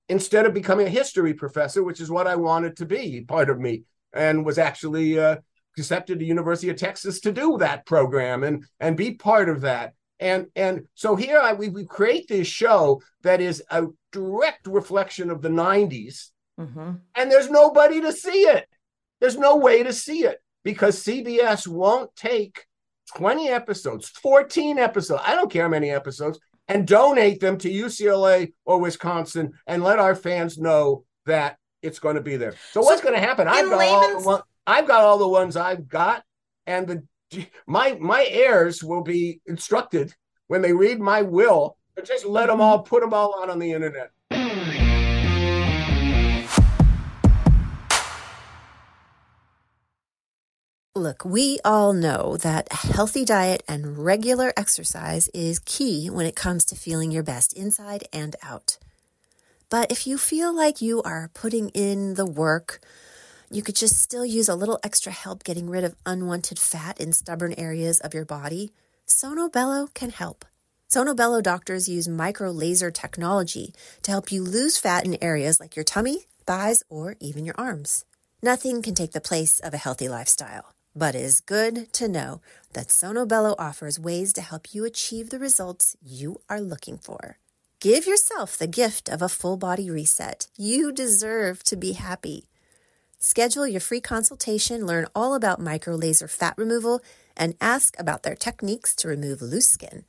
instead 0.08 0.46
of 0.46 0.54
becoming 0.54 0.86
a 0.86 0.90
history 0.90 1.34
professor, 1.34 1.82
which 1.82 2.00
is 2.00 2.10
what 2.10 2.26
I 2.26 2.36
wanted 2.36 2.76
to 2.78 2.86
be, 2.86 3.22
part 3.22 3.50
of 3.50 3.58
me, 3.58 3.82
and 4.12 4.44
was 4.44 4.58
actually 4.58 5.18
uh, 5.18 5.36
accepted 5.78 6.18
to 6.18 6.24
University 6.24 6.68
of 6.70 6.76
Texas 6.76 7.20
to 7.20 7.32
do 7.32 7.58
that 7.58 7.86
program 7.86 8.44
and 8.44 8.64
and 8.80 8.96
be 8.96 9.12
part 9.12 9.48
of 9.48 9.60
that. 9.62 9.94
And 10.18 10.46
and 10.56 10.86
so 10.94 11.14
here 11.16 11.38
I 11.38 11.52
we, 11.52 11.68
we 11.68 11.84
create 11.84 12.28
this 12.28 12.46
show 12.48 13.02
that 13.22 13.40
is 13.40 13.62
a 13.70 13.86
direct 14.12 14.66
reflection 14.66 15.30
of 15.30 15.42
the 15.42 15.50
90s 15.50 16.30
Mhm. 16.58 17.00
and 17.14 17.30
there's 17.30 17.50
nobody 17.50 18.00
to 18.00 18.12
see 18.12 18.44
it. 18.44 18.66
There's 19.20 19.36
no 19.36 19.56
way 19.56 19.82
to 19.82 19.92
see 19.92 20.24
it 20.24 20.38
because 20.64 21.04
CBS 21.04 21.68
won't 21.68 22.16
take 22.16 22.64
20 23.14 23.48
episodes, 23.48 24.08
14 24.08 24.78
episodes, 24.78 25.22
I 25.24 25.34
don't 25.34 25.50
care 25.50 25.64
how 25.64 25.68
many 25.68 25.90
episodes, 25.90 26.38
and 26.68 26.86
donate 26.86 27.40
them 27.40 27.58
to 27.58 27.70
UCLA 27.70 28.52
or 28.64 28.80
Wisconsin 28.80 29.52
and 29.66 29.84
let 29.84 29.98
our 29.98 30.14
fans 30.14 30.58
know 30.58 31.04
that 31.26 31.58
it's 31.82 31.98
going 31.98 32.16
to 32.16 32.22
be 32.22 32.36
there. 32.36 32.54
So, 32.72 32.80
what's 32.80 33.02
going 33.02 33.14
to 33.14 33.20
happen? 33.20 33.46
I've 33.48 33.68
got, 33.68 33.84
all 33.84 34.20
the 34.20 34.26
one, 34.26 34.40
I've 34.66 34.88
got 34.88 35.02
all 35.02 35.18
the 35.18 35.28
ones 35.28 35.56
I've 35.56 35.88
got, 35.88 36.24
and 36.66 36.88
the 36.88 37.02
my 37.66 37.96
my 38.00 38.26
heirs 38.28 38.82
will 38.82 39.02
be 39.02 39.40
instructed 39.46 40.14
when 40.48 40.62
they 40.62 40.72
read 40.72 41.00
my 41.00 41.22
will 41.22 41.76
to 41.96 42.02
just 42.02 42.24
let 42.24 42.46
them 42.46 42.60
all 42.60 42.78
mm-hmm. 42.78 42.88
put 42.88 43.02
them 43.02 43.14
all 43.14 43.42
out 43.42 43.50
on 43.50 43.58
the 43.58 43.72
internet. 43.72 44.10
Look, 50.96 51.26
we 51.26 51.58
all 51.62 51.92
know 51.92 52.38
that 52.38 52.68
a 52.70 52.94
healthy 52.94 53.26
diet 53.26 53.62
and 53.68 53.98
regular 53.98 54.54
exercise 54.56 55.28
is 55.34 55.58
key 55.58 56.08
when 56.08 56.24
it 56.24 56.34
comes 56.34 56.64
to 56.64 56.74
feeling 56.74 57.10
your 57.10 57.22
best 57.22 57.52
inside 57.52 58.04
and 58.14 58.34
out. 58.42 58.78
But 59.68 59.92
if 59.92 60.06
you 60.06 60.16
feel 60.16 60.56
like 60.56 60.80
you 60.80 61.02
are 61.02 61.30
putting 61.34 61.68
in 61.74 62.14
the 62.14 62.24
work, 62.24 62.80
you 63.50 63.62
could 63.62 63.76
just 63.76 63.98
still 63.98 64.24
use 64.24 64.48
a 64.48 64.54
little 64.54 64.80
extra 64.82 65.12
help 65.12 65.44
getting 65.44 65.68
rid 65.68 65.84
of 65.84 65.96
unwanted 66.06 66.58
fat 66.58 66.98
in 66.98 67.12
stubborn 67.12 67.52
areas 67.58 68.00
of 68.00 68.14
your 68.14 68.24
body, 68.24 68.72
Sono 69.04 69.50
Bello 69.50 69.88
can 69.92 70.08
help. 70.08 70.46
Sono 70.88 71.12
Bello 71.12 71.42
doctors 71.42 71.90
use 71.90 72.08
micro 72.08 72.50
laser 72.50 72.90
technology 72.90 73.74
to 74.00 74.12
help 74.12 74.32
you 74.32 74.42
lose 74.42 74.78
fat 74.78 75.04
in 75.04 75.22
areas 75.22 75.60
like 75.60 75.76
your 75.76 75.84
tummy, 75.84 76.24
thighs, 76.46 76.82
or 76.88 77.16
even 77.20 77.44
your 77.44 77.54
arms. 77.58 78.06
Nothing 78.42 78.80
can 78.80 78.94
take 78.94 79.12
the 79.12 79.20
place 79.20 79.60
of 79.60 79.74
a 79.74 79.78
healthy 79.78 80.08
lifestyle, 80.08 80.72
but 80.96 81.14
it 81.14 81.20
is 81.20 81.40
good 81.40 81.92
to 81.92 82.08
know 82.08 82.40
that 82.72 82.90
Sono 82.90 83.26
Bello 83.26 83.54
offers 83.58 84.00
ways 84.00 84.32
to 84.32 84.40
help 84.40 84.74
you 84.74 84.84
achieve 84.84 85.28
the 85.28 85.38
results 85.38 85.96
you 86.02 86.40
are 86.48 86.60
looking 86.60 86.96
for. 86.96 87.38
Give 87.80 88.06
yourself 88.06 88.56
the 88.56 88.66
gift 88.66 89.10
of 89.10 89.20
a 89.20 89.28
full 89.28 89.58
body 89.58 89.90
reset. 89.90 90.46
You 90.56 90.90
deserve 90.90 91.62
to 91.64 91.76
be 91.76 91.92
happy. 91.92 92.46
Schedule 93.18 93.66
your 93.66 93.80
free 93.80 94.00
consultation, 94.00 94.86
learn 94.86 95.06
all 95.14 95.34
about 95.34 95.60
micro 95.60 95.94
laser 95.94 96.28
fat 96.28 96.54
removal, 96.56 97.02
and 97.36 97.54
ask 97.60 97.94
about 97.98 98.22
their 98.22 98.34
techniques 98.34 98.94
to 98.96 99.08
remove 99.08 99.42
loose 99.42 99.68
skin. 99.68 100.04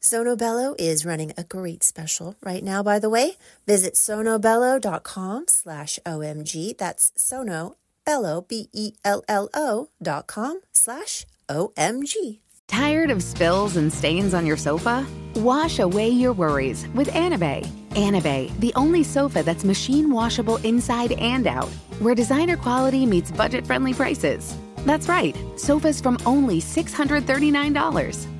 Sono 0.00 0.36
Bello 0.36 0.74
is 0.78 1.04
running 1.04 1.32
a 1.36 1.44
great 1.44 1.82
special 1.82 2.34
right 2.42 2.64
now, 2.64 2.82
by 2.82 2.98
the 2.98 3.10
way. 3.10 3.36
Visit 3.66 3.94
sonobello.com 3.94 5.44
slash 5.48 5.98
OMG. 6.06 6.76
That's 6.76 7.12
Sono, 7.16 7.76
Bello, 8.10 8.40
B-E-L-L-O 8.40 9.88
dot 10.02 10.26
com 10.26 10.62
slash 10.72 11.26
OMG. 11.48 12.40
Tired 12.66 13.08
of 13.08 13.22
spills 13.22 13.76
and 13.76 13.92
stains 13.92 14.34
on 14.34 14.44
your 14.44 14.56
sofa? 14.56 15.06
Wash 15.36 15.78
away 15.78 16.08
your 16.08 16.32
worries 16.32 16.88
with 16.88 17.06
Anabei. 17.10 17.64
Anabei, 17.90 18.50
the 18.58 18.72
only 18.74 19.04
sofa 19.04 19.44
that's 19.44 19.62
machine 19.62 20.10
washable 20.10 20.56
inside 20.64 21.12
and 21.12 21.46
out, 21.46 21.68
where 22.00 22.16
designer 22.16 22.56
quality 22.56 23.06
meets 23.06 23.30
budget 23.30 23.64
friendly 23.64 23.94
prices. 23.94 24.56
That's 24.78 25.08
right, 25.08 25.36
sofas 25.54 26.00
from 26.00 26.18
only 26.26 26.60
$639. 26.60 28.39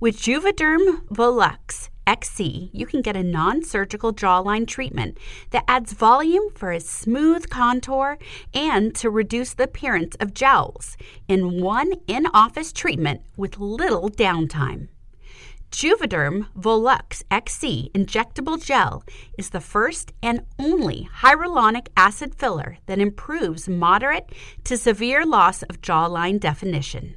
With 0.00 0.18
Juvederm 0.18 1.06
Volux 1.08 1.88
XC, 2.06 2.70
you 2.72 2.86
can 2.86 3.02
get 3.02 3.16
a 3.16 3.22
non 3.22 3.64
surgical 3.64 4.12
jawline 4.12 4.66
treatment 4.66 5.18
that 5.50 5.64
adds 5.66 5.92
volume 5.92 6.50
for 6.54 6.70
a 6.70 6.80
smooth 6.80 7.50
contour 7.50 8.18
and 8.54 8.94
to 8.94 9.10
reduce 9.10 9.54
the 9.54 9.64
appearance 9.64 10.14
of 10.16 10.34
jowls 10.34 10.96
in 11.26 11.60
one 11.60 11.94
in 12.06 12.26
office 12.32 12.72
treatment 12.72 13.22
with 13.36 13.58
little 13.58 14.08
downtime. 14.08 14.88
Juvederm 15.72 16.46
Volux 16.58 17.22
XC 17.30 17.90
injectable 17.94 18.64
gel 18.64 19.02
is 19.36 19.50
the 19.50 19.60
first 19.60 20.12
and 20.22 20.42
only 20.58 21.08
hyaluronic 21.20 21.88
acid 21.96 22.34
filler 22.34 22.78
that 22.86 23.00
improves 23.00 23.68
moderate 23.68 24.30
to 24.64 24.78
severe 24.78 25.26
loss 25.26 25.62
of 25.64 25.82
jawline 25.82 26.38
definition. 26.40 27.16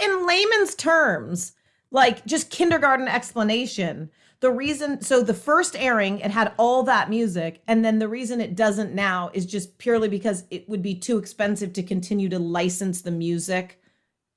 in 0.00 0.26
layman's 0.26 0.74
terms, 0.74 1.52
like 1.90 2.24
just 2.26 2.50
kindergarten 2.50 3.08
explanation, 3.08 4.10
the 4.40 4.50
reason, 4.50 5.02
so 5.02 5.22
the 5.22 5.34
first 5.34 5.76
airing, 5.76 6.20
it 6.20 6.30
had 6.30 6.52
all 6.56 6.82
that 6.84 7.10
music. 7.10 7.62
And 7.66 7.84
then 7.84 7.98
the 7.98 8.08
reason 8.08 8.40
it 8.40 8.56
doesn't 8.56 8.94
now 8.94 9.30
is 9.34 9.44
just 9.44 9.76
purely 9.76 10.08
because 10.08 10.44
it 10.50 10.68
would 10.68 10.82
be 10.82 10.94
too 10.94 11.18
expensive 11.18 11.74
to 11.74 11.82
continue 11.82 12.28
to 12.30 12.38
license 12.38 13.02
the 13.02 13.10
music 13.10 13.80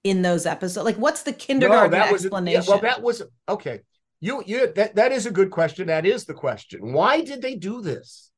in 0.04 0.22
those 0.22 0.46
episodes. 0.46 0.86
Like, 0.86 0.98
what's 0.98 1.24
the 1.24 1.32
kindergarten 1.32 1.92
that 1.92 2.12
was 2.12 2.26
explanation? 2.26 2.64
yeah, 2.64 2.70
well, 2.70 2.82
that 2.82 3.02
was 3.02 3.24
okay. 3.48 3.80
You 4.20 4.44
you 4.46 4.72
that 4.74 4.96
that 4.96 5.12
is 5.12 5.26
a 5.26 5.32
good 5.32 5.52
question. 5.52 5.88
That 5.88 6.06
is 6.06 6.26
the 6.26 6.34
question. 6.34 6.94
Why 6.94 7.22
did 7.22 7.42
they 7.42 7.56
do 7.56 7.82
this? 7.82 8.32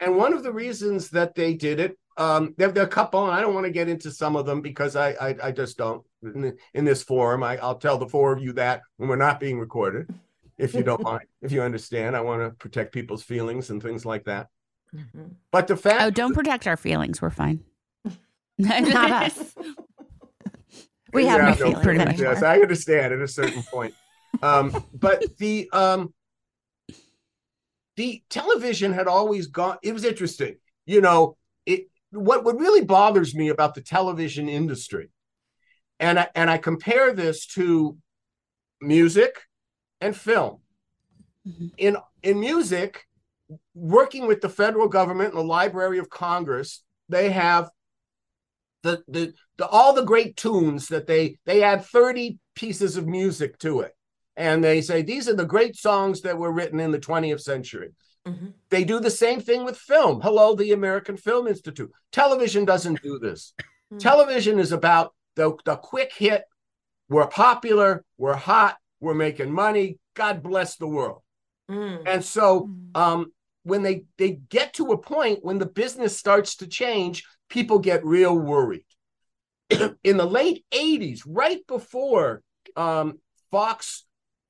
And 0.00 0.16
one 0.16 0.32
of 0.32 0.42
the 0.42 0.52
reasons 0.52 1.10
that 1.10 1.34
they 1.34 1.54
did 1.54 1.78
it, 1.78 1.96
um, 2.16 2.54
there, 2.58 2.72
there 2.72 2.82
are 2.82 2.86
a 2.86 2.90
couple, 2.90 3.24
and 3.24 3.32
I 3.32 3.40
don't 3.40 3.54
want 3.54 3.66
to 3.66 3.72
get 3.72 3.88
into 3.88 4.10
some 4.10 4.34
of 4.34 4.46
them 4.46 4.60
because 4.60 4.96
I 4.96 5.10
I, 5.10 5.36
I 5.44 5.52
just 5.52 5.76
don't 5.76 6.04
in, 6.22 6.56
in 6.74 6.84
this 6.84 7.02
forum. 7.02 7.42
I, 7.42 7.58
I'll 7.58 7.78
tell 7.78 7.98
the 7.98 8.06
four 8.06 8.32
of 8.32 8.42
you 8.42 8.52
that 8.54 8.82
when 8.96 9.08
we're 9.08 9.16
not 9.16 9.40
being 9.40 9.58
recorded, 9.58 10.08
if 10.58 10.74
you 10.74 10.82
don't 10.82 11.02
mind, 11.12 11.24
if 11.40 11.52
you 11.52 11.62
understand. 11.62 12.16
I 12.16 12.20
want 12.20 12.42
to 12.42 12.50
protect 12.50 12.92
people's 12.92 13.22
feelings 13.22 13.70
and 13.70 13.82
things 13.82 14.04
like 14.06 14.24
that. 14.24 14.48
Mhm. 14.94 15.36
But 15.50 15.68
the 15.68 15.76
fact, 15.76 16.02
Oh, 16.02 16.10
don't 16.10 16.34
protect 16.34 16.66
our 16.66 16.76
feelings. 16.76 17.22
We're 17.22 17.30
fine. 17.30 17.64
Not 18.58 19.10
us. 19.10 19.54
We 21.14 21.26
have 21.26 21.40
Yeah, 21.40 21.44
no 21.44 21.50
no, 21.50 21.56
feelings 21.56 21.78
pretty 21.82 21.98
much. 21.98 22.08
anymore. 22.14 22.32
Yes, 22.32 22.42
I 22.42 22.58
understand 22.60 23.12
at 23.12 23.20
a 23.20 23.28
certain 23.28 23.62
point. 23.64 23.92
Um, 24.42 24.82
but 24.94 25.22
the 25.36 25.68
um, 25.74 26.14
the 27.96 28.22
television 28.30 28.92
had 28.94 29.06
always 29.06 29.46
gone. 29.46 29.76
It 29.82 29.92
was 29.92 30.04
interesting, 30.04 30.56
you 30.86 31.02
know. 31.02 31.36
It 31.66 31.88
what 32.12 32.44
what 32.44 32.58
really 32.58 32.82
bothers 32.84 33.34
me 33.34 33.50
about 33.50 33.74
the 33.74 33.82
television 33.82 34.48
industry, 34.48 35.10
and 36.02 36.18
I, 36.18 36.28
and 36.34 36.50
I 36.50 36.58
compare 36.58 37.12
this 37.14 37.46
to 37.58 37.96
music 38.80 39.40
and 40.00 40.14
film. 40.16 40.58
Mhm. 41.46 41.70
In 41.78 41.96
in 42.22 42.40
music, 42.40 43.06
working 43.74 44.26
with 44.26 44.40
the 44.40 44.48
federal 44.48 44.88
government 44.88 45.30
and 45.30 45.38
the 45.38 45.44
Library 45.58 45.98
of 45.98 46.10
Congress, 46.10 46.82
they 47.08 47.30
have 47.30 47.70
the 48.82 49.02
the, 49.08 49.32
the 49.58 49.66
all 49.66 49.92
the 49.94 50.04
great 50.04 50.36
tunes 50.36 50.88
that 50.88 51.06
they 51.06 51.38
they 51.46 51.62
add 51.62 51.84
30 51.84 52.38
pieces 52.54 52.96
of 52.96 53.06
music 53.06 53.58
to 53.58 53.80
it 53.80 53.92
and 54.36 54.62
they 54.62 54.80
say 54.82 55.02
these 55.02 55.28
are 55.28 55.34
the 55.36 55.44
great 55.54 55.76
songs 55.76 56.20
that 56.22 56.36
were 56.38 56.52
written 56.52 56.80
in 56.80 56.90
the 56.90 56.98
20th 56.98 57.40
century 57.40 57.90
Mhm. 58.26 58.52
they 58.70 58.84
do 58.84 58.98
the 59.00 59.10
same 59.10 59.40
thing 59.40 59.64
with 59.64 59.76
film 59.78 60.20
hello 60.20 60.54
the 60.54 60.72
american 60.72 61.16
film 61.16 61.46
institute 61.48 61.90
television 62.10 62.64
doesn't 62.64 63.00
do 63.02 63.18
this 63.18 63.54
Hmm. 63.90 63.98
television 63.98 64.58
is 64.58 64.72
about 64.72 65.14
the, 65.36 65.56
the 65.64 65.76
quick 65.76 66.12
hit 66.14 66.44
we're 67.08 67.26
popular 67.26 68.04
we're 68.18 68.36
hot 68.36 68.76
we're 69.00 69.14
making 69.14 69.52
money 69.52 69.98
god 70.14 70.42
bless 70.42 70.76
the 70.76 70.86
world 70.86 71.22
Mm. 71.70 72.02
and 72.06 72.24
so 72.24 72.68
um, 72.94 73.32
when 73.62 73.82
they 73.82 74.04
they 74.18 74.32
get 74.32 74.74
to 74.74 74.92
a 74.92 74.98
point 74.98 75.44
when 75.44 75.58
the 75.58 75.66
business 75.66 76.18
starts 76.18 76.56
to 76.56 76.66
change, 76.66 77.24
people 77.48 77.78
get 77.78 78.04
real 78.04 78.36
worried. 78.36 78.84
In 80.04 80.16
the 80.16 80.26
late 80.26 80.64
80s, 80.72 81.22
right 81.26 81.64
before 81.66 82.42
um, 82.76 83.20
Fox 83.50 84.04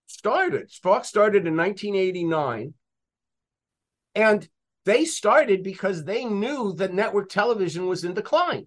started, 0.07 0.71
Fox 0.83 1.09
started 1.09 1.47
in 1.47 1.57
1989. 1.57 2.75
And 4.15 4.49
they 4.85 5.05
started 5.05 5.63
because 5.63 6.05
they 6.05 6.25
knew 6.25 6.75
that 6.75 6.93
network 6.93 7.29
television 7.29 7.87
was 7.87 8.05
in 8.05 8.15
decline. 8.15 8.67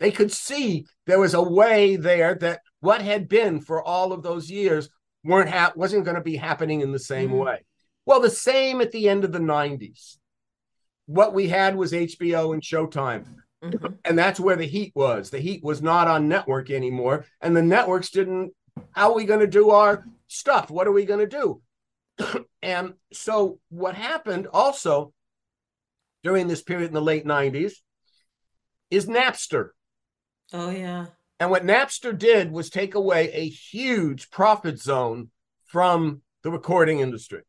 They 0.00 0.10
could 0.10 0.32
see 0.32 0.86
there 1.06 1.20
was 1.20 1.34
a 1.34 1.42
way 1.42 1.96
there 1.96 2.34
that 2.36 2.60
what 2.80 3.00
had 3.00 3.28
been 3.28 3.60
for 3.60 3.82
all 3.82 4.12
of 4.12 4.22
those 4.22 4.50
years 4.50 4.88
weren't 5.22 5.48
ha- 5.50 5.72
wasn't 5.74 6.04
going 6.04 6.16
to 6.16 6.20
be 6.22 6.36
happening 6.36 6.80
in 6.80 6.92
the 6.92 6.98
same 6.98 7.30
Mhm. 7.30 7.44
way. 7.44 7.64
Well, 8.04 8.20
the 8.20 8.30
same 8.30 8.80
at 8.80 8.92
the 8.92 9.08
end 9.08 9.24
of 9.24 9.32
the 9.32 9.38
90s. 9.38 10.18
What 11.06 11.32
we 11.32 11.48
had 11.48 11.76
was 11.76 11.92
HBO 11.92 12.52
and 12.52 12.62
Showtime. 12.62 13.36
Mhm. 13.62 13.98
And 14.04 14.18
that's 14.18 14.38
where 14.40 14.56
the 14.56 14.66
heat 14.66 14.92
was. 14.94 15.30
The 15.30 15.40
heat 15.40 15.62
was 15.64 15.80
not 15.80 16.08
on 16.08 16.28
network 16.28 16.70
anymore. 16.70 17.24
And 17.40 17.56
the 17.56 17.62
networks 17.62 18.10
didn't, 18.10 18.54
how 18.92 19.10
are 19.10 19.14
we 19.14 19.24
going 19.24 19.40
to 19.40 19.46
do 19.46 19.70
our 19.70 20.04
stuff? 20.28 20.70
What 20.70 20.86
are 20.86 20.92
we 20.92 21.06
going 21.06 21.26
to 21.26 21.26
do? 21.26 21.62
and 22.62 22.94
so 23.12 23.58
what 23.70 23.94
happened 23.94 24.48
also 24.52 25.14
during 26.22 26.48
this 26.48 26.62
period 26.62 26.88
in 26.88 26.94
the 26.94 27.00
late 27.00 27.24
90s 27.24 27.82
is 28.90 29.06
Napster. 29.06 29.70
Oh, 30.52 30.70
yeah. 30.70 31.06
And 31.40 31.50
what 31.50 31.64
Napster 31.64 32.16
did 32.16 32.52
was 32.52 32.70
take 32.70 32.94
away 32.94 33.30
a 33.32 33.48
huge 33.48 34.30
profit 34.30 34.78
zone 34.80 35.30
from 35.64 36.22
the 36.42 36.50
recording 36.50 37.00
industry. 37.00 37.42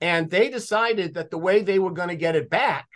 and 0.00 0.30
they 0.30 0.48
decided 0.50 1.14
that 1.14 1.30
the 1.30 1.38
way 1.38 1.62
they 1.62 1.78
were 1.78 1.92
going 1.92 2.08
to 2.08 2.16
get 2.16 2.36
it 2.36 2.50
back 2.50 2.86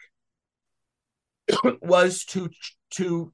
was 1.83 2.25
to 2.27 2.51
to 2.91 3.33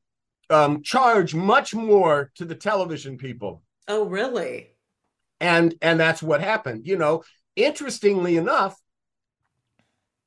um, 0.51 0.83
charge 0.83 1.35
much 1.35 1.75
more 1.75 2.31
to 2.35 2.45
the 2.45 2.55
television 2.55 3.17
people 3.19 3.63
Oh, 3.89 4.05
really? 4.05 4.69
and 5.41 5.75
and 5.83 5.99
that's 5.99 6.23
what 6.23 6.41
happened 6.41 6.87
you 6.87 6.97
know 6.97 7.25
interestingly 7.57 8.37
enough 8.37 8.77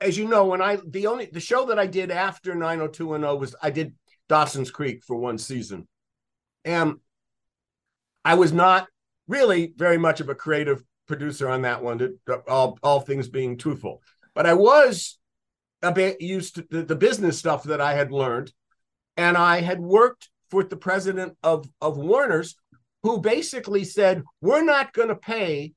as 0.01 0.17
you 0.17 0.27
know 0.27 0.45
when 0.45 0.61
i 0.61 0.77
the 0.85 1.07
only 1.07 1.27
the 1.27 1.39
show 1.39 1.65
that 1.67 1.79
i 1.79 1.87
did 1.87 2.11
after 2.11 2.53
90210 2.53 3.39
was 3.39 3.55
i 3.61 3.69
did 3.69 3.93
dawson's 4.29 4.71
creek 4.71 5.03
for 5.03 5.15
one 5.15 5.37
season 5.37 5.87
and 6.63 6.95
i 8.23 8.33
was 8.33 8.51
not 8.51 8.87
really 9.27 9.73
very 9.75 9.97
much 9.97 10.19
of 10.19 10.29
a 10.29 10.35
creative 10.35 10.83
producer 11.07 11.47
on 11.47 11.61
that 11.61 11.83
one 11.83 12.17
all, 12.47 12.77
all 12.81 12.99
things 12.99 13.27
being 13.27 13.57
truthful 13.57 14.01
but 14.33 14.45
i 14.45 14.53
was 14.53 15.17
a 15.81 15.91
bit 15.91 16.19
used 16.21 16.55
to 16.55 16.65
the, 16.69 16.83
the 16.83 16.95
business 16.95 17.37
stuff 17.37 17.63
that 17.63 17.81
i 17.81 17.93
had 17.93 18.11
learned 18.11 18.51
and 19.17 19.37
i 19.37 19.61
had 19.61 19.79
worked 19.79 20.29
with 20.51 20.69
the 20.69 20.77
president 20.77 21.35
of 21.43 21.67
of 21.81 21.97
warner's 21.97 22.55
who 23.05 23.19
basically 23.19 23.83
said, 23.83 24.23
We're 24.41 24.63
not 24.63 24.91
going 24.91 25.09
to 25.09 25.15
pay 25.15 25.73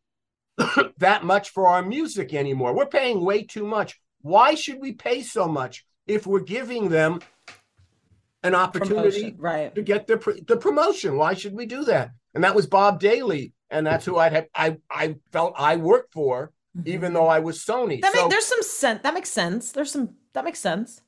that 0.97 1.25
much 1.25 1.51
for 1.51 1.67
our 1.69 1.83
music 1.83 2.33
anymore. 2.33 2.75
We're 2.75 2.87
paying 2.87 3.23
way 3.23 3.43
too 3.43 3.67
much. 3.67 4.01
Why 4.23 4.55
should 4.55 4.81
we 4.81 4.93
pay 4.93 5.21
so 5.21 5.47
much 5.47 5.85
if 6.07 6.27
we're 6.27 6.41
giving 6.41 6.89
them 6.89 7.21
an 8.43 8.55
opportunity 8.55 9.33
Promotion, 9.33 9.37
right. 9.39 9.75
to 9.75 9.83
get 9.83 10.07
the, 10.07 10.43
the 10.47 10.57
promotion? 10.57 11.17
Why 11.17 11.35
should 11.35 11.55
we 11.55 11.67
do 11.67 11.85
that? 11.85 12.11
And 12.35 12.45
that 12.45 12.55
was 12.55 12.67
Bob 12.67 13.01
Daly. 13.01 13.53
And 13.71 13.87
that's 13.87 14.05
who 14.05 14.17
I'd 14.17 14.33
have, 14.33 14.47
I, 14.55 14.79
I 14.91 15.17
felt 15.33 15.55
I 15.57 15.77
worked 15.77 16.13
for, 16.13 16.53
mm-hmm. 16.77 16.89
even 16.89 17.13
though 17.13 17.27
I 17.27 17.41
was 17.41 17.65
Sony. 17.65 18.01
That 18.01 18.15
So- 18.15 18.23
make, 18.23 18.31
there's 18.31 18.47
some 18.47 18.63
sense. 18.63 19.03
That 19.03 19.15
makes 19.15 19.31
sense. 19.31 19.73
There's 19.73 19.93
some 19.93 20.15
that 20.35 20.45
makes 20.45 20.61
sense. 20.61 21.03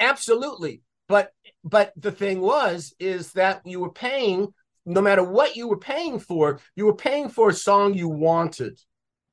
absolutely 0.00 0.82
but 1.08 1.32
but 1.64 1.92
the 1.96 2.12
thing 2.12 2.40
was 2.40 2.94
is 2.98 3.32
that 3.32 3.60
you 3.64 3.80
were 3.80 3.92
paying 3.92 4.52
no 4.84 5.00
matter 5.00 5.22
what 5.22 5.56
you 5.56 5.68
were 5.68 5.78
paying 5.78 6.18
for 6.18 6.60
you 6.74 6.86
were 6.86 6.94
paying 6.94 7.28
for 7.28 7.50
a 7.50 7.54
song 7.54 7.94
you 7.94 8.08
wanted 8.08 8.78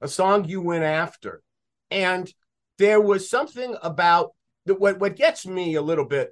a 0.01 0.07
song 0.07 0.45
you 0.45 0.61
went 0.61 0.84
after 0.84 1.41
and 1.91 2.34
there 2.80 2.99
was 2.99 3.30
something 3.30 3.76
about 3.82 4.32
the, 4.65 4.74
what 4.76 4.99
what 4.99 5.15
gets 5.15 5.45
me 5.45 5.76
a 5.76 5.82
little 5.82 6.05
bit 6.05 6.32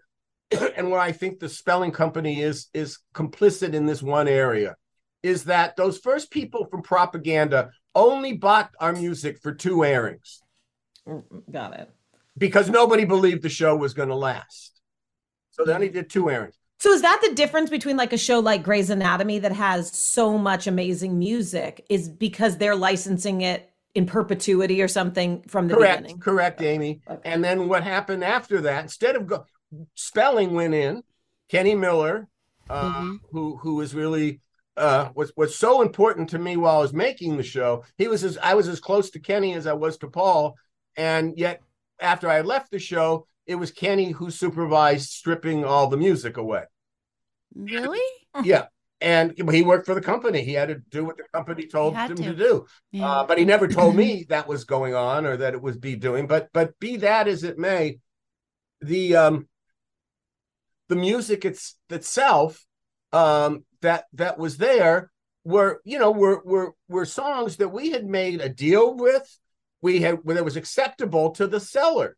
and 0.77 0.89
where 0.89 0.99
i 0.99 1.11
think 1.11 1.39
the 1.39 1.49
spelling 1.49 1.91
company 1.91 2.41
is 2.41 2.67
is 2.73 2.99
complicit 3.13 3.73
in 3.73 3.85
this 3.85 4.01
one 4.01 4.27
area 4.27 4.75
is 5.23 5.43
that 5.45 5.75
those 5.75 5.97
first 5.99 6.31
people 6.31 6.65
from 6.65 6.81
propaganda 6.81 7.69
only 7.95 8.33
bought 8.33 8.71
our 8.79 8.93
music 8.93 9.37
for 9.41 9.53
two 9.53 9.83
airings 9.85 10.41
mm, 11.07 11.23
Got 11.51 11.79
it. 11.79 11.89
because 12.37 12.69
nobody 12.69 13.05
believed 13.05 13.41
the 13.43 13.49
show 13.49 13.75
was 13.75 13.93
going 13.93 14.09
to 14.09 14.15
last. 14.15 14.79
So 15.51 15.65
they 15.65 15.73
only 15.73 15.89
did 15.89 16.09
two 16.09 16.29
airings. 16.29 16.55
So 16.79 16.91
is 16.91 17.01
that 17.01 17.21
the 17.21 17.35
difference 17.35 17.69
between 17.69 17.97
like 17.97 18.13
a 18.13 18.17
show 18.17 18.39
like 18.39 18.63
Grey's 18.63 18.89
Anatomy 18.89 19.37
that 19.39 19.51
has 19.51 19.91
so 19.95 20.37
much 20.37 20.65
amazing 20.65 21.19
music 21.19 21.85
is 21.89 22.07
because 22.07 22.57
they're 22.57 22.75
licensing 22.75 23.41
it 23.41 23.69
in 23.93 24.05
perpetuity 24.05 24.81
or 24.81 24.87
something 24.87 25.43
from 25.47 25.67
the 25.67 25.75
Correct, 25.75 26.03
beginning? 26.03 26.19
correct, 26.19 26.61
Amy. 26.61 27.01
And 27.25 27.43
then 27.43 27.67
what 27.67 27.83
happened 27.83 28.23
after 28.23 28.61
that? 28.61 28.81
Instead 28.83 29.17
of 29.17 29.27
go, 29.27 29.45
spelling 29.95 30.53
went 30.53 30.73
in, 30.73 31.03
Kenny 31.49 31.75
Miller, 31.75 32.27
uh, 32.69 32.91
Mm-hmm. 32.93 33.15
who 33.31 33.57
who 33.57 33.75
was 33.75 33.93
really 33.93 34.39
uh, 34.77 35.09
was 35.15 35.33
was 35.35 35.55
so 35.55 35.81
important 35.81 36.29
to 36.29 36.39
me 36.39 36.55
while 36.57 36.77
I 36.77 36.81
was 36.81 36.93
making 36.93 37.37
the 37.37 37.43
show. 37.43 37.83
He 37.97 38.07
was 38.07 38.23
as 38.23 38.37
I 38.37 38.53
was 38.53 38.67
as 38.67 38.79
close 38.79 39.09
to 39.11 39.19
Kenny 39.19 39.53
as 39.53 39.67
I 39.67 39.73
was 39.73 39.97
to 39.97 40.07
Paul, 40.07 40.55
and 40.95 41.37
yet 41.37 41.61
after 41.99 42.29
I 42.29 42.41
left 42.41 42.71
the 42.71 42.79
show, 42.79 43.27
it 43.45 43.55
was 43.55 43.71
Kenny 43.71 44.11
who 44.11 44.31
supervised 44.31 45.09
stripping 45.09 45.65
all 45.65 45.87
the 45.87 45.97
music 45.97 46.37
away. 46.37 46.63
Really? 47.55 47.99
yeah. 48.43 48.67
And 49.01 49.33
he 49.51 49.63
worked 49.63 49.87
for 49.87 49.95
the 49.95 50.01
company. 50.01 50.43
He 50.43 50.53
had 50.53 50.69
to 50.69 50.75
do 50.75 51.03
what 51.03 51.17
the 51.17 51.23
company 51.33 51.65
told 51.65 51.95
him 51.95 52.15
to. 52.15 52.23
to, 52.23 52.35
do. 52.35 52.65
Yeah. 52.91 53.09
Uh, 53.09 53.23
but 53.25 53.39
he 53.39 53.45
never 53.45 53.67
told 53.67 53.95
me 53.95 54.23
that 54.29 54.47
was 54.47 54.63
going 54.63 54.93
on 54.93 55.25
or 55.25 55.37
that 55.37 55.55
it 55.55 55.61
was 55.61 55.75
be 55.77 55.95
doing. 55.95 56.27
But 56.27 56.49
but 56.53 56.79
be 56.79 56.97
that 56.97 57.27
as 57.27 57.43
it 57.43 57.57
may, 57.57 57.99
the 58.79 59.15
um 59.15 59.47
the 60.91 60.95
music 60.97 61.45
it's 61.45 61.77
itself 61.89 62.65
um 63.13 63.63
that 63.81 64.03
that 64.11 64.37
was 64.37 64.57
there 64.57 65.09
were 65.45 65.81
you 65.85 65.97
know 65.97 66.11
were 66.11 66.41
were 66.43 66.73
were 66.89 67.05
songs 67.05 67.55
that 67.57 67.69
we 67.69 67.91
had 67.91 68.05
made 68.05 68.41
a 68.41 68.49
deal 68.49 68.93
with. 68.95 69.25
We 69.81 70.01
had 70.01 70.19
that 70.25 70.43
was 70.45 70.57
acceptable 70.57 71.31
to 71.31 71.47
the 71.47 71.61
seller. 71.61 72.17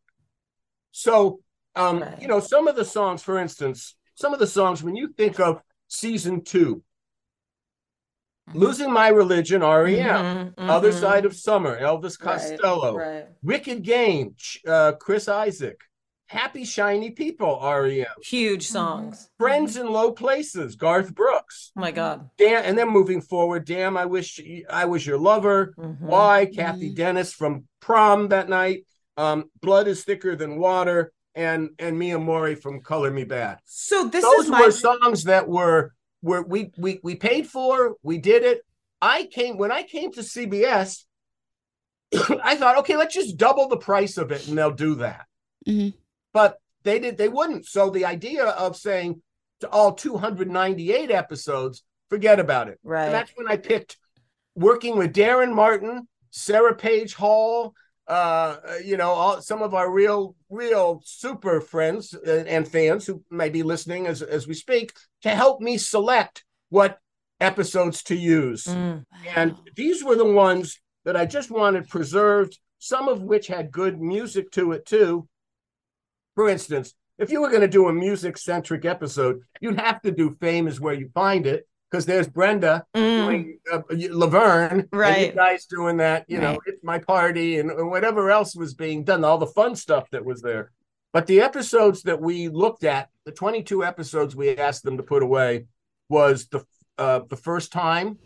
So 0.92 1.40
um, 1.76 2.00
Right. 2.02 2.22
you 2.22 2.28
know, 2.28 2.40
some 2.40 2.68
of 2.68 2.76
the 2.76 2.86
songs, 2.86 3.22
for 3.24 3.40
instance, 3.40 3.96
some 4.16 4.34
of 4.34 4.40
the 4.40 4.48
songs 4.48 4.84
when 4.84 4.96
you 4.96 5.08
think 5.20 5.40
of 5.40 5.62
season 5.88 6.44
2 6.44 6.84
Losing 8.54 8.92
My 8.92 9.08
Religion, 9.08 9.62
REM, 9.62 10.54
Mhm, 10.58 10.70
Other 10.76 10.92
mhm. 10.92 11.00
Side 11.00 11.26
of 11.26 11.34
Summer, 11.36 11.80
Elvis 11.80 12.20
Costello, 12.20 12.98
Right. 12.98 13.28
Wicked 13.42 13.84
Game, 13.84 14.36
uh, 14.68 14.92
Chris 15.00 15.28
Isaak, 15.28 15.80
Happy 16.34 16.66
Shiny 16.66 17.12
People, 17.12 17.60
REM, 17.62 18.08
Huge 18.24 18.66
songs. 18.68 19.30
Friends 19.38 19.78
in 19.78 19.88
Low 19.88 20.12
Places, 20.12 20.76
Garth 20.76 21.14
Brooks, 21.14 21.72
Oh 21.78 21.82
my 21.82 21.92
God. 21.92 22.28
Damn, 22.40 22.64
and 22.66 22.76
then 22.76 22.90
moving 22.90 23.22
forward, 23.22 23.66
Damn, 23.66 23.96
I 23.96 24.06
Wish 24.06 24.40
I 24.68 24.86
Was 24.86 25.06
Your 25.06 25.20
Lover, 25.20 25.76
Mhm. 25.78 26.00
Why, 26.00 26.48
Cathy 26.48 26.90
Dennis 26.92 27.34
from 27.34 27.68
Prom 27.82 28.30
that 28.30 28.50
night, 28.50 28.88
um, 29.16 29.52
Blood 29.62 29.88
is 29.88 30.04
Thicker 30.04 30.36
Than 30.36 30.58
Water, 30.58 31.12
and 31.36 31.70
and 31.78 32.00
Mia 32.00 32.18
Mori 32.18 32.56
from 32.56 32.82
Color 32.82 33.12
Me 33.12 33.26
Badd. 33.26 33.58
So 33.66 34.08
this 34.08 34.24
Those 34.24 34.46
is 34.46 34.50
my 34.50 34.62
were 34.62 34.72
songs 34.72 35.26
that 35.26 35.48
were 35.48 35.94
were 36.24 36.42
we 36.42 36.72
we 36.80 37.00
we 37.04 37.14
paid 37.16 37.46
for. 37.48 37.96
We 38.02 38.18
did 38.18 38.44
it. 38.44 38.62
I 39.04 39.26
came 39.26 39.58
when 39.58 39.72
I 39.72 39.84
came 39.84 40.12
to 40.14 40.22
CBS. 40.24 41.06
I 42.44 42.56
thought, 42.56 42.78
okay, 42.80 42.98
let's 42.98 43.14
just 43.14 43.38
double 43.38 43.68
the 43.68 43.78
price 43.78 44.18
of 44.18 44.32
it, 44.32 44.48
and 44.48 44.58
they'll 44.58 44.72
do 44.72 44.96
that. 44.96 45.28
Mhm. 45.68 45.94
But 46.34 46.58
they 46.84 47.00
did. 47.00 47.18
They 47.18 47.30
wouldn't. 47.30 47.66
So 47.66 47.90
the 47.90 48.06
idea 48.06 48.46
of 48.46 48.76
saying 48.76 49.22
to 49.62 49.70
all 49.70 49.94
298 49.94 51.12
episodes, 51.12 51.84
forget 52.10 52.40
about 52.40 52.68
it. 52.68 52.80
Right. 52.84 53.06
And 53.06 53.14
that's 53.14 53.32
when 53.36 53.48
I 53.48 53.58
picked 53.58 53.98
working 54.56 54.98
with 54.98 55.14
Darren 55.14 55.54
Martin, 55.54 56.08
Sarah 56.32 56.76
Page 56.76 57.14
Hall, 57.14 57.74
uh, 58.08 58.58
you 58.84 58.98
know, 58.98 59.12
all, 59.12 59.42
some 59.42 59.62
of 59.62 59.74
our 59.74 59.90
real, 59.90 60.36
real 60.50 61.02
super 61.06 61.62
friends 61.62 62.14
and, 62.14 62.48
and 62.48 62.68
fans 62.68 63.06
who 63.06 63.24
may 63.32 63.50
be 63.50 63.64
listening 63.64 64.08
as, 64.08 64.22
as 64.22 64.48
we 64.48 64.54
speak 64.54 64.92
to 65.22 65.30
help 65.30 65.62
me 65.62 65.78
select 65.78 66.44
what 66.70 67.00
episodes 67.40 68.04
to 68.04 68.16
use. 68.16 68.66
Mm. 68.66 69.06
And 69.36 69.56
these 69.76 70.04
were 70.04 70.16
the 70.16 70.26
ones 70.26 70.80
that 71.06 71.16
I 71.16 71.26
just 71.26 71.50
wanted 71.50 71.88
preserved, 71.88 72.60
some 72.80 73.08
of 73.08 73.22
which 73.22 73.48
had 73.48 73.72
good 73.72 74.02
music 74.02 74.52
to 74.52 74.74
it 74.74 74.86
too. 74.86 75.28
For 76.36 76.50
instance, 76.50 76.94
if 77.18 77.32
you 77.32 77.42
were 77.42 77.50
going 77.50 77.62
to 77.62 77.68
do 77.68 77.88
a 77.88 77.94
music 77.94 78.38
centric 78.38 78.86
episode, 78.86 79.42
you'd 79.62 79.80
have 79.80 80.02
to 80.02 80.12
do 80.12 80.36
Fame 80.42 80.68
is 80.68 80.80
Where 80.82 80.94
You 80.96 81.10
Find 81.14 81.46
It, 81.46 81.68
because 81.90 82.06
there's 82.06 82.28
Brenda 82.28 82.86
Mm. 82.96 83.18
doing 83.26 83.60
uh, 83.72 83.82
Laverne, 84.12 84.72
and 84.80 84.90
you 84.92 84.98
Right. 85.00 85.36
guys 85.36 85.66
doing 85.66 85.98
that, 85.98 86.26
you 86.28 86.40
know, 86.40 86.60
it's 86.66 86.84
my 86.84 86.98
party 87.00 87.60
and, 87.60 87.70
and 87.70 87.90
whatever 87.90 88.32
else 88.32 88.56
was 88.56 88.74
being 88.74 89.04
done, 89.04 89.24
all 89.24 89.38
the 89.38 89.46
fun 89.48 89.76
stuff 89.76 90.10
that 90.12 90.26
was 90.26 90.42
there. 90.42 90.72
But 91.14 91.28
the 91.28 91.42
episodes 91.42 92.02
that 92.04 92.20
we 92.20 92.48
looked 92.50 92.84
at, 92.84 93.10
the 93.26 93.32
22 93.32 93.86
episodes 93.86 94.36
we 94.36 94.58
asked 94.58 94.84
them 94.84 94.98
to 94.98 95.04
put 95.04 95.22
away, 95.22 95.66
was 96.10 96.48
the 96.48 96.66
uh, 96.98 97.22
the 97.30 97.38
first 97.38 97.72
time. 97.72 98.18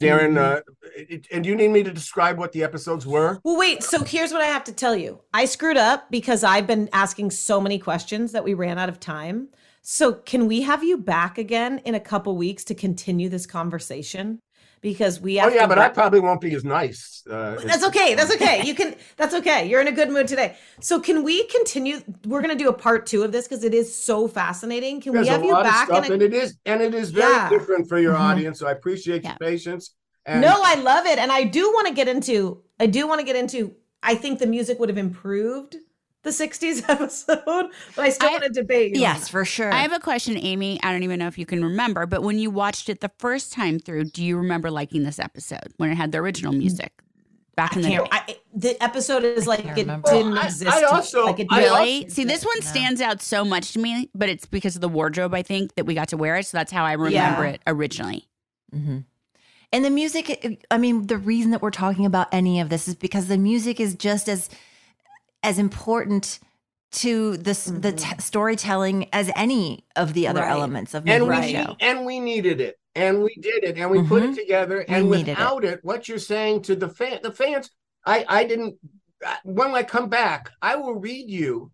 Darren, 0.00 0.34
Mm-hmm. 0.34 0.38
uh, 0.38 0.60
it- 0.96 1.26
and 1.32 1.44
you 1.44 1.54
need 1.56 1.68
me 1.68 1.82
to 1.82 1.92
describe 1.92 2.38
what 2.38 2.52
the 2.52 2.62
episodes 2.62 3.06
were? 3.06 3.40
Well, 3.44 3.56
wait. 3.58 3.82
So 3.82 4.04
here's 4.04 4.32
what 4.32 4.42
I 4.42 4.46
have 4.46 4.64
to 4.64 4.72
tell 4.72 4.94
you. 4.94 5.20
I 5.34 5.44
screwed 5.44 5.76
up 5.76 6.10
because 6.10 6.44
I've 6.44 6.66
been 6.66 6.88
asking 6.92 7.30
so 7.32 7.60
many 7.60 7.78
questions 7.78 8.32
that 8.32 8.44
we 8.44 8.54
ran 8.54 8.78
out 8.78 8.88
of 8.88 9.00
time. 9.00 9.48
So 9.82 10.12
can 10.12 10.46
we 10.46 10.62
have 10.62 10.84
you 10.84 10.98
back 10.98 11.38
again 11.38 11.78
in 11.84 11.94
a 11.94 12.00
couple 12.00 12.36
weeks 12.36 12.62
to 12.64 12.74
continue 12.74 13.28
this 13.28 13.46
conversation? 13.46 14.38
Because 14.80 15.20
we 15.20 15.40
Oh 15.40 15.48
yeah, 15.48 15.62
to 15.62 15.68
but 15.68 15.78
I 15.78 15.88
probably 15.88 16.20
won't 16.20 16.40
be 16.40 16.54
as 16.54 16.64
nice. 16.64 17.22
Uh, 17.28 17.56
That's 17.64 17.84
okay. 17.86 18.14
That's 18.14 18.32
okay. 18.34 18.62
You 18.64 18.74
can. 18.80 18.94
That's 19.16 19.34
okay. 19.34 19.68
You're 19.68 19.80
in 19.80 19.88
a 19.88 19.92
good 19.92 20.10
mood 20.10 20.28
today. 20.28 20.56
So 20.80 21.00
can 21.00 21.24
we 21.24 21.46
continue? 21.48 22.00
We're 22.26 22.40
gonna 22.42 22.54
do 22.54 22.68
a 22.68 22.72
part 22.72 23.06
two 23.06 23.22
of 23.24 23.32
this 23.32 23.48
because 23.48 23.64
it 23.64 23.74
is 23.74 23.92
so 23.92 24.28
fascinating. 24.28 25.00
Can 25.00 25.12
There's 25.14 25.26
we 25.26 25.32
have 25.32 25.44
you 25.44 25.52
back? 25.54 25.86
stuff, 25.88 26.08
a- 26.08 26.12
and 26.12 26.22
it 26.22 26.32
is, 26.32 26.56
and 26.64 26.80
it 26.80 26.94
is 26.94 27.10
very 27.10 27.32
Yeah. 27.32 27.48
different 27.48 27.88
for 27.88 27.98
your 27.98 28.14
Mhm. 28.14 28.20
audience. 28.20 28.58
So 28.60 28.66
I 28.68 28.72
appreciate 28.72 29.24
Yeah. 29.24 29.30
your 29.40 29.50
patience. 29.50 29.94
And 30.26 30.40
no, 30.42 30.60
I 30.62 30.74
love 30.76 31.06
it, 31.06 31.18
and 31.18 31.32
I 31.32 31.44
do 31.44 31.62
want 31.70 31.88
to 31.88 31.94
get 31.94 32.06
into. 32.08 32.62
I 32.78 32.86
do 32.86 33.06
want 33.08 33.18
to 33.20 33.26
get 33.26 33.34
into. 33.36 33.74
I 34.02 34.14
think 34.14 34.38
the 34.38 34.46
music 34.46 34.78
would 34.78 34.88
have 34.90 34.98
improved 34.98 35.76
the 36.36 36.44
'60s 36.48 36.84
episode, 36.88 37.42
but 37.46 37.70
I 38.04 38.10
still 38.10 38.28
I- 38.28 38.32
want 38.32 38.44
to 38.44 38.50
debate. 38.50 38.94
you 38.94 39.00
Yes, 39.00 39.28
for 39.28 39.44
sure. 39.44 39.72
I 39.72 39.78
have 39.82 39.92
a 39.92 40.00
question, 40.00 40.36
Amy. 40.38 40.78
I 40.82 40.92
don't 40.92 41.02
even 41.02 41.18
know 41.18 41.26
if 41.28 41.38
you 41.38 41.46
can 41.46 41.62
remember, 41.64 42.06
but 42.06 42.22
when 42.22 42.38
you 42.38 42.50
watched 42.50 42.88
it 42.88 43.00
the 43.00 43.10
first 43.18 43.52
time 43.52 43.78
through, 43.78 44.04
do 44.04 44.24
you 44.24 44.36
remember 44.36 44.70
liking 44.70 45.02
this 45.04 45.18
episode 45.18 45.72
when 45.78 45.90
it 45.90 45.94
had 45.96 46.12
the 46.12 46.18
original 46.18 46.52
music? 46.52 46.92
back 47.56 47.74
in 47.74 47.82
the 47.82 47.88
day. 47.88 47.98
I, 48.12 48.36
the 48.54 48.80
episode 48.80 49.24
is 49.24 49.48
like 49.48 49.64
it 49.64 49.74
remember. 49.80 50.08
didn't 50.08 50.30
Well, 50.34 50.44
exist. 50.46 50.70
I 50.70 50.84
also- 50.84 51.24
like 51.24 51.40
it 51.40 51.48
I 51.50 51.58
didn't- 51.60 51.72
Really? 51.74 52.08
See, 52.08 52.22
this 52.22 52.44
one 52.44 52.62
stands 52.62 53.00
out 53.00 53.20
so 53.20 53.44
much 53.44 53.72
to 53.72 53.80
me, 53.80 54.08
but 54.14 54.28
it's 54.28 54.46
because 54.46 54.76
of 54.76 54.80
the 54.80 54.88
wardrobe, 54.88 55.34
I 55.34 55.42
think, 55.42 55.74
that 55.74 55.84
we 55.84 55.94
got 55.94 56.06
to 56.10 56.16
wear 56.16 56.36
it. 56.36 56.46
So 56.46 56.56
that's 56.56 56.70
how 56.70 56.84
I 56.84 56.92
remember 56.92 57.12
Yeah. 57.16 57.42
it 57.54 57.60
originally. 57.66 58.28
Mm-hmm. 58.72 58.98
And 59.72 59.84
the 59.84 59.90
music, 59.90 60.64
I 60.70 60.78
mean, 60.78 61.08
the 61.08 61.18
reason 61.18 61.50
that 61.50 61.60
we're 61.60 61.72
talking 61.72 62.06
about 62.06 62.28
any 62.30 62.60
of 62.60 62.68
this 62.68 62.86
is 62.86 62.94
because 62.94 63.26
the 63.26 63.36
music 63.38 63.80
is 63.80 63.96
just 63.96 64.28
as 64.28 64.48
as 65.42 65.58
important 65.58 66.38
to 66.90 67.36
this 67.36 67.66
the 67.66 67.92
t- 67.92 68.06
storytelling 68.18 69.08
as 69.12 69.30
any 69.36 69.84
of 69.94 70.14
the 70.14 70.26
other 70.26 70.40
Right. 70.40 70.50
elements 70.50 70.94
of 70.94 71.06
and 71.06 71.28
we 71.28 71.52
show. 71.52 71.76
and 71.80 72.06
we 72.06 72.18
needed 72.18 72.60
it 72.62 72.78
and 72.94 73.22
we 73.22 73.34
did 73.40 73.62
it 73.62 73.76
and 73.76 73.90
we 73.90 74.02
put 74.02 74.22
it 74.22 74.30
Mhm. 74.30 74.36
together 74.36 74.80
and 74.88 75.06
it. 75.06 75.08
without 75.08 75.64
it. 75.64 75.80
what 75.84 76.08
you're 76.08 76.18
saying 76.18 76.62
to 76.62 76.74
the 76.74 76.88
fan 76.88 77.20
the 77.22 77.30
fans 77.30 77.70
i 78.06 78.24
i 78.28 78.44
didn't 78.44 78.76
when 79.44 79.74
i 79.74 79.82
come 79.82 80.08
back 80.08 80.50
i 80.62 80.76
will 80.76 80.94
read 80.94 81.28
you 81.28 81.70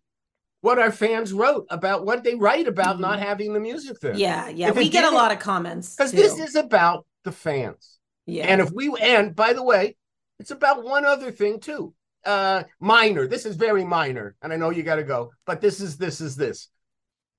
what 0.63 0.79
our 0.81 0.91
fans 0.91 1.33
wrote 1.33 1.67
about 1.71 2.05
what 2.05 2.25
they 2.25 2.35
write 2.35 2.67
about 2.67 2.99
not 2.99 3.19
having 3.21 3.53
the 3.53 3.61
music 3.61 4.01
there 4.01 4.13
Mm-hmm. 4.13 4.21
Yeah, 4.21 4.49
yeah. 4.49 4.69
If 4.71 4.77
We 4.77 4.89
get 4.89 5.05
a 5.05 5.15
lot 5.15 5.31
of 5.31 5.39
comments. 5.39 5.95
because 5.95 6.11
this 6.11 6.39
is 6.41 6.57
about 6.57 7.07
the 7.23 7.33
fans 7.33 7.99
yeah. 8.27 8.47
and 8.47 8.61
if 8.61 8.73
we 8.73 8.93
and 9.01 9.37
by 9.37 9.53
the 9.53 9.63
way 9.63 9.97
it's 10.41 10.51
about 10.51 10.83
one 10.83 11.05
other 11.05 11.31
thing 11.31 11.61
too 11.61 11.95
uh 12.27 12.63
minor. 12.81 13.27
This 13.27 13.47
is 13.47 13.57
very 13.57 13.85
minor 13.85 14.35
and 14.43 14.53
i 14.53 14.57
know 14.57 14.71
you 14.71 14.83
got 14.83 14.97
to 14.97 15.05
go 15.05 15.31
but 15.47 15.61
this 15.61 15.81
is 15.81 15.97
this 15.97 16.21
is 16.21 16.37
this. 16.37 16.69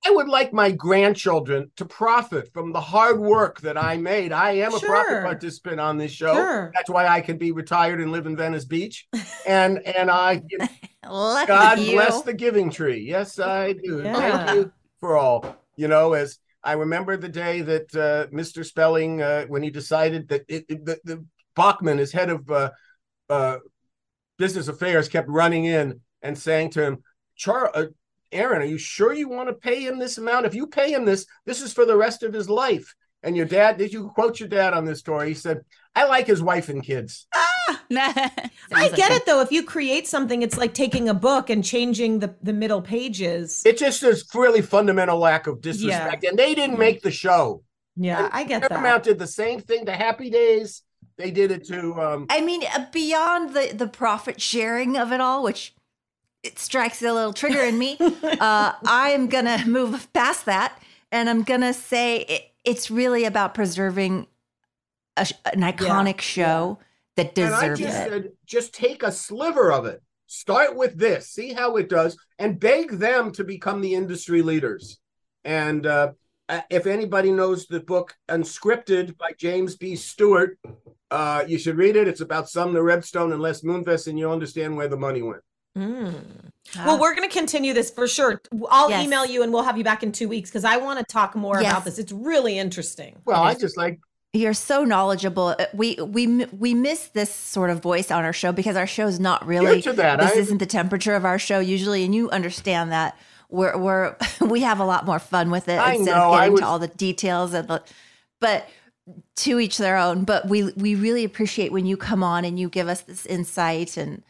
I 0.08 0.12
would 0.12 0.28
like 0.28 0.54
my 0.54 0.70
grandchildren 0.70 1.72
to 1.78 1.86
profit 1.86 2.54
from 2.54 2.72
the 2.72 2.82
hard 2.82 3.20
work 3.20 3.62
that 3.62 3.78
i 3.78 3.98
made. 3.98 4.32
I 4.32 4.52
am 4.52 4.76
a 4.76 4.80
profit 4.80 5.24
participant 5.24 5.80
on 5.80 5.98
this 5.98 6.12
show. 6.12 6.34
Sure. 6.36 6.72
that's 6.76 6.90
why 6.90 7.08
i 7.08 7.22
can 7.22 7.38
be 7.38 7.52
retired 7.52 8.00
and 8.02 8.12
live 8.12 8.28
in 8.28 8.36
venice 8.38 8.66
beach. 8.66 9.08
And 9.48 9.80
and 9.86 10.12
i 10.12 10.42
god 11.04 11.80
you. 11.80 11.94
bless 11.94 12.22
the 12.22 12.34
giving 12.34 12.70
tree. 12.70 13.02
Yes 13.08 13.40
i 13.40 13.74
do. 13.74 14.02
Yeah. 14.04 14.14
thank 14.46 14.56
you 14.58 14.72
for 15.00 15.18
all. 15.18 15.56
You 15.76 15.88
know 15.88 16.14
as 16.14 16.38
i 16.64 16.74
remember 16.74 17.18
the 17.18 17.30
day 17.30 17.62
that 17.62 17.96
uh, 17.96 18.28
mr 18.36 18.66
spelling 18.66 19.22
uh, 19.22 19.46
when 19.46 19.62
he 19.64 19.70
decided 19.70 20.28
that 20.30 20.44
it, 20.48 20.66
it- 20.70 20.86
the, 20.86 21.00
the 21.04 21.26
bachman 21.56 22.00
is 22.00 22.12
head 22.12 22.30
of 22.30 22.50
uh, 22.52 22.70
uh, 23.30 23.58
business 24.38 24.68
affairs 24.68 25.10
kept 25.10 25.30
running 25.30 25.66
in 25.66 26.00
and 26.22 26.38
saying 26.38 26.70
to 26.70 26.84
him 26.84 27.04
char 27.36 27.72
uh, 27.76 27.86
aaron 28.32 28.62
are 28.62 28.66
you 28.66 28.78
sure 28.78 29.14
you 29.14 29.30
want 29.30 29.48
to 29.50 29.54
pay 29.54 29.82
him 29.82 30.00
this 30.00 30.18
amount 30.18 30.46
if 30.46 30.56
you 30.56 30.68
pay 30.68 30.92
him 30.94 31.06
this 31.06 31.26
this 31.46 31.62
is 31.62 31.74
for 31.74 31.86
the 31.86 31.96
rest 31.96 32.24
of 32.24 32.34
his 32.34 32.50
life 32.50 32.94
and 33.24 33.36
your 33.36 33.46
dad 33.46 33.78
did 33.78 33.94
you 33.94 34.10
quote 34.10 34.40
your 34.40 34.50
dad 34.50 34.74
on 34.74 34.86
this 34.86 35.00
story 35.00 35.30
he 35.30 35.34
said 35.34 35.62
i 35.96 36.06
like 36.06 36.28
his 36.28 36.42
wife 36.42 36.70
and 36.70 36.84
kids 36.84 37.28
Ah, 37.34 37.82
I 38.74 38.90
get 38.90 39.12
it 39.12 39.26
though. 39.26 39.42
If 39.42 39.52
you 39.52 39.64
create 39.64 40.08
something, 40.08 40.44
it's 40.44 40.58
like 40.58 40.74
taking 40.76 41.10
a 41.10 41.14
book 41.16 41.50
and 41.50 41.64
changing 41.64 42.20
the, 42.20 42.36
the 42.42 42.54
middle 42.54 42.82
pages. 42.82 43.64
it 43.66 43.78
just 43.78 44.04
is 44.04 44.28
really 44.36 44.62
fundamental 44.62 45.18
lack 45.18 45.48
of 45.48 45.62
disrespect 45.62 46.24
and 46.24 46.38
they 46.38 46.54
didn't 46.54 46.78
make 46.78 47.02
the 47.02 47.12
show 47.12 47.64
yeah, 47.98 48.30
I 48.32 48.44
get 48.44 48.68
Paramount 48.68 49.04
that. 49.04 49.12
did 49.12 49.20
the 49.20 49.28
same 49.28 49.62
thing 49.62 49.86
to 49.86 49.94
Happy 49.94 50.30
Days. 50.30 50.82
They 51.18 51.32
did 51.32 51.52
it 51.52 51.66
to 51.68 51.94
um 52.02 52.28
I 52.30 52.42
mean, 52.42 52.64
uh, 52.64 52.86
beyond 52.92 53.54
the 53.54 53.72
the 53.74 53.88
profit 53.88 54.42
sharing 54.42 54.98
of 54.98 55.12
it 55.12 55.22
all, 55.22 55.44
which 55.44 55.74
it 56.44 56.60
strikes 56.60 57.02
a 57.02 57.12
little 57.12 57.34
trigger 57.34 57.62
in 57.62 57.78
me, 57.78 57.98
uh, 58.00 58.74
I 58.86 59.12
am 59.12 59.28
gonna 59.28 59.66
move 59.66 60.12
past 60.14 60.46
that, 60.46 60.82
and 61.12 61.30
I'm 61.30 61.44
gonna 61.44 61.74
say 61.74 62.20
it, 62.20 62.52
it's 62.64 62.92
really 62.92 63.26
about 63.26 63.54
preserving 63.54 64.28
a, 65.18 65.28
an 65.54 65.62
iconic 65.62 66.22
show 66.22 66.80
that 67.16 67.38
and 67.38 67.54
I 67.54 67.70
deserves 67.70 67.80
just 67.80 68.08
it. 68.08 68.10
said 68.10 68.32
just 68.46 68.74
take 68.74 69.04
a 69.04 69.12
sliver 69.12 69.72
of 69.72 69.86
it. 69.86 70.02
Start 70.28 70.76
with 70.76 70.98
this, 70.98 71.30
see 71.30 71.54
how 71.54 71.78
it 71.78 71.88
does, 71.88 72.18
and 72.40 72.60
beg 72.60 72.92
them 72.92 73.32
to 73.34 73.44
become 73.44 73.82
the 73.82 73.94
industry 73.94 74.42
leaders. 74.42 75.00
And 75.44 75.86
uh, 75.86 76.12
uh, 76.50 76.62
if 76.70 76.86
anybody 76.86 77.32
knows 77.32 77.68
the 77.68 77.80
book 77.80 78.16
Unscripted 78.30 79.18
by 79.18 79.32
James 79.38 79.76
B. 79.76 79.96
Stewart, 79.96 80.58
uh, 81.12 81.44
you 81.48 81.58
should 81.58 81.78
read 81.78 81.96
it. 81.96 82.08
It's 82.08 82.22
about 82.22 82.50
Sumner 82.50 82.84
Redstone 82.84 83.32
and 83.32 83.42
Les 83.42 83.62
Moonves, 83.62 84.08
and 84.08 84.18
you'll 84.20 84.32
understand 84.32 84.76
where 84.78 84.88
the 84.88 84.98
money 84.98 85.22
went. 85.22 85.42
Mm. 85.78 86.14
Well, 86.78 87.00
we're 87.00 87.14
going 87.16 87.28
to 87.28 87.34
continue 87.36 87.74
this 87.74 87.92
for 87.92 88.08
sure. 88.08 88.42
I'll 88.70 88.90
Yes. 88.90 89.06
email 89.06 89.26
you 89.26 89.44
and 89.44 89.52
we'll 89.52 89.64
have 89.64 89.78
you 89.78 89.84
back 89.84 90.04
in 90.04 90.12
two 90.14 90.30
weeks 90.30 90.50
because 90.50 90.64
I 90.64 90.78
want 90.78 91.00
to 91.00 91.06
talk 91.06 91.36
more 91.36 91.62
Yes. 91.62 91.72
about 91.72 91.84
this. 91.86 92.00
It's 92.00 92.12
really 92.14 92.58
interesting. 92.58 93.18
Well, 93.26 93.44
I 93.44 93.56
just 93.56 93.76
like 93.78 94.00
You're 94.34 94.54
so 94.54 94.84
knowledgeable. 94.84 95.56
Uh, 95.58 95.66
We 95.74 95.96
we 95.96 96.46
we 96.46 96.74
miss 96.74 97.08
this 97.14 97.34
sort 97.34 97.70
of 97.70 97.82
voice 97.82 98.10
on 98.12 98.26
our 98.26 98.34
show 98.34 98.52
because 98.52 98.76
our 98.76 98.88
show's 98.88 99.18
not 99.20 99.46
really. 99.48 99.82
to 99.84 99.94
that. 99.94 100.20
This 100.20 100.32
I- 100.36 100.40
isn't 100.40 100.58
the 100.58 100.66
temperature 100.66 101.14
of 101.16 101.24
our 101.24 101.40
show 101.40 101.60
usually, 101.60 102.04
and 102.04 102.14
you 102.14 102.30
understand 102.32 102.92
that. 102.92 103.18
We're 103.50 103.78
we're 103.78 104.16
we 104.42 104.62
have 104.62 104.80
a 104.80 104.86
lot 104.86 105.06
more 105.06 105.20
fun 105.20 105.50
with 105.52 105.68
it 105.70 105.78
I 105.80 105.94
instead 105.94 106.16
know, 106.16 106.34
of 106.34 106.40
getting 106.40 106.52
was- 106.54 106.62
to 106.62 106.68
all 106.68 106.80
the 106.80 106.88
details 106.88 107.54
and 107.54 107.68
the. 107.68 107.84
But 108.42 108.68
to 109.38 109.60
each 109.60 109.78
their 109.78 109.98
own. 109.98 110.24
But 110.24 110.48
we 110.50 110.72
we 110.74 110.96
really 110.96 111.24
appreciate 111.24 111.72
when 111.72 111.86
you 111.86 111.96
come 111.98 112.24
on 112.24 112.44
and 112.46 112.60
you 112.60 112.70
give 112.70 112.88
us 112.88 113.02
this 113.02 113.26
insight 113.26 113.98
and 113.98 114.24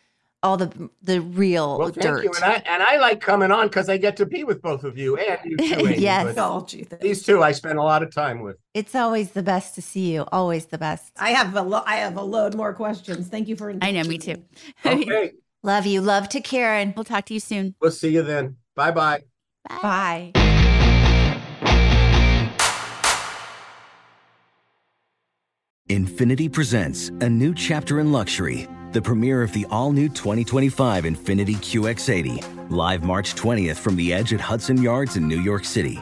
all 0.44 0.58
the 0.58 0.90
the 1.02 1.22
real 1.22 1.80
well, 1.80 1.88
thank 1.90 2.02
dirt. 2.04 2.24
you, 2.24 2.32
and 2.36 2.44
I 2.44 2.54
and 2.68 2.84
I 2.84 2.98
like 2.98 3.20
coming 3.20 3.50
on 3.52 3.66
because 3.68 3.90
I 3.90 3.98
get 3.98 4.16
to 4.18 4.28
be 4.28 4.44
with 4.44 4.62
both 4.62 4.84
of 4.84 4.96
you 4.98 5.18
and 5.18 5.40
you 5.44 5.58
too. 5.58 5.64
Amy, 5.88 5.98
Yes. 5.98 6.36
but 6.36 6.38
Oh. 6.38 6.68
These 7.02 7.24
two 7.24 7.42
I 7.42 7.52
spend 7.52 7.80
a 7.80 7.84
lot 7.84 8.04
of 8.04 8.14
time 8.14 8.42
with. 8.42 8.58
It's 8.76 8.94
always 8.94 9.32
the 9.32 9.42
best 9.42 9.74
to 9.76 9.82
see 9.82 10.14
you. 10.14 10.26
Always 10.32 10.68
the 10.68 10.78
best. 10.78 11.14
I 11.18 11.32
have 11.32 11.56
a 11.56 11.62
lo- 11.64 11.84
I 11.88 11.96
have 11.96 12.16
a 12.18 12.22
load 12.22 12.54
more 12.54 12.74
questions. 12.74 13.28
Thank 13.28 13.48
you 13.48 13.56
for. 13.56 13.74
I 13.82 13.92
know, 13.92 14.04
me 14.04 14.18
too. 14.20 14.44
Okay, 14.86 15.32
Love 15.64 15.88
you. 15.88 16.00
Love 16.02 16.30
to 16.30 16.42
Karen. 16.42 16.94
We'll 16.96 17.06
talk 17.06 17.26
to 17.26 17.34
you 17.34 17.40
soon. 17.40 17.74
we'll 17.82 17.90
see 17.92 18.10
you 18.10 18.22
then. 18.22 18.58
Bye 18.76 18.92
bye. 18.92 19.24
Bye. 19.82 20.32
Infiniti 25.90 26.52
presents 26.52 27.10
a 27.22 27.30
new 27.30 27.54
chapter 27.54 28.00
in 28.00 28.12
luxury, 28.12 28.68
the 28.92 29.02
premiere 29.02 29.44
of 29.44 29.54
the 29.54 29.68
all 29.70 29.92
new 29.92 30.10
2025 30.10 31.04
Infiniti 31.04 31.56
QX80, 31.56 32.72
live 32.72 33.04
March 33.04 33.36
20th 33.36 33.76
from 33.78 33.96
the 33.96 34.12
edge 34.12 34.34
at 34.34 34.42
Hudson 34.42 34.82
Yards 34.82 35.16
in 35.16 35.28
New 35.28 35.40
York 35.40 35.64
City, 35.64 36.02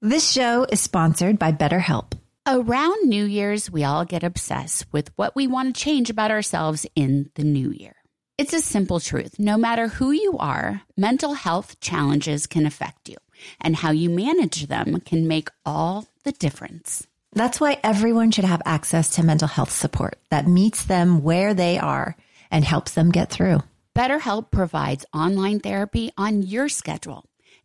This 0.00 0.28
show 0.28 0.66
is 0.70 0.80
sponsored 0.80 1.38
by 1.38 1.52
BetterHelp. 1.52 2.14
Around 2.46 3.08
New 3.08 3.24
Year's, 3.24 3.70
we 3.70 3.84
all 3.84 4.04
get 4.04 4.24
obsessed 4.24 4.86
with 4.92 5.10
what 5.16 5.36
we 5.36 5.46
want 5.46 5.76
to 5.76 5.80
change 5.80 6.10
about 6.10 6.32
ourselves 6.32 6.86
in 6.96 7.30
the 7.36 7.44
new 7.44 7.70
year. 7.70 7.94
It's 8.36 8.52
a 8.52 8.60
simple 8.60 8.98
truth. 8.98 9.38
No 9.38 9.56
matter 9.56 9.86
who 9.86 10.10
you 10.10 10.36
are, 10.38 10.82
mental 10.96 11.34
health 11.34 11.78
challenges 11.78 12.48
can 12.48 12.66
affect 12.66 13.08
you, 13.08 13.16
and 13.60 13.76
how 13.76 13.92
you 13.92 14.10
manage 14.10 14.66
them 14.66 15.00
can 15.00 15.28
make 15.28 15.50
all 15.64 16.06
the 16.24 16.32
difference. 16.32 17.06
That's 17.34 17.60
why 17.60 17.78
everyone 17.84 18.32
should 18.32 18.44
have 18.44 18.62
access 18.64 19.10
to 19.10 19.22
mental 19.22 19.48
health 19.48 19.70
support 19.70 20.18
that 20.30 20.48
meets 20.48 20.84
them 20.84 21.22
where 21.22 21.54
they 21.54 21.78
are 21.78 22.16
and 22.50 22.64
helps 22.64 22.94
them 22.94 23.12
get 23.12 23.30
through. 23.30 23.60
BetterHelp 23.94 24.50
provides 24.50 25.04
online 25.14 25.60
therapy 25.60 26.10
on 26.18 26.42
your 26.42 26.68
schedule. 26.68 27.24